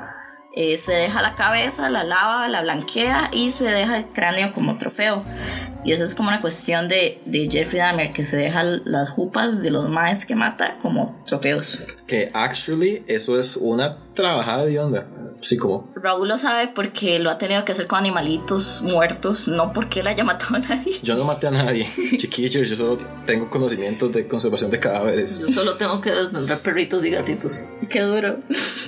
Eh, 0.54 0.78
se 0.78 0.92
deja 0.92 1.22
la 1.22 1.36
cabeza, 1.36 1.90
la 1.90 2.04
lava, 2.04 2.48
la 2.50 2.62
blanquea 2.62 3.30
y 3.32 3.52
se 3.52 3.66
deja 3.66 3.98
el 3.98 4.06
cráneo 4.08 4.52
como 4.52 4.78
trofeo. 4.78 5.24
Y 5.84 5.94
eso 5.94 6.04
es 6.04 6.14
como 6.14 6.30
una 6.30 6.42
cuestión 6.42 6.88
de, 6.88 7.20
de 7.26 7.50
Jeffrey 7.50 7.80
Dahmer, 7.80 8.14
que 8.14 8.24
se 8.24 8.38
deja 8.38 8.64
las 8.64 9.10
jupas 9.10 9.62
de 9.62 9.72
los 9.72 9.90
maes 9.90 10.26
que 10.26 10.36
mata 10.36 10.78
como 10.82 11.24
trofeos. 11.26 11.80
Que 12.06 12.30
actually 12.34 13.04
eso 13.08 13.40
es 13.40 13.56
una 13.56 13.98
trabajada 14.14 14.66
de 14.66 14.80
onda. 14.80 15.08
Sí, 15.42 15.58
como. 15.58 15.92
Raúl 15.96 16.28
lo 16.28 16.38
sabe 16.38 16.68
porque 16.68 17.18
lo 17.18 17.32
ha 17.32 17.40
tenido 17.40 17.66
que 17.66 17.72
hacer 17.72 17.88
con 17.88 17.98
animalitos 17.98 18.84
muertos, 18.84 19.48
no 19.48 19.74
porque 19.74 20.02
él 20.02 20.08
haya 20.08 20.24
matado 20.24 20.58
a 20.58 20.60
nadie. 20.60 21.00
Yo 21.02 21.16
no 21.16 21.24
maté 21.24 21.48
a 21.48 21.52
nadie, 21.52 21.90
chiquillos, 22.18 22.70
yo 22.70 22.76
solo 22.76 23.00
tengo 23.26 23.50
conocimientos 23.50 24.12
de 24.12 24.28
conservación 24.28 24.70
de 24.70 24.80
cadáveres. 24.80 25.40
Yo 25.40 25.48
solo 25.48 25.78
tengo 25.78 26.00
que 26.00 26.12
desmembrar 26.12 26.60
perritos 26.60 27.04
y 27.06 27.10
gatitos. 27.10 27.72
Qué 27.90 28.02
duro, 28.02 28.38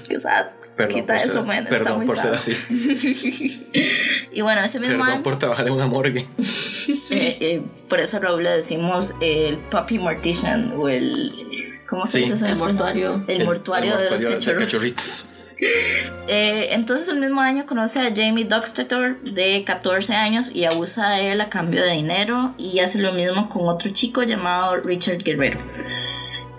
qué 0.08 0.19
sad. 0.19 0.45
Perdón 0.75 1.01
Quita 1.01 1.13
por, 1.15 1.25
eso, 1.25 1.33
ser, 1.39 1.43
man, 1.43 1.57
está 1.63 1.69
perdón 1.69 1.97
muy 1.97 2.05
por 2.07 2.17
ser 2.17 2.38
sad. 2.38 2.53
así. 2.53 3.69
Y 4.36 4.41
bueno, 4.41 4.62
ese 4.63 4.79
mismo 4.79 4.95
Perdón 4.97 5.13
año, 5.13 5.23
por 5.23 5.38
trabajar 5.38 5.67
en 5.67 5.73
una 5.73 5.86
morgue. 5.86 6.21
eh, 6.38 7.38
eh, 7.39 7.62
por 7.88 7.99
eso 7.99 8.17
a 8.17 8.19
Raúl 8.21 8.43
le 8.43 8.49
decimos 8.49 9.13
el 9.21 9.58
puppy 9.69 10.00
mortician 10.00 10.73
o 10.75 10.89
el... 10.89 11.31
¿Cómo 11.87 12.06
se 12.08 12.13
Sí. 12.13 12.19
dice 12.21 12.33
eso 12.33 12.45
El 12.48 12.54
español? 12.54 12.73
mortuario. 12.73 13.23
El, 13.27 13.45
mortuario 13.45 13.91
de 13.98 14.04
los 14.06 14.12
mortuario 14.13 14.37
cachorros. 14.39 14.63
cachorritos. 14.65 15.29
Eh, 16.27 16.69
entonces 16.73 17.08
el 17.08 17.19
mismo 17.21 17.39
año 17.39 17.65
conoce 17.65 18.00
a 18.02 18.10
Jamie 18.13 18.43
Doxtetor 18.43 19.21
de 19.21 19.63
14 19.65 20.13
años 20.13 20.52
y 20.54 20.65
abusa 20.65 21.10
de 21.12 21.31
él 21.31 21.39
a 21.39 21.48
cambio 21.48 21.81
de 21.83 21.91
dinero 21.93 22.54
y 22.58 22.79
hace 22.79 22.98
lo 23.00 23.13
mismo 23.13 23.48
con 23.50 23.69
otro 23.69 23.89
chico 23.91 24.23
llamado 24.23 24.75
Richard 24.77 25.19
Guerrero. 25.23 25.62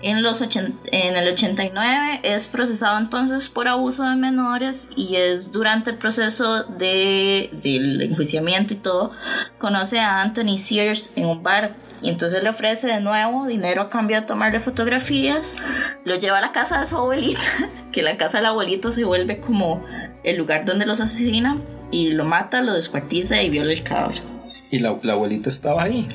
En, 0.05 0.21
los 0.21 0.39
en 0.39 1.15
el 1.15 1.27
89 1.29 2.19
es 2.21 2.47
procesado 2.47 2.99
entonces 2.99 3.49
por 3.49 3.67
abuso 3.67 4.03
de 4.03 4.15
menores 4.15 4.91
y 4.95 5.15
es 5.15 5.51
durante 5.51 5.89
el 5.89 5.97
proceso 5.97 6.63
de, 6.63 7.49
del 7.53 8.03
enjuiciamiento 8.03 8.75
y 8.75 8.77
todo, 8.77 9.13
conoce 9.57 9.99
a 9.99 10.21
Anthony 10.21 10.59
Sears 10.59 11.11
en 11.15 11.25
un 11.25 11.41
bar 11.41 11.75
y 12.03 12.09
entonces 12.09 12.43
le 12.43 12.49
ofrece 12.49 12.85
de 12.85 13.01
nuevo 13.01 13.47
dinero 13.47 13.81
a 13.81 13.89
cambio 13.89 14.21
de 14.21 14.27
tomarle 14.27 14.59
fotografías, 14.59 15.55
lo 16.03 16.15
lleva 16.17 16.37
a 16.37 16.41
la 16.41 16.51
casa 16.51 16.81
de 16.81 16.85
su 16.85 16.97
abuelita, 16.97 17.41
que 17.91 18.03
la 18.03 18.15
casa 18.15 18.37
del 18.37 18.45
abuelito 18.45 18.91
se 18.91 19.05
vuelve 19.05 19.39
como 19.39 19.83
el 20.23 20.37
lugar 20.37 20.65
donde 20.65 20.85
los 20.85 21.01
asesina 21.01 21.57
y 21.89 22.11
lo 22.11 22.25
mata, 22.25 22.61
lo 22.61 22.75
descuartiza 22.75 23.41
y 23.41 23.49
viola 23.49 23.73
el 23.73 23.81
cadáver. 23.81 24.21
Y 24.69 24.77
la, 24.77 24.99
la 25.01 25.13
abuelita 25.13 25.49
estaba 25.49 25.81
ahí. 25.81 26.07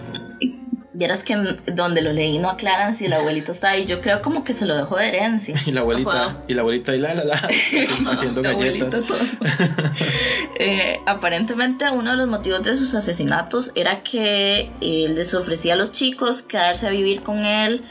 Vieras 0.92 1.22
que 1.22 1.36
donde 1.66 2.02
lo 2.02 2.12
leí 2.12 2.38
no 2.38 2.50
aclaran 2.50 2.94
si 2.94 3.06
el 3.06 3.12
abuelito 3.12 3.52
está 3.52 3.70
ahí. 3.70 3.86
Yo 3.86 4.00
creo 4.00 4.20
como 4.22 4.42
que 4.42 4.52
se 4.52 4.66
lo 4.66 4.76
dejó 4.76 4.96
de 4.96 5.08
herencia. 5.08 5.54
Y 5.66 5.72
la 5.72 5.82
abuelita, 5.82 6.42
y 6.48 6.54
la 6.54 6.62
abuelita 6.62 6.94
y 6.94 6.98
la 6.98 7.14
la 7.14 7.24
la 7.24 7.36
haciendo 8.10 8.42
galletas. 8.42 9.04
Eh, 10.62 11.00
aparentemente 11.06 11.88
uno 11.90 12.10
de 12.10 12.16
los 12.18 12.28
motivos 12.28 12.62
de 12.62 12.74
sus 12.74 12.94
asesinatos 12.94 13.72
era 13.74 14.02
que 14.02 14.70
él 14.82 15.14
les 15.14 15.32
ofrecía 15.32 15.72
a 15.72 15.76
los 15.76 15.90
chicos 15.90 16.42
quedarse 16.42 16.86
a 16.86 16.90
vivir 16.90 17.22
con 17.22 17.38
él 17.38 17.82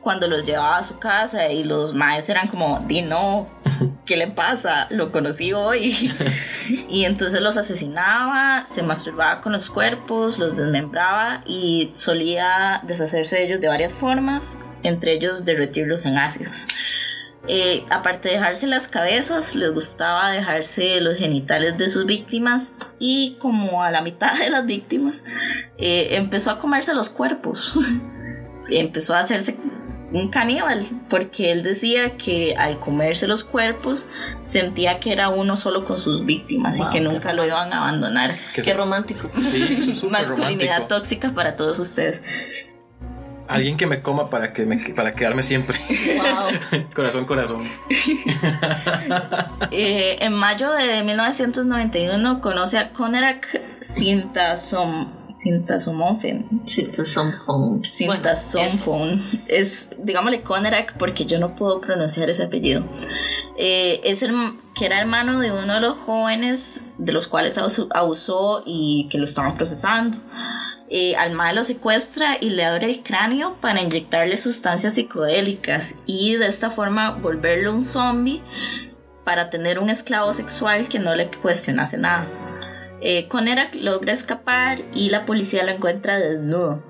cuando 0.00 0.26
los 0.26 0.44
llevaba 0.44 0.78
a 0.78 0.82
su 0.82 0.98
casa 0.98 1.52
y 1.52 1.64
los 1.64 1.94
maes 1.94 2.28
eran 2.28 2.48
como, 2.48 2.82
di 2.88 3.02
no, 3.02 3.46
¿qué 4.06 4.16
le 4.16 4.28
pasa? 4.28 4.86
Lo 4.90 5.12
conocí 5.12 5.52
hoy. 5.52 6.12
y 6.88 7.04
entonces 7.04 7.40
los 7.40 7.56
asesinaba, 7.56 8.66
se 8.66 8.82
masturbaba 8.82 9.40
con 9.40 9.52
los 9.52 9.70
cuerpos, 9.70 10.38
los 10.38 10.56
desmembraba 10.56 11.42
y 11.46 11.90
solía 11.94 12.82
deshacerse 12.86 13.36
de 13.36 13.44
ellos 13.44 13.60
de 13.60 13.68
varias 13.68 13.92
formas, 13.92 14.62
entre 14.82 15.14
ellos 15.14 15.44
derretirlos 15.44 16.06
en 16.06 16.18
ácidos. 16.18 16.66
Eh, 17.46 17.84
aparte 17.88 18.28
de 18.28 18.34
dejarse 18.34 18.66
las 18.66 18.88
cabezas, 18.88 19.54
les 19.54 19.72
gustaba 19.72 20.32
dejarse 20.32 21.00
los 21.00 21.16
genitales 21.16 21.78
de 21.78 21.88
sus 21.88 22.04
víctimas 22.04 22.74
y 22.98 23.36
como 23.38 23.82
a 23.82 23.90
la 23.90 24.02
mitad 24.02 24.36
de 24.36 24.50
las 24.50 24.66
víctimas 24.66 25.22
eh, 25.78 26.08
empezó 26.12 26.50
a 26.50 26.58
comerse 26.58 26.92
los 26.94 27.08
cuerpos. 27.08 27.78
empezó 28.70 29.14
a 29.14 29.20
hacerse 29.20 29.56
un 30.12 30.28
caníbal 30.28 30.88
porque 31.10 31.52
él 31.52 31.62
decía 31.62 32.16
que 32.16 32.54
al 32.56 32.78
comerse 32.80 33.26
los 33.26 33.44
cuerpos 33.44 34.08
sentía 34.42 35.00
que 35.00 35.12
era 35.12 35.28
uno 35.28 35.56
solo 35.56 35.84
con 35.84 35.98
sus 35.98 36.24
víctimas 36.24 36.78
Wow, 36.78 36.88
y 36.88 36.90
que 36.90 37.00
nunca 37.00 37.32
lo 37.32 37.44
iban 37.44 37.72
a 37.72 37.82
abandonar. 37.82 38.38
Qué 38.54 38.72
romántico. 38.74 39.30
Sí, 39.38 39.90
es 39.90 40.04
Masculinidad 40.10 40.76
romántico. 40.76 40.86
tóxica 40.88 41.32
para 41.32 41.56
todos 41.56 41.78
ustedes. 41.78 42.22
Alguien 43.48 43.78
que 43.78 43.86
me 43.86 44.02
coma 44.02 44.28
para 44.28 44.52
que 44.52 44.66
me, 44.66 44.76
para 44.76 45.14
quedarme 45.14 45.42
siempre. 45.42 45.78
Wow. 46.16 46.84
corazón, 46.94 47.24
corazón. 47.24 47.64
Eh, 49.70 50.16
en 50.20 50.32
mayo 50.32 50.72
de 50.72 51.02
1991 51.02 52.40
conoce 52.40 52.78
a 52.78 52.90
Konerak 52.90 53.60
Sintasom, 53.80 55.27
Sintasomofen. 55.38 56.62
Sintasomphone. 56.66 57.84
Sintasomphone. 57.84 59.22
es, 59.46 59.90
digámosle 59.98 60.42
Konerak 60.42 60.98
porque 60.98 61.26
yo 61.26 61.38
no 61.38 61.54
puedo 61.54 61.80
pronunciar 61.80 62.28
ese 62.28 62.42
apellido. 62.42 62.84
Eh, 63.56 64.00
es 64.02 64.22
el 64.22 64.32
que 64.74 64.86
era 64.86 65.00
hermano 65.00 65.38
de 65.38 65.52
uno 65.52 65.74
de 65.74 65.80
los 65.80 65.96
jóvenes 65.96 66.94
de 66.98 67.12
los 67.12 67.28
cuales 67.28 67.56
abusó, 67.56 68.64
y 68.66 69.08
que 69.10 69.18
lo 69.18 69.24
estaban 69.24 69.54
procesando. 69.54 70.18
Eh, 70.90 71.14
al 71.14 71.32
mae 71.34 71.54
lo 71.54 71.62
secuestra 71.62 72.38
y 72.40 72.50
le 72.50 72.64
abre 72.64 72.86
el 72.86 73.02
cráneo 73.02 73.54
para 73.60 73.80
inyectarle 73.80 74.36
sustancias 74.36 74.94
psicodélicas 74.94 75.94
y 76.06 76.34
de 76.36 76.46
esta 76.46 76.70
forma 76.70 77.10
volverlo 77.10 77.74
un 77.74 77.84
zombie 77.84 78.42
para 79.22 79.50
tener 79.50 79.78
un 79.78 79.90
esclavo 79.90 80.32
sexual 80.32 80.88
que 80.88 80.98
no 80.98 81.14
le 81.14 81.30
cuestionase 81.30 81.98
nada. 81.98 82.26
Eh, 83.00 83.28
logra 83.74 84.12
escapar 84.12 84.84
y 84.92 85.10
la 85.10 85.24
policía 85.24 85.64
lo 85.64 85.72
encuentra 85.72 86.18
desnudo. 86.18 86.82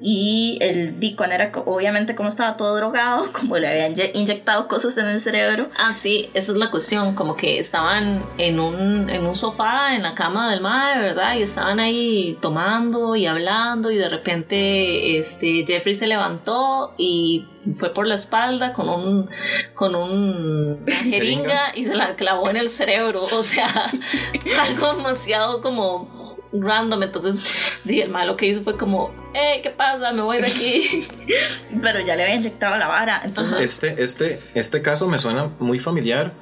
Y 0.00 0.58
el 0.60 0.98
Di 1.00 1.14
Konerak, 1.14 1.66
obviamente, 1.66 2.14
como 2.14 2.28
estaba 2.28 2.56
todo 2.56 2.76
drogado, 2.76 3.30
como 3.32 3.56
le 3.58 3.68
habían 3.68 3.94
inye- 3.94 4.10
inyectado 4.14 4.66
cosas 4.68 4.96
en 4.98 5.06
el 5.06 5.20
cerebro, 5.20 5.68
Ah, 5.76 5.92
sí, 5.92 6.28
esa 6.34 6.52
es 6.52 6.58
la 6.58 6.70
cuestión, 6.70 7.14
como 7.14 7.36
que 7.36 7.58
estaban 7.58 8.26
en 8.38 8.58
un, 8.60 9.08
en 9.08 9.24
un 9.24 9.34
sofá 9.36 9.94
en 9.94 10.02
la 10.02 10.14
cama 10.14 10.50
del 10.50 10.60
mae, 10.60 10.98
¿verdad? 10.98 11.36
Y 11.36 11.42
estaban 11.42 11.80
ahí 11.80 12.36
tomando 12.42 13.16
y 13.16 13.26
hablando 13.26 13.90
y 13.90 13.96
de 13.96 14.08
repente 14.08 15.18
este 15.18 15.64
Jeffrey 15.66 15.94
se 15.94 16.06
levantó 16.06 16.92
y 16.98 17.44
fue 17.78 17.94
por 17.94 18.06
la 18.06 18.14
espalda 18.16 18.72
con 18.74 18.88
un 18.90 19.30
con 19.74 19.94
un, 19.94 20.80
una 20.86 20.96
jeringa 21.10 21.72
y 21.74 21.84
se 21.84 21.94
la 21.94 22.14
clavó 22.14 22.50
en 22.50 22.56
el 22.56 22.68
cerebro, 22.68 23.22
o 23.24 23.42
sea, 23.42 23.90
algo 24.60 24.94
demasiado 24.94 25.62
como 25.62 26.23
random, 26.54 27.02
entonces 27.02 27.44
di, 27.84 28.00
el 28.00 28.10
mae 28.10 28.26
lo 28.26 28.36
que 28.36 28.46
hizo 28.46 28.62
fue 28.62 28.76
como, 28.78 29.10
hey, 29.34 29.60
¿qué 29.62 29.70
pasa? 29.70 30.12
Me 30.12 30.22
voy 30.22 30.38
de 30.38 30.46
aquí. 30.46 31.06
pero 31.82 32.00
ya 32.00 32.16
le 32.16 32.22
había 32.24 32.36
inyectado 32.36 32.76
la 32.76 32.86
vara. 32.88 33.20
Entonces, 33.24 33.60
Este, 33.60 34.02
este, 34.02 34.40
este 34.54 34.82
caso 34.82 35.08
me 35.08 35.18
suena 35.18 35.50
muy 35.58 35.78
familiar 35.78 36.32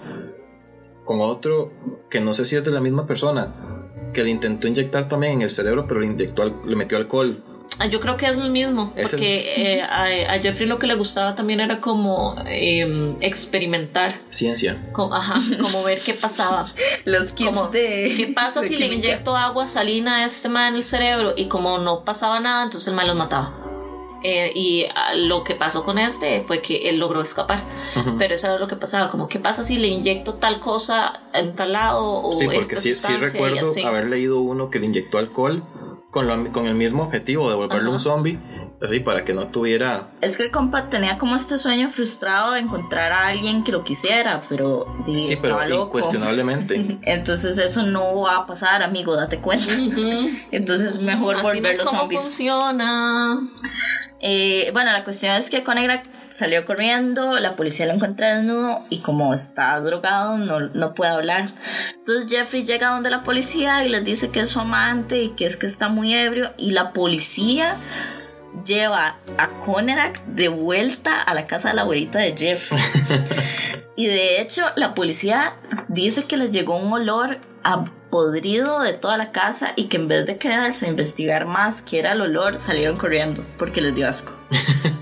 con 1.04 1.20
otro 1.20 1.72
que 2.10 2.20
no 2.20 2.32
sé 2.34 2.44
si 2.44 2.56
es 2.56 2.64
de 2.64 2.70
la 2.70 2.80
misma 2.80 3.06
persona, 3.06 3.48
que 4.12 4.22
le 4.22 4.30
intentó 4.30 4.68
inyectar 4.68 5.08
también 5.08 5.34
en 5.34 5.42
el 5.42 5.50
cerebro, 5.50 5.86
pero 5.88 6.00
le 6.00 6.06
inyectó, 6.06 6.42
al- 6.42 6.56
le 6.66 6.76
metió 6.76 6.96
alcohol. 6.98 7.42
Ah, 7.78 7.86
Yo 7.86 8.00
creo 8.00 8.16
que 8.16 8.26
es 8.26 8.36
el 8.36 8.50
mismo, 8.50 8.92
Es 8.96 9.04
el- 9.04 9.18
porque 9.18 9.78
eh, 9.78 9.82
a, 9.82 10.04
a 10.34 10.38
Jeffrey 10.40 10.68
lo 10.68 10.78
que 10.78 10.86
le 10.86 10.94
gustaba 10.94 11.34
también 11.34 11.60
era 11.60 11.80
como 11.80 12.36
eh, 12.46 13.16
experimentar, 13.20 14.20
Ciencia. 14.30 14.76
co- 14.92 15.12
ajá, 15.12 15.40
como 15.60 15.82
ver 15.82 15.98
qué 16.00 16.14
pasaba. 16.14 16.66
los 17.04 17.32
kits 17.32 17.48
como, 17.50 17.68
de. 17.68 18.12
¿Qué 18.16 18.26
pasa 18.28 18.60
de 18.60 18.68
si 18.68 18.76
le 18.76 18.86
inyecto 18.86 19.36
agua 19.36 19.66
salina 19.68 20.18
a 20.18 20.24
este 20.26 20.48
man 20.48 20.68
en 20.68 20.76
el 20.76 20.82
cerebro? 20.82 21.34
Y 21.36 21.46
como 21.48 21.78
no 21.78 22.04
pasaba 22.04 22.40
nada, 22.40 22.62
entonces 22.62 22.88
el 22.88 22.94
man 22.94 23.06
los 23.06 23.16
mataba. 23.16 23.58
Eh, 24.24 24.52
y 24.54 24.84
ah, 24.94 25.14
lo 25.16 25.42
que 25.42 25.56
pasó 25.56 25.82
con 25.82 25.98
este 25.98 26.44
fue 26.46 26.62
que 26.62 26.88
él 26.88 26.98
logró 26.98 27.20
escapar. 27.22 27.64
Pero 28.18 28.34
eso 28.34 28.46
era 28.46 28.58
lo 28.58 28.68
que 28.68 28.76
pasaba, 28.76 29.10
como 29.10 29.26
qué 29.26 29.40
pasa 29.40 29.64
si 29.64 29.78
le 29.78 29.88
inyecto 29.88 30.34
tal 30.34 30.60
cosa 30.60 31.12
en 31.34 31.56
tal 31.56 31.72
lado 31.72 32.22
o 32.22 32.32
Sí, 32.38 32.46
porque 32.52 32.76
esta 32.76 32.80
sí, 32.82 32.94
sí 32.94 33.16
recuerdo 33.16 33.72
haber 33.84 34.08
leído 34.08 34.38
uno 34.40 34.70
que 34.70 34.78
le 34.78 34.86
inyectó 34.86 35.18
alcohol 35.18 35.64
con, 36.12 36.28
lo- 36.28 36.52
con 36.52 36.66
el 36.66 36.74
mismo 36.76 37.02
objetivo 37.04 37.48
de 37.48 37.56
volverlo 37.56 37.84
Ajá. 37.88 37.90
un 37.94 37.98
zombie, 37.98 38.38
así 38.82 39.00
para 39.00 39.24
que 39.24 39.32
no 39.32 39.48
tuviera... 39.48 40.08
Es 40.20 40.36
que 40.36 40.44
el 40.44 40.50
compa 40.50 40.90
tenía 40.90 41.16
como 41.16 41.34
este 41.34 41.56
sueño 41.56 41.88
frustrado 41.88 42.52
de 42.52 42.60
encontrar 42.60 43.12
a 43.12 43.28
alguien 43.28 43.64
que 43.64 43.72
lo 43.72 43.82
quisiera, 43.82 44.42
pero 44.48 44.84
Sí, 45.06 45.36
pero 45.40 45.64
loco. 45.66 45.86
incuestionablemente. 45.86 46.98
Entonces 47.02 47.56
eso 47.56 47.82
no 47.82 48.20
va 48.20 48.36
a 48.36 48.46
pasar, 48.46 48.82
amigo, 48.82 49.16
date 49.16 49.38
cuenta. 49.38 49.72
Ujú. 49.74 50.28
Entonces 50.50 50.98
mejor 51.00 51.36
Así 51.38 51.60
no 51.60 51.68
es 51.68 51.78
como 51.80 52.00
zombies. 52.00 52.22
funciona. 52.22 53.48
Eh, 54.24 54.70
bueno, 54.72 54.92
la 54.92 55.02
cuestión 55.02 55.34
es 55.34 55.50
que 55.50 55.64
Conegra 55.64 56.04
salió 56.28 56.64
corriendo, 56.64 57.40
la 57.40 57.56
policía 57.56 57.86
lo 57.86 57.94
encuentra 57.94 58.36
desnudo 58.36 58.86
y 58.88 59.00
como 59.00 59.34
está 59.34 59.78
drogado 59.80 60.38
no, 60.38 60.60
no 60.60 60.94
puede 60.94 61.10
hablar. 61.10 61.54
Entonces 61.96 62.30
Jeffrey 62.30 62.64
llega 62.64 62.90
donde 62.90 63.10
la 63.10 63.24
policía 63.24 63.84
y 63.84 63.88
les 63.88 64.04
dice 64.04 64.30
que 64.30 64.40
es 64.40 64.50
su 64.50 64.60
amante 64.60 65.24
y 65.24 65.30
que 65.30 65.44
es 65.44 65.56
que 65.56 65.66
está 65.66 65.88
muy 65.88 66.14
ebrio 66.14 66.52
y 66.56 66.70
la 66.70 66.92
policía 66.92 67.76
lleva 68.64 69.16
a 69.38 69.48
Conerak 69.64 70.24
de 70.26 70.48
vuelta 70.48 71.20
a 71.20 71.34
la 71.34 71.48
casa 71.48 71.70
de 71.70 71.74
la 71.74 71.82
abuelita 71.82 72.20
de 72.20 72.36
Jeffrey. 72.36 72.80
y 73.96 74.06
de 74.06 74.40
hecho 74.40 74.66
la 74.76 74.94
policía 74.94 75.54
dice 75.88 76.26
que 76.26 76.36
les 76.36 76.52
llegó 76.52 76.76
un 76.76 76.92
olor 76.92 77.38
a 77.64 77.86
podrido 78.12 78.80
de 78.80 78.92
toda 78.92 79.16
la 79.16 79.32
casa 79.32 79.72
y 79.74 79.86
que 79.86 79.96
en 79.96 80.06
vez 80.06 80.26
de 80.26 80.36
quedarse 80.36 80.84
a 80.84 80.88
investigar 80.90 81.46
más 81.46 81.80
qué 81.80 81.98
era 81.98 82.12
el 82.12 82.20
olor, 82.20 82.58
salieron 82.58 82.96
corriendo 82.98 83.42
porque 83.58 83.80
les 83.80 83.94
dio 83.94 84.06
asco. 84.06 84.30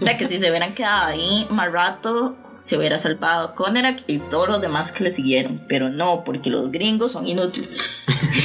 o 0.01 0.03
sea 0.05 0.17
que 0.17 0.27
si 0.27 0.39
se 0.39 0.49
hubieran 0.49 0.73
quedado 0.75 1.07
ahí 1.09 1.45
más 1.51 1.73
rato, 1.73 2.37
se 2.59 2.79
hubiera 2.79 2.99
salvado 2.99 3.55
Conerak 3.57 4.05
y 4.07 4.19
todos 4.19 4.49
los 4.49 4.61
demás 4.61 4.93
que 4.93 5.03
le 5.05 5.11
siguieron, 5.11 5.61
pero 5.69 5.89
no, 5.89 6.23
porque 6.25 6.51
los 6.51 6.71
gringos 6.71 7.11
son 7.13 7.27
inútiles. 7.27 7.83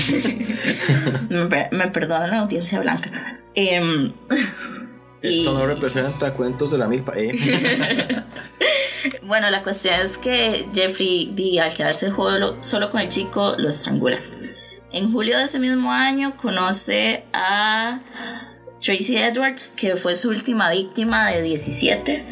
me, 1.30 1.46
per- 1.46 1.68
me 1.72 1.88
perdonan 1.90 2.32
la 2.32 2.40
audiencia 2.40 2.80
blanca. 2.80 3.40
Em, 3.54 4.12
Esto 5.22 5.52
Y- 5.52 5.54
no 5.54 5.66
representa 5.68 6.34
cuentos 6.34 6.72
de 6.72 6.78
la 6.80 6.88
milpa. 6.88 7.14
¿eh? 7.16 7.34
Bueno, 9.22 9.50
la 9.52 9.62
cuestión 9.62 9.96
es 10.02 10.18
que 10.18 10.66
Jeffrey, 10.74 11.30
di, 11.34 11.60
al 11.60 11.72
quedarse 11.74 12.10
solo, 12.12 12.56
solo 12.62 12.90
con 12.90 13.02
el 13.02 13.10
chico, 13.10 13.54
lo 13.58 13.70
estrangula. 13.70 14.20
En 14.96 15.12
julio 15.12 15.38
de 15.38 15.44
ese 15.44 15.60
mismo 15.60 15.92
año 15.92 16.38
conoce 16.38 17.22
a 17.34 18.00
Tracy 18.80 19.18
Edwards, 19.18 19.74
que 19.76 19.98
fue 19.98 20.16
su 20.16 20.30
última 20.30 20.72
víctima 20.72 21.32
de 21.32 21.42
17, 21.42 22.24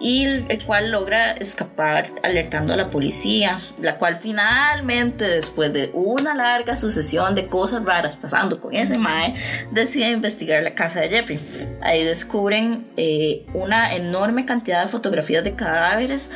y 0.00 0.24
el, 0.24 0.64
cual 0.64 0.92
logra 0.92 1.32
escapar 1.32 2.10
alertando 2.22 2.72
a 2.72 2.78
la 2.78 2.88
policía, 2.88 3.60
la 3.82 3.98
cual 3.98 4.16
finalmente, 4.16 5.26
después 5.26 5.74
de 5.74 5.90
una 5.92 6.34
larga 6.34 6.74
sucesión 6.74 7.34
de 7.34 7.48
cosas 7.48 7.84
raras 7.84 8.16
pasando 8.16 8.58
con 8.58 8.74
ese 8.74 8.96
mae, 8.96 9.34
decide 9.70 10.10
investigar 10.10 10.62
la 10.62 10.74
casa 10.74 11.02
de 11.02 11.10
Jeffrey. 11.10 11.38
Ahí 11.82 12.02
descubren 12.02 12.86
eh, 12.96 13.44
una 13.52 13.94
enorme 13.94 14.46
cantidad 14.46 14.80
de 14.80 14.88
fotografías 14.88 15.44
de 15.44 15.54
cadáveres, 15.54 16.30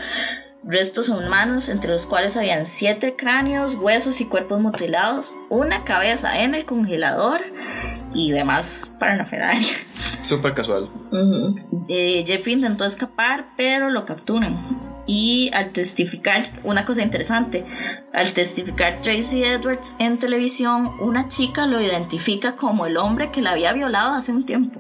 restos 0.69 1.09
humanos, 1.09 1.71
entre 1.71 1.91
los 1.91 2.05
cuales 2.05 2.37
habían 2.37 2.67
siete 2.67 3.17
cráneos, 3.17 3.75
huesos 3.75 4.21
y 4.21 4.27
cuerpos 4.27 4.61
mutilados, 4.61 5.33
una 5.49 5.83
cabeza 5.85 6.41
en 6.43 6.55
el 6.55 6.67
congelador 6.67 7.41
y 8.15 8.33
demás 8.33 8.95
parafernalia. 9.01 9.73
Súper 10.23 10.53
casual. 10.53 10.91
Ujú. 11.11 11.85
Eh, 11.89 12.23
Jeffrey 12.27 12.55
intentó 12.55 12.85
escapar, 12.85 13.47
pero 13.57 13.89
lo 13.91 14.05
capturan. 14.05 14.79
y 15.11 15.51
al 15.55 15.71
testificar, 15.73 16.61
una 16.65 16.85
cosa 16.85 17.03
interesante, 17.03 17.65
al 18.13 18.35
testificar 18.35 19.01
Tracy 19.01 19.43
Edwards 19.43 19.97
en 19.99 20.19
televisión, 20.19 20.91
una 21.01 21.29
chica 21.29 21.67
lo 21.67 21.81
identifica 21.81 22.57
como 22.57 22.85
el 22.85 22.99
hombre 22.99 23.31
que 23.31 23.41
la 23.41 23.53
había 23.53 23.73
violado 23.73 24.13
hace 24.13 24.33
un 24.33 24.45
tiempo. 24.45 24.79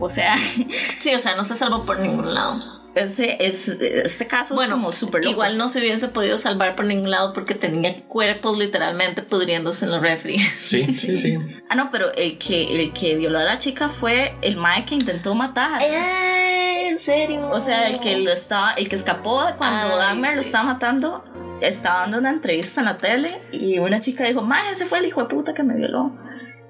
O 0.00 0.08
sea, 0.08 0.36
sí, 1.00 1.14
o 1.14 1.18
sea, 1.18 1.36
no 1.36 1.44
se 1.44 1.54
salvó 1.54 1.84
por 1.84 1.98
ningún 1.98 2.32
lado. 2.32 2.56
Ese, 2.96 3.36
es, 3.38 3.68
este 3.68 4.26
caso 4.26 4.54
bueno, 4.54 4.76
es 4.76 4.80
como 4.80 4.90
súper 4.90 5.20
loco. 5.22 5.32
Igual 5.32 5.58
no 5.58 5.68
se 5.68 5.80
hubiese 5.80 6.08
podido 6.08 6.38
salvar 6.38 6.74
por 6.74 6.86
ningún 6.86 7.10
lado 7.10 7.34
porque 7.34 7.54
tenía 7.54 8.02
cuerpos 8.06 8.56
literalmente 8.56 9.20
pudriéndose 9.20 9.84
en 9.84 9.90
los 9.90 10.00
refri. 10.00 10.38
Sí, 10.38 10.84
sí, 10.92 11.18
sí. 11.18 11.38
ah, 11.68 11.74
no, 11.74 11.90
pero 11.90 12.10
el 12.14 12.38
que, 12.38 12.82
el 12.82 12.94
que 12.94 13.14
violó 13.16 13.38
a 13.38 13.44
la 13.44 13.58
chica 13.58 13.90
fue 13.90 14.34
el 14.40 14.56
mae 14.56 14.86
que 14.86 14.94
intentó 14.94 15.34
matar. 15.34 15.82
Eh, 15.82 16.88
¿En 16.88 16.98
serio? 16.98 17.50
O 17.50 17.60
sea, 17.60 17.86
el 17.88 18.00
que 18.00 18.16
lo 18.16 18.32
estaba, 18.32 18.72
el 18.72 18.88
que 18.88 18.96
escapó 18.96 19.42
cuando 19.58 19.98
Dahmer 19.98 20.36
lo 20.36 20.40
estaba 20.40 20.64
matando, 20.64 21.22
estaba 21.60 22.00
dando 22.00 22.18
una 22.18 22.30
entrevista 22.30 22.80
en 22.80 22.86
la 22.86 22.96
tele 22.96 23.42
y 23.52 23.78
una 23.78 24.00
chica 24.00 24.24
dijo, 24.24 24.40
mae, 24.40 24.70
ese 24.70 24.86
fue 24.86 25.00
el 25.00 25.04
hijo 25.04 25.20
de 25.20 25.28
puta 25.28 25.52
que 25.52 25.62
me 25.62 25.74
violó. 25.74 26.16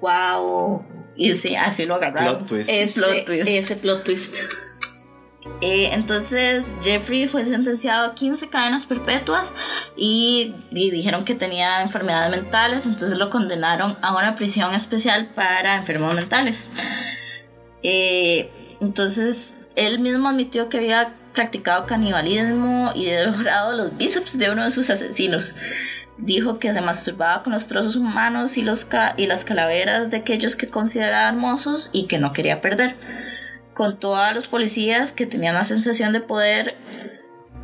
Wow. 0.01 0.85
Y 1.15 1.35
sí, 1.35 1.55
así 1.55 1.85
lo 1.85 1.95
agarraron. 1.95 2.45
Plot 2.45 2.47
twist. 2.49 2.69
Ese 2.69 2.99
Plot 2.99 3.25
twist. 3.25 3.47
ese 3.47 3.75
plot 3.77 4.03
twist. 4.03 4.66
Eh, 5.59 5.89
entonces 5.91 6.75
Jeffrey 6.81 7.27
fue 7.27 7.43
sentenciado 7.43 8.05
a 8.05 8.15
15 8.15 8.49
cadenas 8.49 8.85
perpetuas 8.85 9.53
y, 9.95 10.53
dijeron 10.71 11.25
que 11.25 11.33
tenía 11.33 11.81
enfermedades 11.81 12.29
mentales, 12.29 12.85
entonces 12.85 13.17
lo 13.17 13.29
condenaron 13.29 13.97
a 14.01 14.15
una 14.15 14.35
prisión 14.35 14.75
especial 14.75 15.29
para 15.33 15.75
enfermos 15.75 16.13
mentales. 16.13 16.67
Eh, 17.81 18.51
entonces 18.79 19.67
él 19.75 19.99
mismo 19.99 20.29
admitió 20.29 20.69
que 20.69 20.77
había 20.77 21.15
practicado 21.33 21.85
canibalismo 21.85 22.91
y 22.93 23.05
devorado 23.05 23.75
los 23.75 23.97
bíceps 23.97 24.37
de 24.37 24.51
uno 24.51 24.63
de 24.63 24.71
sus 24.71 24.89
asesinos. 24.89 25.55
Dijo 26.19 26.57
que 26.59 26.73
se 26.73 26.81
masturbaba 26.81 27.43
con 27.43 27.53
los 27.53 27.67
trozos 27.67 27.95
humanos 27.95 28.57
y, 28.57 28.63
los 28.63 28.87
y 29.17 29.27
las 29.27 29.45
calaveras 29.45 30.09
de 30.09 30.17
aquellos 30.17 30.55
que 30.55 30.67
consideraba 30.67 31.29
hermosos 31.29 31.91
y 31.93 32.07
que 32.07 32.17
no 32.17 32.33
quería 32.33 32.59
perder 32.61 32.95
contó 33.77 34.15
a 34.17 34.33
los 34.33 34.47
policías 34.47 35.11
que 35.11 35.27
tenían 35.27 35.53
la 35.53 35.63
sensación 35.63 36.11
de 36.11 36.19
poder 36.19 36.75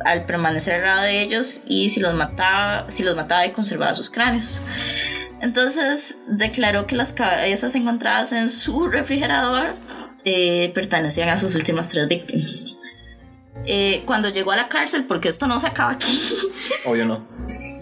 al 0.04 0.24
permanecer 0.26 0.74
al 0.76 0.82
lado 0.82 1.02
de 1.02 1.20
ellos 1.22 1.62
y 1.66 1.88
si 1.88 1.98
los 1.98 2.14
mataba, 2.14 2.88
si 2.88 3.02
los 3.02 3.16
mataba 3.16 3.44
y 3.46 3.50
conservaba 3.50 3.92
sus 3.94 4.10
cráneos. 4.10 4.60
Entonces 5.40 6.18
declaró 6.28 6.86
que 6.86 6.94
las 6.94 7.12
cabezas 7.12 7.74
encontradas 7.74 8.30
en 8.32 8.48
su 8.48 8.86
refrigerador 8.88 9.74
eh, 10.24 10.70
pertenecían 10.72 11.28
a 11.28 11.36
sus 11.36 11.54
últimas 11.56 11.88
tres 11.88 12.06
víctimas. 12.08 12.76
Eh, 13.66 14.02
cuando 14.06 14.28
llegó 14.28 14.52
a 14.52 14.56
la 14.56 14.68
cárcel, 14.68 15.04
porque 15.04 15.28
esto 15.28 15.46
no 15.46 15.58
se 15.58 15.66
acaba 15.66 15.92
aquí, 15.92 16.20
Obvio 16.84 17.06
no. 17.06 17.26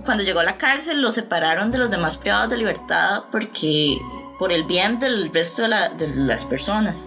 cuando 0.05 0.23
llegó 0.25 0.41
a 0.41 0.45
la 0.45 0.57
cárcel 0.57 1.03
lo 1.03 1.11
separaron 1.11 1.71
de 1.71 1.79
los 1.79 1.91
demás 1.91 2.17
privados 2.17 2.49
de 2.51 2.57
libertad 2.57 3.25
porque 3.31 3.97
por 4.39 4.53
el 4.53 4.65
bien 4.65 4.99
del 5.01 5.33
resto 5.33 5.63
de, 5.63 5.69
la- 5.69 5.89
de 5.91 6.09
las 6.17 6.45
personas. 6.45 7.07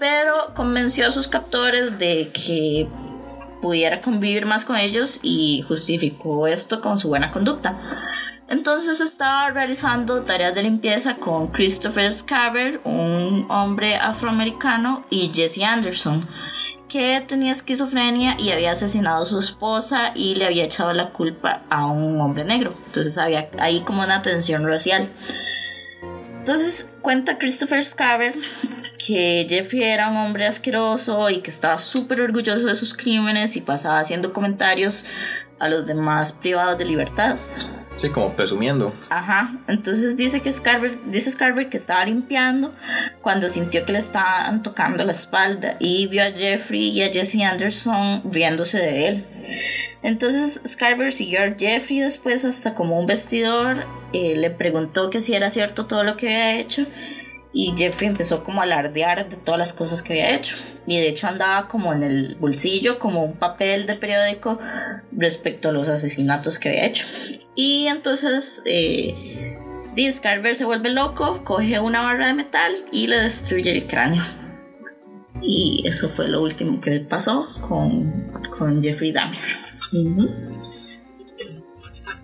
Pero 0.00 0.54
convenció 0.54 1.06
a 1.06 1.12
sus 1.12 1.28
captores 1.28 1.98
de 1.98 2.32
que 2.32 2.88
pudiera 3.60 4.00
convivir 4.00 4.46
más 4.46 4.64
con 4.64 4.76
ellos 4.76 5.20
y 5.22 5.62
justificó 5.68 6.46
esto 6.46 6.80
con 6.80 6.98
su 6.98 7.08
buena 7.08 7.30
conducta. 7.30 7.78
Entonces 8.48 9.02
estaba 9.02 9.50
realizando 9.50 10.22
tareas 10.22 10.54
de 10.54 10.62
limpieza 10.62 11.16
con 11.16 11.48
Christopher 11.48 12.12
Scarver, 12.14 12.80
un 12.84 13.46
hombre 13.50 13.94
afroamericano, 13.96 15.04
y 15.10 15.30
Jesse 15.34 15.62
Anderson, 15.62 16.26
que 16.88 17.22
tenía 17.28 17.52
esquizofrenia 17.52 18.40
y 18.40 18.52
había 18.52 18.72
asesinado 18.72 19.22
a 19.24 19.26
su 19.26 19.38
esposa 19.38 20.12
y 20.14 20.34
le 20.34 20.46
había 20.46 20.64
echado 20.64 20.94
la 20.94 21.10
culpa 21.10 21.62
a 21.68 21.84
un 21.86 22.18
hombre 22.20 22.44
negro. 22.44 22.74
Entonces 22.86 23.18
había 23.18 23.50
ahí 23.58 23.82
como 23.82 24.02
una 24.02 24.22
tensión 24.22 24.66
racial. 24.66 25.08
Entonces 26.38 26.90
cuenta 27.02 27.38
Christopher 27.38 27.84
Scarver 27.84 28.34
que 29.04 29.46
Jeffrey 29.48 29.82
era 29.82 30.10
un 30.10 30.16
hombre 30.16 30.46
asqueroso 30.46 31.30
y 31.30 31.40
que 31.40 31.50
estaba 31.50 31.78
súper 31.78 32.20
orgulloso 32.20 32.66
de 32.66 32.74
sus 32.74 32.94
crímenes 32.94 33.56
y 33.56 33.60
pasaba 33.60 33.98
haciendo 33.98 34.32
comentarios 34.32 35.06
a 35.58 35.68
los 35.68 35.86
demás 35.86 36.32
privados 36.32 36.78
de 36.78 36.84
libertad. 36.84 37.36
Sí, 37.96 38.08
como 38.08 38.34
presumiendo. 38.34 38.94
Ajá, 39.10 39.52
entonces 39.68 40.16
dice 40.16 40.40
que 40.40 40.52
Scarver, 40.52 40.98
dice 41.06 41.30
Scarver 41.30 41.68
que 41.68 41.76
estaba 41.76 42.04
limpiando 42.04 42.72
cuando 43.20 43.48
sintió 43.48 43.84
que 43.84 43.92
le 43.92 43.98
estaban 43.98 44.62
tocando 44.62 45.04
la 45.04 45.12
espalda 45.12 45.76
y 45.80 46.06
vio 46.06 46.22
a 46.22 46.32
Jeffrey 46.32 46.88
y 46.90 47.02
a 47.02 47.12
Jesse 47.12 47.42
Anderson 47.42 48.22
riéndose 48.32 48.78
de 48.78 49.08
él. 49.08 49.24
Entonces 50.02 50.62
Scarver 50.66 51.12
siguió 51.12 51.42
a 51.42 51.54
Jeffrey 51.58 52.00
después 52.00 52.44
hasta 52.44 52.74
como 52.74 52.98
un 52.98 53.06
vestidor, 53.06 53.84
eh, 54.14 54.34
le 54.36 54.50
preguntó 54.50 55.10
que 55.10 55.20
si 55.20 55.34
era 55.34 55.50
cierto 55.50 55.86
todo 55.86 56.02
lo 56.04 56.16
que 56.16 56.28
había 56.28 56.58
hecho 56.58 56.86
y 57.52 57.74
Jeffrey 57.76 58.08
empezó 58.08 58.44
como 58.44 58.60
a 58.60 58.64
alardear 58.64 59.28
de 59.28 59.36
todas 59.36 59.58
las 59.58 59.72
cosas 59.72 60.02
que 60.02 60.12
había 60.12 60.36
hecho. 60.36 60.56
Y 60.86 60.98
de 60.98 61.08
hecho 61.08 61.26
andaba 61.26 61.66
como 61.68 61.92
en 61.92 62.02
el 62.02 62.36
bolsillo 62.36 62.98
como 62.98 63.24
un 63.24 63.34
papel 63.34 63.86
de 63.86 63.96
periódico 63.96 64.58
respecto 65.12 65.70
a 65.70 65.72
los 65.72 65.88
asesinatos 65.88 66.58
que 66.58 66.68
había 66.68 66.86
hecho. 66.86 67.06
Y 67.56 67.86
entonces 67.86 68.62
eh, 68.66 69.56
Scarver 70.10 70.54
se 70.54 70.64
vuelve 70.64 70.90
loco 70.90 71.42
coge 71.44 71.78
una 71.80 72.02
barra 72.02 72.28
de 72.28 72.34
metal 72.34 72.72
y 72.92 73.06
le 73.06 73.18
destruye 73.18 73.70
el 73.72 73.86
cráneo. 73.86 74.22
Y 75.42 75.82
eso 75.86 76.08
fue 76.08 76.28
lo 76.28 76.42
último 76.42 76.80
que 76.80 77.00
pasó 77.00 77.48
con, 77.68 78.30
con 78.56 78.82
Jeffrey 78.82 79.10
Dahmer. 79.10 79.40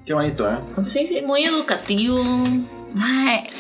Qué 0.05 0.15
bonito, 0.15 0.49
¿eh? 0.49 0.59
Sí, 0.81 1.07
sí, 1.07 1.21
muy 1.23 1.45
educativo. 1.45 2.23
Mae, 2.95 3.51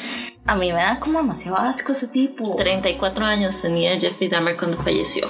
a 0.47 0.55
mí 0.57 0.73
me 0.73 0.79
da 0.81 0.99
como 1.01 1.19
demasiado 1.21 1.57
asco 1.59 1.93
ese 1.93 2.09
tipo 2.09 2.57
34 2.57 3.25
años 3.25 3.61
tenía 3.61 3.99
Jeffrey 3.99 4.29
Dahmer 4.29 4.57
cuando 4.57 4.77
falleció. 4.83 5.27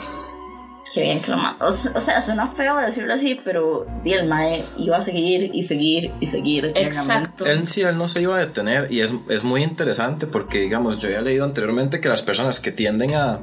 Qué 0.94 1.02
bien 1.02 1.20
que 1.20 1.32
lo 1.32 1.36
mató. 1.36 1.64
O, 1.66 1.70
se- 1.72 1.88
o 1.90 2.00
sea, 2.00 2.20
suena 2.20 2.46
feo 2.46 2.76
decirlo 2.76 3.12
así, 3.14 3.40
pero 3.44 3.86
el 4.04 4.28
mae 4.28 4.64
iba 4.78 4.96
a 4.96 5.00
seguir 5.00 5.50
y 5.52 5.62
seguir 5.64 6.12
y 6.20 6.26
seguir. 6.26 6.70
Exacto. 6.76 7.44
Él 7.44 7.66
sí, 7.66 7.80
él 7.82 7.98
no 7.98 8.06
se 8.06 8.22
iba 8.22 8.36
a 8.36 8.38
detener 8.38 8.92
y 8.92 9.00
es, 9.00 9.12
es 9.28 9.42
muy 9.42 9.64
interesante 9.64 10.26
porque, 10.28 10.60
digamos, 10.60 10.98
yo 10.98 11.08
había 11.08 11.22
leído 11.22 11.44
anteriormente 11.44 12.00
que 12.00 12.08
las 12.08 12.22
personas 12.22 12.60
que 12.60 12.70
tienden 12.70 13.14
a, 13.16 13.40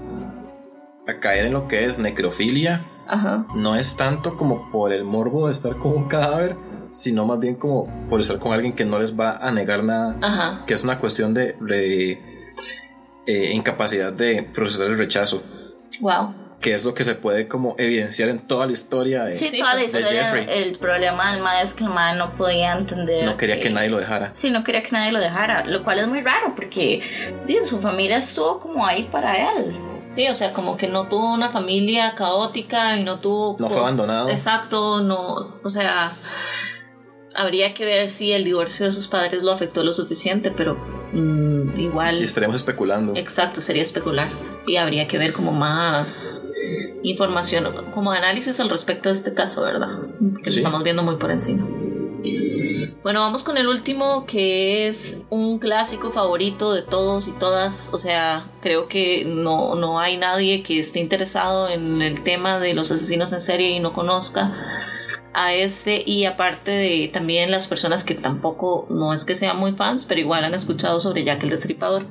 a 1.07 1.19
caer 1.19 1.47
en 1.47 1.53
lo 1.53 1.67
que 1.67 1.85
es 1.85 1.99
necrofilia 1.99 2.85
Ajá. 3.07 3.45
no 3.55 3.75
es 3.75 3.97
tanto 3.97 4.37
como 4.37 4.71
por 4.71 4.93
el 4.93 5.03
morbo 5.03 5.47
de 5.47 5.51
estar 5.51 5.75
con 5.77 5.91
un 5.93 6.07
cadáver, 6.07 6.55
sino 6.93 7.25
más 7.25 7.39
bien 7.39 7.55
como 7.55 7.87
por 8.09 8.21
estar 8.21 8.39
con 8.39 8.53
alguien 8.53 8.73
que 8.75 8.85
no 8.85 8.99
les 8.99 9.19
va 9.19 9.37
a 9.37 9.51
negar 9.51 9.83
nada, 9.83 10.15
Ajá. 10.21 10.63
que 10.65 10.73
es 10.73 10.83
una 10.83 10.97
cuestión 10.99 11.33
de, 11.33 11.55
eh, 13.25 13.51
incapacidad 13.53 14.13
de 14.13 14.43
procesar 14.53 14.87
el 14.87 14.97
rechazo, 14.97 15.43
Wow. 15.99 16.33
que 16.61 16.73
es 16.73 16.85
lo 16.85 16.93
que 16.93 17.03
se 17.03 17.15
puede 17.15 17.47
como 17.47 17.75
evidenciar 17.77 18.29
en 18.29 18.39
toda 18.39 18.65
la 18.67 18.71
historia 18.71 19.25
de... 19.25 19.33
Sí, 19.33 19.57
toda 19.57 19.73
la 19.73 19.79
de 19.81 19.85
historia. 19.87 20.31
Jeffrey. 20.31 20.45
El 20.49 20.77
problema 20.77 21.33
del 21.33 21.41
mae 21.43 21.61
es 21.63 21.73
que 21.73 21.83
el 21.83 21.89
mae 21.89 22.15
no 22.15 22.31
podía 22.37 22.77
entender. 22.77 23.25
No 23.25 23.35
quería 23.37 23.59
que 23.59 23.69
nadie 23.69 23.89
lo 23.89 23.97
dejara. 23.97 24.33
Sí, 24.33 24.49
no 24.49 24.63
quería 24.63 24.81
que 24.83 24.91
nadie 24.91 25.11
lo 25.11 25.19
dejara, 25.19 25.65
lo 25.65 25.83
cual 25.83 25.99
es 25.99 26.07
muy 26.07 26.21
raro 26.21 26.53
porque 26.55 27.01
su 27.67 27.79
familia 27.81 28.17
estuvo 28.17 28.59
como 28.59 28.85
ahí 28.85 29.09
para 29.11 29.51
él. 29.57 29.75
Sí, 30.05 30.27
o 30.27 30.35
sea, 30.35 30.53
como 30.53 30.77
que 30.77 30.87
no 30.87 31.07
tuvo 31.07 31.33
una 31.33 31.49
familia 31.49 32.13
caótica 32.15 32.97
y 32.97 33.03
no 33.03 33.19
tuvo... 33.19 33.55
No 33.59 33.69
fue 33.69 33.79
abandonado. 33.79 34.29
Exacto, 34.29 35.01
no, 35.01 35.55
o 35.63 35.69
sea, 35.69 36.13
habría 37.35 37.73
que 37.73 37.85
ver 37.85 38.09
si 38.09 38.31
el 38.31 38.43
divorcio 38.43 38.85
de 38.85 38.91
sus 38.91 39.07
padres 39.07 39.43
lo 39.43 39.51
afectó 39.51 39.83
lo 39.83 39.91
suficiente, 39.93 40.51
pero 40.51 40.75
mm, 41.13 41.79
igual... 41.79 42.15
Si 42.15 42.23
estaremos 42.23 42.55
especulando. 42.57 43.13
Exacto, 43.15 43.61
sería 43.61 43.83
especular. 43.83 44.27
Y 44.67 44.77
habría 44.77 45.07
que 45.07 45.17
ver 45.17 45.33
como 45.33 45.51
más 45.51 46.51
información, 47.03 47.67
como 47.93 48.11
análisis 48.11 48.59
al 48.59 48.69
respecto 48.69 49.09
de 49.09 49.13
este 49.13 49.33
caso, 49.33 49.61
¿verdad? 49.63 49.89
Que 50.43 50.49
Sí. 50.49 50.55
lo 50.57 50.57
estamos 50.59 50.83
viendo 50.83 51.03
muy 51.03 51.15
por 51.17 51.31
encima. 51.31 51.67
Bueno, 53.03 53.19
vamos 53.19 53.43
con 53.43 53.57
el 53.57 53.67
último 53.67 54.25
que 54.25 54.87
es 54.87 55.23
un 55.29 55.59
clásico 55.59 56.09
favorito 56.11 56.71
de 56.71 56.83
todos 56.83 57.27
y 57.27 57.31
todas. 57.31 57.89
O 57.91 57.99
sea, 57.99 58.45
creo 58.61 58.87
que 58.87 59.25
no, 59.25 59.75
no 59.75 59.99
hay 59.99 60.15
nadie 60.15 60.63
que 60.63 60.79
esté 60.79 60.99
interesado 60.99 61.67
en 61.67 62.01
el 62.01 62.23
tema 62.23 62.59
de 62.59 62.73
los 62.73 62.91
asesinos 62.91 63.33
en 63.33 63.41
serie 63.41 63.71
y 63.71 63.81
no 63.81 63.91
conozca 63.91 64.53
a 65.33 65.53
este. 65.53 66.03
Y 66.05 66.25
aparte 66.25 66.71
de 66.71 67.09
también 67.11 67.51
las 67.51 67.67
personas 67.67 68.03
que 68.03 68.15
tampoco, 68.15 68.87
no 68.89 69.13
es 69.13 69.25
que 69.25 69.35
sean 69.35 69.57
muy 69.57 69.73
fans, 69.73 70.05
pero 70.05 70.19
igual 70.19 70.43
han 70.43 70.53
escuchado 70.53 70.99
sobre 70.99 71.23
Jack 71.23 71.43
el 71.43 71.49
Destripador. 71.49 72.05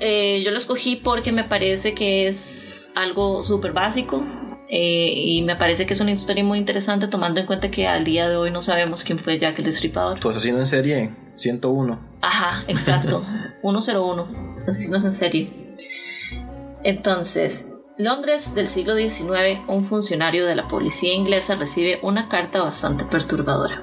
Eh, 0.00 0.42
yo 0.44 0.50
lo 0.50 0.58
escogí 0.58 0.96
porque 0.96 1.32
me 1.32 1.44
parece 1.44 1.94
que 1.94 2.28
es 2.28 2.90
algo 2.94 3.42
súper 3.42 3.72
básico 3.72 4.22
eh, 4.68 5.12
y 5.12 5.42
me 5.42 5.56
parece 5.56 5.86
que 5.86 5.94
es 5.94 6.00
una 6.00 6.12
historia 6.12 6.44
muy 6.44 6.58
interesante 6.58 7.08
tomando 7.08 7.40
en 7.40 7.46
cuenta 7.46 7.70
que 7.70 7.86
al 7.86 8.04
día 8.04 8.28
de 8.28 8.36
hoy 8.36 8.50
no 8.50 8.60
sabemos 8.60 9.02
quién 9.02 9.18
fue 9.18 9.38
Jack 9.38 9.58
el 9.58 9.64
Destripador. 9.64 10.20
Tu 10.20 10.28
asesino 10.28 10.58
en 10.58 10.66
serie 10.66 11.14
101. 11.36 11.98
Ajá, 12.20 12.64
exacto. 12.68 13.24
101. 13.62 14.26
Asesinos 14.68 15.04
en 15.04 15.12
serie. 15.12 15.74
Entonces, 16.84 17.77
Londres 17.98 18.54
del 18.54 18.68
siglo 18.68 18.94
XIX, 18.94 19.60
un 19.66 19.84
funcionario 19.84 20.46
de 20.46 20.54
la 20.54 20.68
policía 20.68 21.12
inglesa 21.12 21.56
recibe 21.56 21.98
una 22.00 22.28
carta 22.28 22.62
bastante 22.62 23.04
perturbadora. 23.04 23.82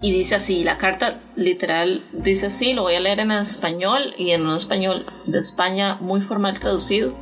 Y 0.00 0.12
dice 0.12 0.36
así, 0.36 0.64
la 0.64 0.78
carta 0.78 1.20
literal 1.34 2.08
dice 2.12 2.46
así, 2.46 2.72
lo 2.72 2.84
voy 2.84 2.94
a 2.94 3.00
leer 3.00 3.20
en 3.20 3.32
español 3.32 4.14
y 4.16 4.30
en 4.30 4.46
un 4.46 4.56
español 4.56 5.04
de 5.26 5.38
España 5.40 5.96
muy 5.96 6.22
formal 6.22 6.58
traducido. 6.58 7.12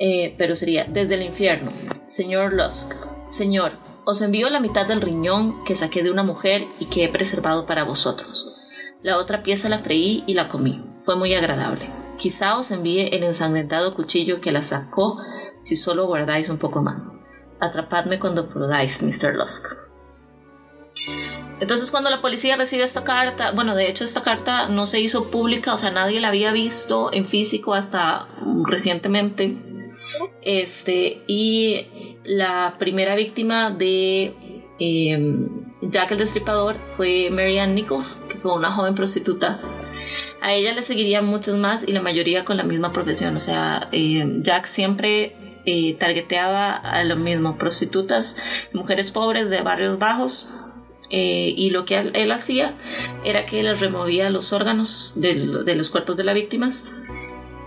Eh, 0.00 0.34
pero 0.36 0.56
sería, 0.56 0.86
desde 0.86 1.14
el 1.14 1.22
infierno, 1.22 1.70
señor 2.08 2.52
Lusk, 2.52 2.92
señor, 3.28 3.74
os 4.04 4.22
envío 4.22 4.50
la 4.50 4.58
mitad 4.58 4.88
del 4.88 5.00
riñón 5.00 5.62
que 5.62 5.76
saqué 5.76 6.02
de 6.02 6.10
una 6.10 6.24
mujer 6.24 6.66
y 6.80 6.86
que 6.86 7.04
he 7.04 7.08
preservado 7.08 7.64
para 7.64 7.84
vosotros. 7.84 8.56
La 9.04 9.18
otra 9.18 9.44
pieza 9.44 9.68
la 9.68 9.78
freí 9.78 10.24
y 10.26 10.34
la 10.34 10.48
comí. 10.48 10.82
Fue 11.04 11.14
muy 11.14 11.32
agradable. 11.32 11.97
Quizá 12.18 12.58
os 12.58 12.70
envíe 12.70 13.08
el 13.12 13.22
ensangrentado 13.22 13.94
cuchillo 13.94 14.40
que 14.40 14.52
la 14.52 14.62
sacó 14.62 15.18
si 15.60 15.76
solo 15.76 16.06
guardáis 16.06 16.48
un 16.48 16.58
poco 16.58 16.82
más. 16.82 17.24
Atrapadme 17.60 18.18
cuando 18.18 18.48
podáis, 18.48 19.02
Mr. 19.02 19.34
Lusk. 19.36 19.88
Entonces 21.60 21.90
cuando 21.90 22.10
la 22.10 22.20
policía 22.20 22.56
recibe 22.56 22.84
esta 22.84 23.04
carta, 23.04 23.52
bueno, 23.52 23.74
de 23.74 23.88
hecho 23.88 24.04
esta 24.04 24.22
carta 24.22 24.68
no 24.68 24.86
se 24.86 25.00
hizo 25.00 25.30
pública, 25.30 25.74
o 25.74 25.78
sea, 25.78 25.90
nadie 25.90 26.20
la 26.20 26.28
había 26.28 26.52
visto 26.52 27.12
en 27.12 27.26
físico 27.26 27.74
hasta 27.74 28.28
recientemente. 28.68 29.56
Este, 30.42 31.24
y 31.26 32.16
la 32.24 32.76
primera 32.78 33.16
víctima 33.16 33.70
de 33.70 34.64
em, 34.78 35.72
Jack 35.82 36.12
el 36.12 36.18
Destripador 36.18 36.76
fue 36.96 37.30
Marianne 37.30 37.74
Nichols, 37.74 38.24
que 38.30 38.38
fue 38.38 38.54
una 38.54 38.70
joven 38.70 38.94
prostituta. 38.94 39.60
A 40.40 40.52
ella 40.52 40.72
le 40.72 40.82
seguirían 40.82 41.26
muchos 41.26 41.56
más 41.56 41.86
y 41.86 41.92
la 41.92 42.00
mayoría 42.00 42.44
con 42.44 42.56
la 42.56 42.62
misma 42.62 42.92
profesión. 42.92 43.36
O 43.36 43.40
sea, 43.40 43.88
em, 43.92 44.42
Jack 44.42 44.66
siempre 44.66 45.32
eh, 45.66 45.94
targeteaba 45.98 46.76
a 46.76 47.04
lo 47.04 47.16
mismo, 47.16 47.58
prostitutas, 47.58 48.36
mujeres 48.72 49.10
pobres 49.10 49.50
de 49.50 49.60
barrios 49.60 49.98
bajos 49.98 50.46
eh, 51.10 51.52
y 51.56 51.70
lo 51.70 51.84
que 51.84 51.98
él, 51.98 52.32
hacía 52.32 52.74
era 53.24 53.46
que 53.46 53.62
les 53.62 53.80
removía 53.80 54.28
los 54.28 54.52
órganos 54.52 55.12
de, 55.16 55.34
los 55.74 55.90
cuerpos 55.90 56.16
de 56.16 56.24
las 56.24 56.34
víctimas 56.34 56.82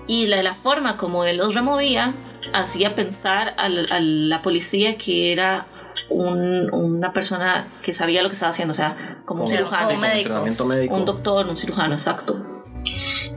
y 0.08 0.28
la, 0.28 0.54
forma 0.54 0.98
como 0.98 1.26
él 1.26 1.38
los 1.38 1.56
removía 1.56 2.14
hacía 2.54 2.96
pensar 2.96 3.56
a 3.58 3.70
la, 3.70 4.42
policía 4.42 4.98
que 4.98 5.32
era 5.32 5.66
una 6.10 7.14
persona 7.14 7.68
que 7.84 7.94
sabía 7.94 8.22
lo 8.22 8.30
que 8.30 8.34
estaba 8.34 8.50
haciendo, 8.50 8.72
o 8.72 8.76
sea, 8.76 8.96
como, 9.26 9.44
un 9.44 9.48
cirujano, 9.48 9.89
un, 9.89 10.00
médico, 10.00 10.96
un 10.96 11.06
doctor, 11.06 11.48
un 11.48 11.58
cirujano, 11.58 11.94
exacto. 11.94 12.36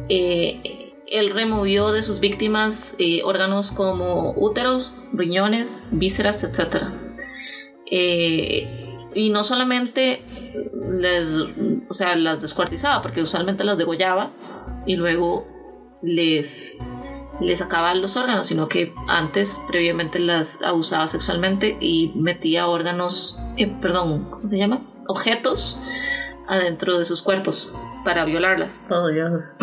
Eh, 0.09 0.93
él 1.07 1.31
removió 1.31 1.93
de 1.93 2.03
sus 2.03 2.21
víctimas 2.21 2.95
eh, 2.99 3.21
órganos 3.25 3.73
como 3.73 4.33
úteros, 4.37 4.93
riñones, 5.13 5.83
vísceras, 5.91 6.43
etc. 6.43 6.85
Eh, 7.91 8.99
y 9.15 9.31
no 9.31 9.45
solamente 9.45 10.23
les, 11.01 11.27
o 11.89 11.95
sea, 11.95 12.17
las 12.17 12.41
descuartizaba, 12.41 13.03
porque 13.03 13.23
usualmente 13.23 13.65
las 13.65 13.79
degollaba 13.79 14.31
y 14.87 14.97
luego 14.97 15.47
les, 16.03 16.79
les 17.41 17.59
sacaba 17.59 17.95
los 17.95 18.17
órganos, 18.17 18.47
sino 18.47 18.69
que 18.69 18.95
antes, 19.09 19.61
previamente, 19.69 20.19
las 20.19 20.61
abusaba 20.63 21.07
sexualmente 21.07 21.77
y 21.81 22.13
metía 22.15 22.67
órganos, 22.67 23.41
eh, 23.57 23.67
perdón, 23.81 24.31
¿cómo 24.31 24.49
se 24.49 24.59
llama? 24.59 24.83
Objetos 25.09 25.79
adentro 26.47 26.99
de 26.99 27.05
sus 27.05 27.23
cuerpos 27.23 27.73
para 28.05 28.25
violarlas. 28.25 28.81
Oh, 28.91 29.09
Dios. 29.09 29.57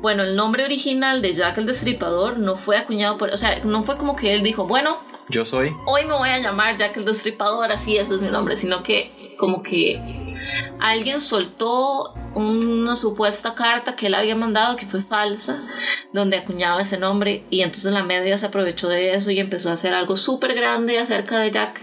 Bueno, 0.00 0.22
el 0.22 0.36
nombre 0.36 0.64
original 0.64 1.22
de 1.22 1.32
Jack 1.32 1.58
el 1.58 1.66
Destripador 1.66 2.38
no 2.38 2.56
fue 2.56 2.76
acuñado 2.76 3.18
por, 3.18 3.30
o 3.30 3.36
sea, 3.36 3.64
no 3.64 3.82
fue 3.82 3.96
como 3.96 4.14
que 4.14 4.32
él 4.32 4.42
dijo, 4.42 4.66
bueno, 4.66 4.98
yo 5.28 5.44
soy. 5.44 5.74
Hoy 5.86 6.06
me 6.06 6.14
voy 6.14 6.30
a 6.30 6.38
llamar 6.38 6.78
Jack 6.78 6.96
el 6.96 7.04
Destripador, 7.04 7.70
así 7.70 7.96
ese 7.96 8.14
es 8.14 8.22
mi 8.22 8.28
nombre, 8.28 8.56
sino 8.56 8.82
que 8.82 9.34
como 9.38 9.62
que 9.62 10.00
alguien 10.80 11.20
soltó 11.20 12.14
una 12.38 12.94
supuesta 12.94 13.54
carta 13.54 13.96
que 13.96 14.06
él 14.06 14.14
había 14.14 14.34
mandado 14.34 14.76
que 14.76 14.86
fue 14.86 15.00
falsa, 15.02 15.58
donde 16.12 16.36
acuñaba 16.36 16.80
ese 16.80 16.96
nombre 16.96 17.42
y 17.50 17.62
entonces 17.62 17.92
la 17.92 18.02
media 18.02 18.38
se 18.38 18.46
aprovechó 18.46 18.88
de 18.88 19.14
eso 19.14 19.30
y 19.30 19.40
empezó 19.40 19.70
a 19.70 19.72
hacer 19.72 19.92
algo 19.92 20.16
súper 20.16 20.54
grande 20.54 20.98
acerca 20.98 21.40
de 21.40 21.50
Jack 21.50 21.80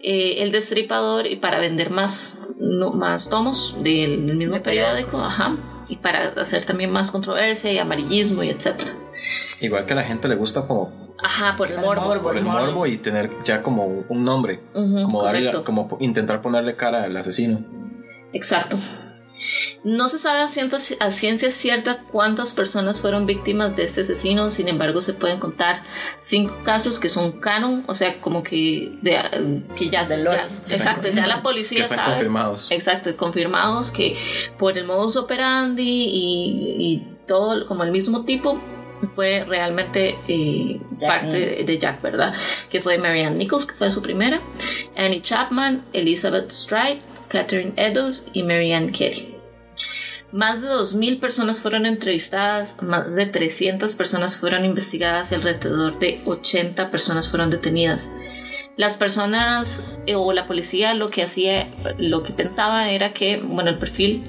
eh, 0.00 0.36
el 0.38 0.52
Destripador 0.52 1.26
y 1.26 1.36
para 1.36 1.58
vender 1.58 1.90
más, 1.90 2.54
más 2.94 3.28
tomos 3.28 3.74
del, 3.82 4.36
mismo 4.36 4.62
periódico, 4.62 5.18
ajá, 5.18 5.56
y 5.88 5.96
para 5.96 6.28
hacer 6.40 6.64
también 6.64 6.90
más 6.90 7.10
controversia 7.10 7.72
y 7.72 7.78
amarillismo 7.78 8.42
y 8.44 8.50
etcétera. 8.50 8.92
Igual 9.60 9.86
que 9.86 9.94
a 9.94 9.96
la 9.96 10.04
gente 10.04 10.28
le 10.28 10.36
gusta 10.36 10.62
como 10.66 11.08
Ajá, 11.20 11.56
por 11.56 11.68
el 11.72 11.78
morbo. 11.78 12.22
Por 12.22 12.36
el 12.36 12.44
morbo 12.44 12.86
y 12.86 12.96
tener 12.98 13.28
ya 13.42 13.62
como 13.62 14.04
un 14.08 14.22
nombre. 14.22 14.60
como, 14.72 15.24
darle, 15.24 15.50
como 15.64 15.96
intentar 15.98 16.40
ponerle 16.40 16.76
cara 16.76 17.02
al 17.02 17.16
asesino. 17.16 17.58
Exacto. 18.32 18.78
No 19.84 20.08
se 20.08 20.18
sabe 20.18 20.40
a 20.40 20.48
ciencia, 21.10 21.50
cierta 21.50 22.02
cuántas 22.10 22.52
personas 22.52 23.00
fueron 23.00 23.26
víctimas 23.26 23.76
de 23.76 23.84
este 23.84 24.02
asesino, 24.02 24.50
sin 24.50 24.68
embargo 24.68 25.00
se 25.00 25.12
pueden 25.14 25.38
contar 25.38 25.82
cinco 26.20 26.56
casos 26.64 26.98
que 26.98 27.08
son 27.08 27.40
canon, 27.40 27.84
o 27.86 27.94
sea, 27.94 28.20
como 28.20 28.42
que, 28.42 28.92
que 29.76 29.90
ya, 29.90 30.06
ya 30.06 30.48
exacto, 30.68 31.08
ya 31.08 31.26
la 31.26 31.42
policía 31.42 31.82
están 31.82 31.98
sabe. 31.98 32.10
confirmados. 32.12 32.70
Exacto, 32.70 33.16
confirmados 33.16 33.90
que 33.90 34.16
por 34.58 34.76
el 34.76 34.84
modus 34.84 35.16
operandi 35.16 35.82
y, 35.82 36.76
y 36.78 37.08
todo 37.26 37.66
como 37.66 37.84
el 37.84 37.92
mismo 37.92 38.24
tipo 38.24 38.60
fue 39.14 39.44
realmente 39.44 40.18
eh, 40.26 40.80
parte 41.00 41.62
de, 41.64 41.78
Jack, 41.78 42.02
¿verdad? 42.02 42.34
Que 42.70 42.80
fue 42.80 42.98
Marianne 42.98 43.36
Nichols, 43.36 43.66
que 43.66 43.74
fue 43.74 43.90
su 43.90 44.02
primera, 44.02 44.40
Annie 44.96 45.22
Chapman, 45.22 45.84
Elizabeth 45.92 46.50
Stride, 46.50 47.00
Catherine 47.28 47.74
Eddowes 47.76 48.24
y 48.32 48.42
Marianne 48.42 48.92
Kelly. 48.92 49.34
Más 50.32 50.60
de 50.60 50.68
2.000 50.68 51.20
personas 51.20 51.60
fueron 51.60 51.86
entrevistadas, 51.86 52.76
más 52.82 53.14
de 53.14 53.26
300 53.26 53.94
personas 53.94 54.36
fueron 54.36 54.64
investigadas 54.64 55.32
y 55.32 55.36
alrededor 55.36 55.98
de 55.98 56.20
80 56.26 56.90
personas 56.90 57.28
fueron 57.28 57.50
detenidas 57.50 58.10
las 58.78 58.96
personas 58.96 59.82
eh, 60.06 60.14
o 60.14 60.32
la 60.32 60.46
policía 60.46 60.94
lo 60.94 61.10
que 61.10 61.24
hacía, 61.24 61.68
lo 61.98 62.22
que 62.22 62.32
pensaba 62.32 62.90
era 62.90 63.12
que, 63.12 63.36
bueno, 63.36 63.70
el 63.70 63.78
perfil 63.78 64.24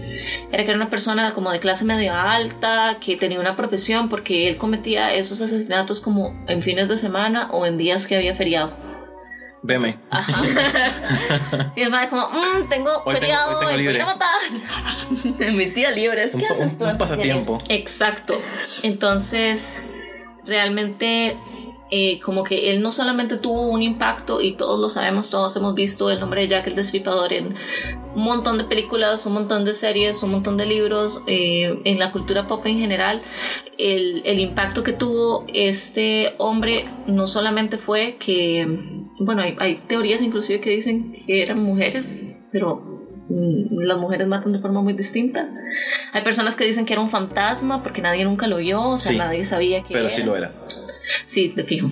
era 0.52 0.66
que 0.66 0.72
era 0.72 0.76
una 0.76 0.90
persona 0.90 1.36
como 1.36 1.52
de 1.52 1.60
clase 1.60 1.86
media 1.86 2.34
alta, 2.34 2.98
que 3.00 3.16
tenía 3.16 3.40
una 3.40 3.56
profesión 3.56 4.10
porque 4.10 4.50
él 4.50 4.58
cometía 4.58 5.14
esos 5.14 5.40
asesinatos 5.40 6.02
como 6.02 6.34
en 6.48 6.64
fines 6.64 6.90
de 6.90 6.98
semana 6.98 7.48
o 7.52 7.68
en 7.68 7.78
días 7.78 8.08
que 8.08 8.16
había 8.16 8.34
feriado. 8.34 8.89
Veme. 9.62 9.94
Ajá. 10.10 10.44
y 11.76 11.82
el 11.82 11.90
madre 11.90 12.10
como, 12.10 12.30
mmm, 12.30 12.70
tengo 12.70 13.04
feriado, 13.04 13.62
voy 13.62 14.00
a 14.00 14.06
matar. 14.06 14.30
Mi 15.54 15.68
tía 15.68 15.92
libre, 15.92 16.24
es 16.24 16.36
que 16.36 16.46
haces 16.46 16.78
tú? 16.78 16.86
Un 16.86 16.98
pasatiempo. 16.98 17.62
Exacto. 17.68 18.42
Entonces, 18.84 19.78
realmente 20.46 21.38
eh, 21.92 22.20
como 22.20 22.44
que 22.44 22.70
él 22.70 22.82
no 22.82 22.92
solamente 22.92 23.38
tuvo 23.38 23.68
un 23.68 23.82
impacto, 23.82 24.42
y 24.42 24.54
todos 24.54 24.80
lo 24.80 24.90
sabemos, 24.90 25.30
todos 25.30 25.56
hemos 25.56 25.74
visto 25.74 26.12
el 26.12 26.20
nombre 26.20 26.42
de 26.42 26.48
Jack 26.48 26.68
el 26.68 26.76
Destripador 26.76 27.34
en 27.34 27.56
un 28.16 28.24
montón 28.24 28.60
de 28.60 28.64
películas, 28.64 29.26
un 29.26 29.34
montón 29.34 29.66
de 29.66 29.74
series, 29.74 30.22
un 30.22 30.32
montón 30.32 30.58
de 30.58 30.68
libros, 30.68 31.22
eh, 31.26 31.80
en 31.86 31.98
la 31.98 32.12
cultura 32.12 32.48
pop 32.48 32.64
en 32.68 32.78
general, 32.78 33.22
el, 33.78 34.22
el, 34.24 34.40
impacto 34.40 34.84
que 34.84 34.94
tuvo 34.94 35.46
este 35.52 36.34
hombre 36.38 36.86
no 37.08 37.26
solamente 37.26 37.78
fue 37.78 38.18
que, 38.20 38.68
bueno, 39.20 39.42
hay, 39.42 39.56
hay 39.60 39.76
teorías 39.88 40.22
inclusive 40.22 40.60
que 40.60 40.70
dicen 40.70 41.14
que 41.26 41.42
eran 41.42 41.64
mujeres, 41.64 42.40
pero 42.52 42.84
mm, 43.30 43.80
las 43.80 43.98
mujeres 43.98 44.28
matan 44.28 44.54
de 44.54 44.60
forma 44.60 44.82
muy 44.82 44.94
distinta. 44.94 45.50
Hay 46.14 46.24
personas 46.24 46.56
que 46.56 46.66
dicen 46.66 46.86
que 46.86 46.94
era 46.94 47.02
un 47.02 47.10
fantasma 47.10 47.82
porque 47.82 48.02
nadie 48.02 48.26
nunca 48.26 48.46
lo 48.48 48.58
vio, 48.58 48.82
o 48.82 48.98
sea, 48.98 49.18
nadie 49.18 49.46
sabía 49.46 49.84
que 49.84 49.94
Pero 49.94 50.10
sí 50.12 50.22
lo 50.22 50.36
era. 50.36 50.52
Sí, 51.26 51.50
de 51.50 51.64
fijo. 51.64 51.90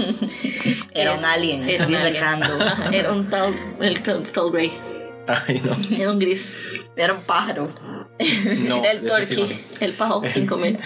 Era 0.94 1.14
un 1.14 1.24
alien 1.24 1.68
era 1.68 1.86
disecando. 1.86 2.46
Era 2.92 3.12
un 3.12 3.28
tal, 3.28 3.54
el 3.80 4.02
tal, 4.02 4.24
gray. 4.50 4.72
Ay, 5.26 5.62
no. 5.64 5.96
Era 5.96 6.10
un 6.10 6.18
gris. 6.18 6.56
Era 6.96 7.14
un 7.14 7.22
pájaro. 7.22 7.72
No, 8.68 8.76
era 8.76 8.92
el 8.92 9.02
turkey, 9.02 9.64
el 9.80 9.92
pavo 9.94 10.22
5000, 10.28 10.78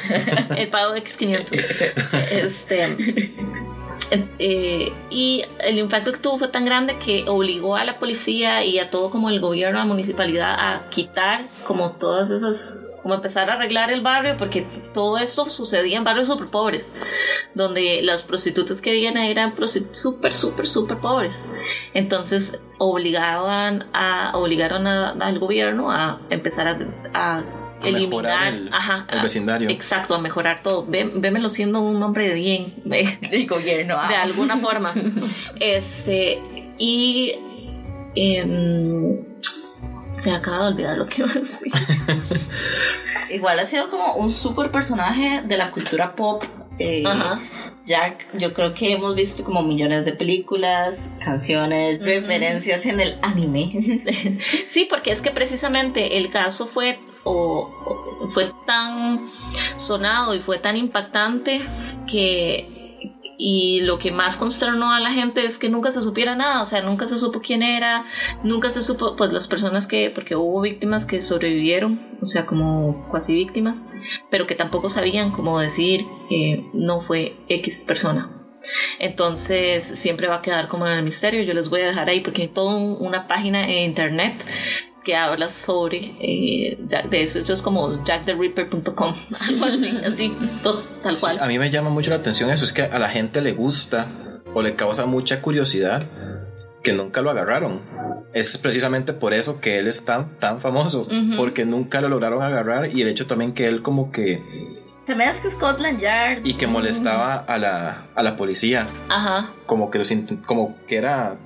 el 0.57 0.69
pavo 0.69 0.95
X500. 0.95 1.53
Este. 2.31 2.97
Eh, 4.39 4.91
y 5.11 5.45
el 5.61 5.79
impacto 5.79 6.13
que 6.13 6.21
tuvo 6.21 6.39
fue 6.39 6.49
tan 6.49 6.65
grande 6.65 6.97
que 6.99 7.25
obligó 7.29 7.77
a 7.77 7.85
la 7.85 7.99
policía 7.99 8.65
y 8.65 8.79
a 8.79 8.91
todo 8.91 9.11
como 9.11 9.29
el 9.29 9.41
gobierno, 9.41 9.79
a 9.79 9.83
la 9.83 9.87
municipalidad 9.87 10.55
a 10.59 10.89
quitar 10.89 11.47
como 11.67 11.93
todas 11.93 12.31
esas 12.31 12.88
como 13.03 13.15
empezar 13.15 13.49
a 13.51 13.55
arreglar 13.55 13.91
el 13.91 14.01
barrio, 14.01 14.37
porque 14.37 14.63
todo 14.93 15.19
esto 15.19 15.49
sucedía 15.51 15.97
en 15.99 16.05
barrios 16.05 16.27
súper 16.27 16.49
pobres, 16.49 16.93
donde 17.55 18.01
las 18.03 18.23
prostitutas 18.23 18.81
que 18.81 18.93
vivían 18.93 19.17
eran 19.17 19.55
súper, 19.93 20.33
súper, 20.33 20.67
súper 20.67 20.99
pobres. 20.99 21.47
Entonces 21.95 22.59
obligaban 22.79 23.85
a, 23.93 24.33
obligaron 24.35 24.87
al 24.87 25.39
gobierno 25.39 25.91
a 25.91 26.19
empezar 26.31 26.67
a, 27.15 27.39
A 27.39 27.45
eliminar, 27.83 28.09
mejorar 28.09 28.53
el- 28.55 28.69
ajá, 28.73 29.07
el 29.09 29.19
a- 29.19 29.23
vecindario. 29.23 29.71
Exacto, 29.71 30.15
a 30.15 30.19
mejorar 30.19 30.63
todo. 30.63 30.85
Ve, 30.87 31.09
vémelo 31.15 31.49
siendo 31.49 31.81
un 31.81 32.03
hombre 32.03 32.29
de 32.29 32.35
bien, 32.35 32.75
ve, 32.85 33.17
del 33.31 33.47
gobierno. 33.47 33.97
ah. 33.99 34.09
de 34.09 34.17
alguna 34.17 34.57
forma. 34.59 34.93
Este, 35.61 36.41
y 36.79 37.35
em, 38.15 39.23
se 40.19 40.31
acaba 40.33 40.65
de 40.67 40.73
olvidar 40.73 40.97
lo 40.99 41.07
que 41.07 41.23
iba 41.23 41.31
a 41.31 41.35
decir. 41.35 41.73
Igual 43.31 43.59
ha 43.59 43.65
sido 43.65 43.89
como 43.91 44.15
un 44.15 44.33
super 44.33 44.71
personaje 44.71 45.43
de 45.45 45.57
la 45.57 45.71
cultura 45.71 46.15
pop. 46.15 46.45
eh, 46.79 47.03
Ajá. 47.07 47.41
Jack, 47.85 48.27
yo 48.37 48.53
creo 48.53 48.75
que 48.75 48.93
hemos 48.93 49.15
visto 49.15 49.45
como 49.45 49.63
millones 49.63 50.05
de 50.05 50.13
películas, 50.13 51.11
canciones, 51.25 51.99
referencias 52.03 52.85
en 52.87 53.01
el 53.01 53.17
anime. 53.23 53.71
Sí, 54.67 54.87
porque 54.89 55.11
es 55.11 55.23
que 55.23 55.31
precisamente 55.31 56.19
el 56.19 56.31
caso 56.31 56.67
fue 56.67 56.99
o, 57.25 57.71
o 58.21 58.29
fue 58.31 58.51
tan 58.67 59.31
sonado 59.79 60.35
y 60.35 60.41
fue 60.41 60.59
tan 60.59 60.77
impactante 60.77 61.63
que 62.07 62.88
y 63.39 63.81
lo 63.83 63.99
que 63.99 64.11
más 64.11 64.37
consternó 64.37 64.91
a 64.93 64.99
la 65.01 65.13
gente 65.13 65.45
es 65.45 65.59
que 65.59 65.69
nunca 65.69 65.93
se 65.93 66.03
supiera 66.03 66.35
nada, 66.35 66.61
o 66.61 66.67
sea, 66.67 66.83
nunca 66.83 67.07
se 67.07 67.19
supo 67.19 67.41
quién 67.41 67.63
era, 67.63 68.05
nunca 68.43 68.69
se 68.71 68.83
supo, 68.83 69.15
pues 69.17 69.33
las 69.33 69.47
personas 69.47 69.87
que, 69.87 70.11
porque 70.11 70.35
hubo 70.35 70.61
víctimas 70.61 71.07
que 71.07 71.21
sobrevivieron, 71.21 72.19
o 72.21 72.27
sea, 72.27 72.45
como 72.47 73.07
cuasi 73.11 73.35
víctimas, 73.35 73.85
pero 74.29 74.47
que 74.49 74.57
tampoco 74.57 74.91
sabían 74.91 75.31
cómo 75.31 75.61
decir, 75.61 76.05
eh, 76.31 76.65
no 76.75 77.01
fue 77.01 77.37
X 77.49 77.85
persona. 77.87 78.29
Entonces 78.99 79.85
siempre 79.85 80.27
va 80.27 80.37
a 80.37 80.43
quedar 80.43 80.67
como 80.67 80.85
en 80.87 80.95
el 80.95 81.05
misterio. 81.05 81.43
Yo 81.45 81.55
les 81.55 81.69
voy 81.71 81.81
a 81.83 81.87
dejar 81.87 82.09
ahí 82.09 82.21
porque 82.21 82.43
hay 82.43 82.49
toda 82.49 82.75
un- 82.75 82.97
una 82.99 83.29
página 83.29 83.63
en 83.71 83.85
internet 83.85 84.45
que 85.09 85.17
habla 85.17 85.49
sobre 85.49 86.13
eh, 86.21 86.77
Jack- 86.87 87.09
de 87.09 87.23
eso. 87.23 87.39
Esto 87.39 87.55
es 87.55 87.63
como 87.63 88.05
jacktheripper.com, 88.05 89.15
algo 89.41 89.65
así, 89.65 89.89
así, 90.07 90.37
to- 90.63 90.83
tal 91.03 91.15
Sí, 91.15 91.21
cual. 91.23 91.39
a 91.41 91.47
mí 91.47 91.59
me 91.59 91.71
llama 91.71 91.89
mucho 91.89 92.11
la 92.11 92.17
atención 92.17 92.51
eso, 92.51 92.67
es 92.67 92.75
que 92.75 92.83
a 92.83 92.99
la 92.99 93.09
gente 93.09 93.41
le 93.41 93.53
gusta 93.53 94.07
o 94.53 94.61
le 94.61 94.77
causa 94.77 95.07
mucha 95.07 95.41
curiosidad 95.41 96.03
que 96.83 96.93
nunca 96.93 97.23
lo 97.23 97.31
agarraron. 97.31 97.81
Es 98.35 98.59
precisamente 98.59 99.15
por 99.15 99.33
eso 99.33 99.63
que 99.63 99.79
él 99.79 99.89
es 99.89 100.05
tan, 100.05 100.29
tan 100.41 100.61
famoso, 100.61 101.01
Ujú. 101.01 101.37
porque 101.39 101.65
nunca 101.65 102.03
lo 102.03 102.11
lograron 102.11 102.43
agarrar 102.43 102.95
y 102.95 103.01
el 103.01 103.09
hecho 103.09 103.27
también 103.27 103.55
que 103.55 103.67
él 103.67 103.81
como 103.81 104.13
que... 104.13 104.43
También 105.07 105.31
es 105.31 105.41
que 105.41 105.49
Scotland 105.49 106.01
Yard. 106.01 106.41
y 106.45 106.53
que 106.53 106.67
molestaba 106.67 107.37
a 107.37 107.57
la, 107.57 108.09
a 108.15 108.23
la 108.23 108.37
policía, 108.37 108.87
Ajá. 109.09 109.53
como 109.65 109.91
que 109.91 109.97
los 110.01 110.13
como 110.45 110.77
que 110.87 110.97
era... 110.99 111.39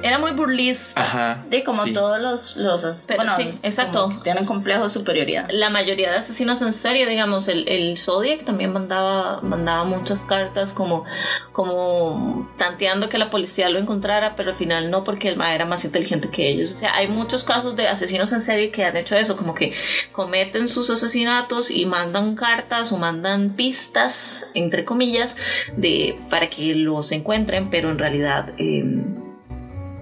Era 0.00 0.18
muy 0.18 0.30
burlesca. 0.30 1.02
Ajas 1.02 1.50
De 1.50 1.64
como 1.64 1.82
sí. 1.82 1.92
todos 1.92 2.20
los, 2.20 2.56
los 2.56 3.04
Pero 3.06 3.18
bueno, 3.18 3.32
sí, 3.34 3.58
exacto. 3.62 4.20
tienen 4.22 4.44
complejo 4.44 4.84
de 4.84 4.90
superioridad. 4.90 5.48
La 5.50 5.70
mayoría 5.70 6.10
de 6.10 6.18
asesinos 6.18 6.62
en 6.62 6.72
serie, 6.72 7.06
digamos, 7.06 7.48
el, 7.48 7.68
el 7.68 7.98
Zodiac 7.98 8.44
también 8.44 8.72
mandaba, 8.72 9.40
mandaba 9.40 9.84
muchas 9.84 10.24
cartas 10.24 10.72
como, 10.72 11.04
como 11.52 12.48
tanteando 12.56 13.08
que 13.08 13.18
la 13.18 13.28
policía 13.28 13.68
lo 13.70 13.80
encontrara, 13.80 14.36
pero 14.36 14.50
al 14.50 14.56
final 14.56 14.90
no, 14.90 15.02
porque 15.02 15.28
el 15.28 15.36
ma 15.36 15.52
era 15.52 15.66
más 15.66 15.84
inteligente 15.84 16.30
que 16.30 16.48
ellos. 16.48 16.72
O 16.72 16.76
sea, 16.76 16.94
hay 16.94 17.08
muchos 17.08 17.42
casos 17.42 17.74
de 17.74 17.88
asesinos 17.88 18.32
en 18.32 18.40
serie 18.40 18.70
que 18.70 18.84
han 18.84 18.96
hecho 18.96 19.16
eso, 19.16 19.36
como 19.36 19.54
que 19.54 19.74
cometen 20.12 20.68
sus 20.68 20.90
asesinatos 20.90 21.70
y 21.72 21.86
mandan 21.86 22.36
cartas 22.36 22.92
o 22.92 22.98
mandan 22.98 23.50
pistas, 23.50 24.50
entre 24.54 24.84
comillas, 24.84 25.34
de 25.76 26.16
para 26.30 26.48
que 26.48 26.74
los 26.76 27.10
encuentren, 27.10 27.68
pero 27.68 27.90
en 27.90 27.98
realidad... 27.98 28.52
em, 28.58 29.27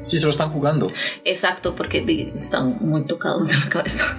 Sí, 0.07 0.19
se 0.19 0.25
lo 0.25 0.31
están 0.31 0.51
jugando. 0.51 0.87
Exacto, 1.25 1.75
porque 1.75 2.33
están 2.37 2.79
muy 2.81 3.05
tocados 3.05 3.49
de 3.49 3.57
la 3.57 3.69
cabeza. 3.69 4.05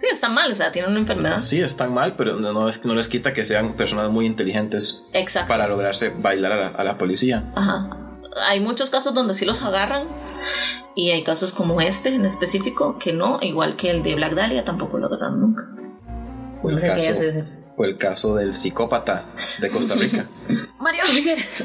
Sí, 0.00 0.08
están 0.12 0.34
mal, 0.34 0.50
o 0.50 0.54
sea, 0.56 0.72
tienen 0.72 0.90
una 0.90 0.98
enfermedad. 0.98 1.38
Sí, 1.38 1.60
están 1.60 1.94
mal, 1.94 2.14
pero 2.16 2.34
no, 2.34 2.52
no, 2.52 2.66
no 2.66 2.94
les 2.94 3.08
quita 3.08 3.32
que 3.32 3.44
sean 3.44 3.74
personas 3.74 4.10
muy 4.10 4.26
inteligentes 4.26 5.04
Exacto. 5.12 5.46
para 5.46 5.68
lograrse 5.68 6.08
bailar 6.08 6.50
a 6.50 6.56
la, 6.56 6.66
a 6.66 6.82
la 6.82 6.98
policía. 6.98 7.44
Ajá. 7.54 7.88
Hay 8.48 8.58
muchos 8.58 8.90
casos 8.90 9.14
donde 9.14 9.34
sí 9.34 9.44
los 9.44 9.62
agarran 9.62 10.08
y 10.96 11.12
hay 11.12 11.22
casos 11.22 11.52
como 11.52 11.80
este 11.80 12.08
en 12.12 12.24
específico 12.24 12.98
que 12.98 13.12
no, 13.12 13.38
igual 13.40 13.76
que 13.76 13.90
el 13.90 14.02
de 14.02 14.16
Black 14.16 14.34
Dahlia 14.34 14.64
tampoco 14.64 14.98
lo 14.98 15.06
agarraron 15.06 15.40
nunca. 15.40 15.62
O 16.64 16.68
el, 16.68 16.74
No 16.74 16.80
sé 16.80 16.92
qué 16.96 17.06
es 17.10 17.20
ese. 17.20 17.61
O 17.76 17.84
el 17.84 17.96
caso 17.96 18.34
del 18.34 18.54
psicópata 18.54 19.24
de 19.60 19.68
Costa 19.70 19.94
Rica. 19.94 20.26
Mario 20.80 21.04
Figueres. 21.06 21.46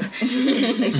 Sí. 0.78 0.91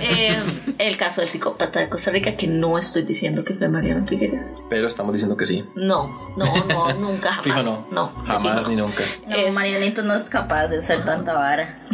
Eh, 0.00 0.42
el 0.78 0.96
caso 0.96 1.20
del 1.20 1.28
psicópata 1.28 1.80
de 1.80 1.88
Costa 1.88 2.10
Rica, 2.10 2.36
que 2.36 2.46
no 2.46 2.78
estoy 2.78 3.02
diciendo 3.02 3.42
que 3.44 3.54
fue 3.54 3.68
Mariano 3.68 4.06
Figueres. 4.06 4.54
pero 4.70 4.86
estamos 4.86 5.12
diciendo 5.12 5.36
que 5.36 5.46
sí. 5.46 5.64
No, 5.74 6.32
no, 6.36 6.64
no, 6.66 6.92
nunca, 6.98 7.32
jamás. 7.32 7.42
Fijo 7.44 7.62
no. 7.62 7.86
No, 7.90 8.24
Jamás 8.26 8.58
fijo 8.66 8.70
ni 8.70 8.76
nunca. 8.76 9.02
No, 9.26 9.36
Es- 9.36 9.54
Marianito 9.54 10.02
no 10.02 10.14
es 10.14 10.24
capaz 10.30 10.68
de 10.68 10.80
ser 10.82 11.04
tanta 11.04 11.34
vara. 11.34 11.84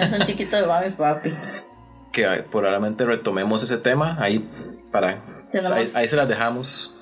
es 0.00 0.12
un 0.12 0.20
chiquito 0.26 0.56
de 0.56 0.66
mami 0.66 0.90
papi. 0.90 1.32
Que 2.12 2.26
ah, 2.26 2.44
probablemente 2.50 3.04
retomemos 3.04 3.62
ese 3.62 3.78
tema 3.78 4.16
ahí 4.20 4.44
para... 4.90 5.22
Ahí, 5.72 5.88
ahí 5.94 6.08
se 6.08 6.16
las 6.16 6.28
dejamos. 6.28 6.94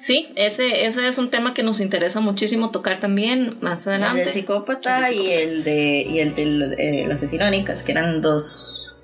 Sí, 0.00 0.32
ese, 0.36 0.86
ese 0.86 1.06
es 1.06 1.18
un 1.18 1.30
tema 1.30 1.52
que 1.54 1.62
nos 1.62 1.80
interesa 1.80 2.20
muchísimo 2.20 2.70
tocar 2.70 3.00
también 3.00 3.58
más 3.60 3.86
El 3.86 3.94
adelante. 3.94 4.20
del 4.20 4.28
psicópata 4.28 5.08
El 5.08 5.14
del 5.14 5.26
y 5.26 5.32
el 5.32 5.64
de 5.64 6.00
y 6.08 6.18
el 6.20 6.34
del 6.34 6.72
eh, 6.78 7.02
el 7.02 7.12
asesino 7.12 7.44
de 7.44 7.50
Nicas, 7.50 7.82
que 7.82 7.92
eran 7.92 8.20
dos 8.20 8.96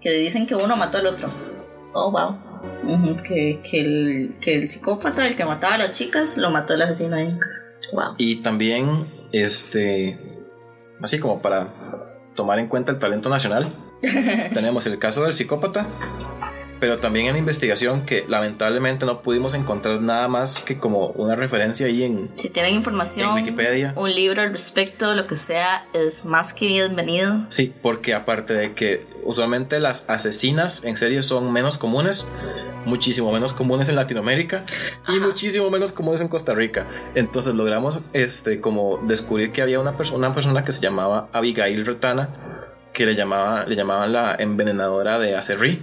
que 0.00 0.10
dicen 0.12 0.46
que 0.46 0.54
uno 0.54 0.76
mató 0.76 0.98
al 0.98 1.06
otro. 1.06 1.32
Oh, 1.94 2.10
wow. 2.10 2.36
Ujú, 2.84 3.16
que, 3.22 3.60
que, 3.68 3.80
el, 3.80 4.34
que 4.40 4.54
el 4.54 4.68
psicópata, 4.68 5.26
el 5.26 5.36
que 5.36 5.44
mataba 5.44 5.74
a 5.74 5.78
las 5.78 5.92
chicas, 5.92 6.36
lo 6.36 6.50
mató 6.50 6.74
el 6.74 6.82
asesino. 6.82 7.16
Wow. 7.92 8.14
Y 8.18 8.36
también, 8.36 9.06
este... 9.32 10.18
Así 11.00 11.18
como 11.18 11.42
para 11.42 11.72
tomar 12.34 12.58
en 12.58 12.68
cuenta 12.68 12.92
el 12.92 12.98
talento 12.98 13.28
nacional, 13.28 13.68
tenemos 14.54 14.86
el 14.86 14.98
caso 14.98 15.22
del 15.24 15.34
psicópata, 15.34 15.86
pero 16.82 16.98
también 16.98 17.26
en 17.26 17.34
la 17.34 17.38
investigación 17.38 18.04
que 18.04 18.24
lamentablemente 18.26 19.06
no 19.06 19.22
pudimos 19.22 19.54
encontrar 19.54 20.02
nada 20.02 20.26
más 20.26 20.58
que 20.58 20.78
como 20.78 21.10
una 21.10 21.36
referencia 21.36 21.86
ahí 21.86 22.02
en, 22.02 22.28
Si 22.34 22.48
tienen 22.48 22.74
información, 22.74 23.28
en 23.28 23.44
Wikipedia. 23.44 23.92
un 23.94 24.12
libro 24.12 24.42
al 24.42 24.50
respecto, 24.50 25.14
lo 25.14 25.22
que 25.22 25.36
sea, 25.36 25.86
es 25.92 26.24
más 26.24 26.52
que 26.52 26.66
bienvenido. 26.66 27.46
Sí, 27.50 27.72
porque 27.82 28.14
aparte 28.14 28.54
de 28.54 28.72
que 28.72 29.06
usualmente 29.22 29.78
las 29.78 30.06
asesinas 30.08 30.82
en 30.82 30.96
serie 30.96 31.22
son 31.22 31.52
menos 31.52 31.78
comunes, 31.78 32.26
muchísimo 32.84 33.30
menos 33.30 33.52
comunes 33.52 33.88
en 33.88 33.94
Latinoamérica 33.94 34.64
y 35.06 35.18
Ajá. 35.18 35.24
muchísimo 35.24 35.70
menos 35.70 35.92
comunes 35.92 36.20
en 36.20 36.26
Costa 36.26 36.52
Rica. 36.52 36.88
Entonces 37.14 37.54
logramos 37.54 38.00
este 38.12 38.60
como 38.60 38.98
descubrir 39.06 39.52
que 39.52 39.62
había 39.62 39.78
una 39.78 39.96
persona, 39.96 40.18
una 40.26 40.34
persona 40.34 40.64
que 40.64 40.72
se 40.72 40.80
llamaba 40.80 41.28
Abigail 41.32 41.86
Retana, 41.86 42.28
que 42.92 43.06
le 43.06 43.14
llamaba, 43.14 43.66
le 43.66 43.76
llamaban 43.76 44.12
la 44.12 44.34
envenenadora 44.34 45.20
de 45.20 45.36
Acerrí. 45.36 45.80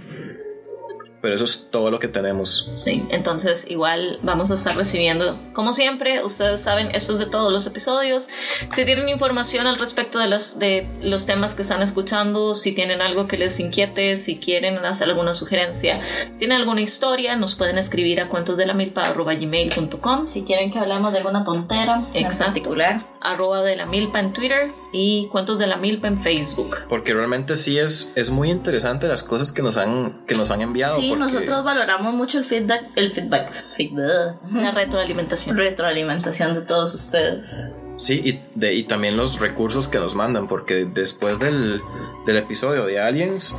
Pero 1.20 1.34
eso 1.34 1.44
es 1.44 1.68
todo 1.70 1.90
lo 1.90 1.98
que 1.98 2.08
tenemos. 2.08 2.70
Sí, 2.76 3.02
entonces 3.10 3.66
igual 3.68 4.18
vamos 4.22 4.50
a 4.50 4.54
estar 4.54 4.76
recibiendo, 4.76 5.38
como 5.52 5.72
siempre, 5.72 6.24
ustedes 6.24 6.60
saben, 6.60 6.94
esto 6.94 7.12
es 7.14 7.18
de 7.18 7.26
todos 7.26 7.52
los 7.52 7.66
episodios. 7.66 8.28
Si 8.74 8.84
tienen 8.84 9.08
información 9.08 9.66
al 9.66 9.78
respecto 9.78 10.18
de 10.18 10.28
los, 10.28 10.58
de 10.58 10.86
los 11.02 11.26
temas 11.26 11.54
que 11.54 11.62
están 11.62 11.82
escuchando, 11.82 12.54
si 12.54 12.72
tienen 12.72 13.02
algo 13.02 13.26
que 13.26 13.36
les 13.36 13.60
inquiete, 13.60 14.16
si 14.16 14.38
quieren 14.38 14.78
hacer 14.78 15.08
alguna 15.08 15.34
sugerencia, 15.34 16.00
si 16.32 16.38
tienen 16.38 16.58
alguna 16.58 16.80
historia, 16.80 17.36
nos 17.36 17.54
pueden 17.54 17.78
escribir 17.78 18.20
a 18.20 18.28
cuentosdelamilpa.gmail.com, 18.28 20.26
Si 20.26 20.42
quieren 20.42 20.72
que 20.72 20.78
hablemos 20.78 21.12
de 21.12 21.18
alguna 21.18 21.44
tontera 21.44 22.08
en 22.14 22.28
particular. 22.28 23.06
arroba 23.20 23.62
de 23.62 23.76
la 23.76 23.86
milpa 23.86 24.20
en 24.20 24.32
Twitter 24.32 24.72
y 24.92 25.28
cuentos 25.28 25.58
de 25.58 25.66
la 25.66 25.76
milpa 25.76 26.08
en 26.08 26.22
Facebook. 26.22 26.76
Porque 26.88 27.12
realmente 27.14 27.56
sí 27.56 27.78
es, 27.78 28.10
es 28.14 28.30
muy 28.30 28.50
interesante 28.50 29.06
las 29.08 29.22
cosas 29.22 29.52
que 29.52 29.62
nos 29.62 29.76
han, 29.76 30.24
que 30.26 30.34
nos 30.34 30.50
han 30.50 30.62
enviado. 30.62 30.96
Sí, 30.96 31.09
porque- 31.18 31.32
nosotros 31.34 31.64
valoramos 31.64 32.14
mucho 32.14 32.38
el 32.38 32.44
feedback, 32.44 32.84
el 32.96 33.12
feedback, 33.12 33.52
feedback, 33.52 34.36
La 34.52 34.70
retroalimentación. 34.70 35.56
retroalimentación 35.56 36.54
de 36.54 36.62
todos 36.62 36.94
ustedes. 36.94 37.76
Sí, 37.98 38.20
y, 38.24 38.40
de, 38.58 38.74
y 38.74 38.84
también 38.84 39.16
los 39.16 39.40
recursos 39.40 39.86
que 39.88 39.98
nos 39.98 40.14
mandan, 40.14 40.48
porque 40.48 40.86
después 40.86 41.38
del, 41.38 41.82
del 42.26 42.36
episodio 42.38 42.86
de 42.86 42.98
Aliens 42.98 43.54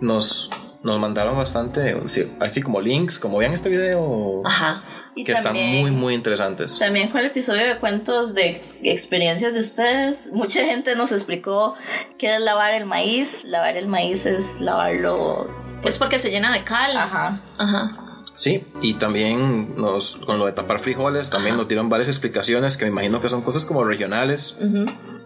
nos, 0.00 0.50
nos 0.82 0.98
mandaron 0.98 1.36
bastante, 1.36 1.96
sí, 2.08 2.30
así 2.40 2.60
como 2.60 2.80
links, 2.80 3.18
como 3.18 3.38
vean 3.38 3.52
este 3.52 3.68
video, 3.68 4.42
Ajá. 4.44 4.82
Y 5.14 5.24
que 5.24 5.32
están 5.32 5.54
también- 5.54 5.80
muy, 5.80 5.90
muy 5.90 6.14
interesantes. 6.14 6.78
También 6.78 7.08
con 7.08 7.20
el 7.20 7.26
episodio 7.26 7.66
de 7.66 7.78
cuentos 7.78 8.34
de 8.34 8.62
experiencias 8.82 9.52
de 9.54 9.60
ustedes, 9.60 10.28
mucha 10.32 10.64
gente 10.64 10.94
nos 10.94 11.10
explicó 11.10 11.74
qué 12.18 12.34
es 12.34 12.40
lavar 12.40 12.74
el 12.74 12.84
maíz. 12.86 13.44
Lavar 13.44 13.76
el 13.76 13.88
maíz 13.88 14.26
es 14.26 14.60
lavarlo. 14.60 15.48
Es 15.84 15.98
porque 15.98 16.18
se 16.18 16.30
llena 16.30 16.52
de 16.52 16.64
cal. 16.64 16.96
Ajá. 16.96 17.40
Ajá. 17.58 17.96
Sí, 18.34 18.64
y 18.82 18.94
también 18.94 19.74
nos, 19.76 20.16
con 20.24 20.38
lo 20.38 20.46
de 20.46 20.52
tapar 20.52 20.78
frijoles, 20.78 21.28
también 21.28 21.56
nos 21.56 21.66
dieron 21.66 21.88
varias 21.88 22.08
explicaciones 22.08 22.76
que 22.76 22.84
me 22.84 22.92
imagino 22.92 23.20
que 23.20 23.28
son 23.28 23.42
cosas 23.42 23.64
como 23.64 23.82
regionales. 23.82 24.56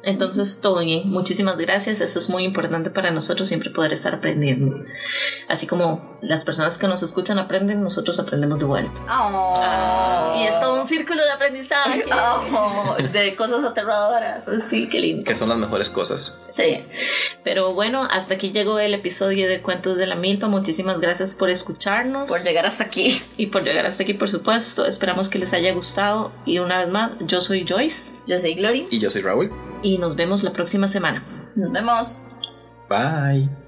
Entonces, 0.05 0.61
todo 0.61 0.81
bien. 0.81 1.09
Muchísimas 1.11 1.57
gracias. 1.57 2.01
Eso 2.01 2.19
es 2.19 2.29
muy 2.29 2.45
importante 2.45 2.91
para 2.91 3.11
nosotros, 3.11 3.49
siempre 3.49 3.71
poder 3.71 3.93
estar 3.93 4.15
aprendiendo. 4.15 4.85
Así 5.49 5.67
como 5.67 6.09
las 6.21 6.45
personas 6.45 6.79
que 6.79 6.89
nos 6.89 7.03
escuchan 7.03 7.39
aprenden, 7.39 7.83
nosotros 7.83 8.19
aprendemos 8.19 8.59
de 8.59 8.65
vuelta. 8.65 9.01
Oh. 9.09 10.41
Y 10.41 10.47
es 10.47 10.59
todo 10.61 10.81
un 10.81 10.87
círculo 10.87 11.23
de 11.25 11.31
aprendizaje. 11.31 12.05
Oh, 12.55 12.97
de 13.13 13.35
cosas 13.35 13.65
aterradoras. 13.65 14.45
Sí, 14.63 14.89
qué 14.89 15.01
lindo. 15.01 15.25
Que 15.25 15.35
son 15.35 15.49
las 15.49 15.59
mejores 15.59 15.91
cosas. 15.91 16.49
Sí. 16.53 16.85
Pero 17.43 17.73
bueno, 17.75 18.07
hasta 18.11 18.35
aquí 18.35 18.53
llegó 18.53 18.79
el 18.79 18.95
episodio 18.95 19.49
de 19.49 19.63
Cuentos 19.63 19.97
de 19.97 20.07
la 20.07 20.15
Milpa. 20.15 20.49
Muchísimas 20.49 21.01
gracias 21.01 21.35
por 21.35 21.51
escucharnos. 21.51 22.29
Por 22.29 22.43
llegar 22.43 22.67
hasta 22.67 22.85
aquí. 22.85 23.23
y 23.37 23.47
por 23.47 23.65
llegar 23.65 23.87
hasta 23.87 24.03
aquí, 24.03 24.15
por 24.15 24.29
supuesto. 24.29 24.87
Esperamos 24.87 25.29
que 25.29 25.39
les 25.39 25.53
haya 25.53 25.73
gustado. 25.73 26.33
Y 26.45 26.59
una 26.59 26.85
vez 26.85 26.93
más, 26.93 27.13
yo 27.21 27.41
soy 27.41 27.67
Joyce. 27.67 28.13
Yo 28.27 28.39
soy 28.39 28.55
Glory. 28.55 28.87
Y 28.91 28.99
yo 28.99 29.11
soy 29.11 29.23
Raúl. 29.23 29.51
Y 29.83 29.99
nos 29.99 30.16
vemos 30.16 30.43
la 30.43 30.53
próxima 30.53 30.89
semana. 30.89 31.22
Nos 31.55 31.72
vemos. 31.72 32.22
Bye. 32.89 33.62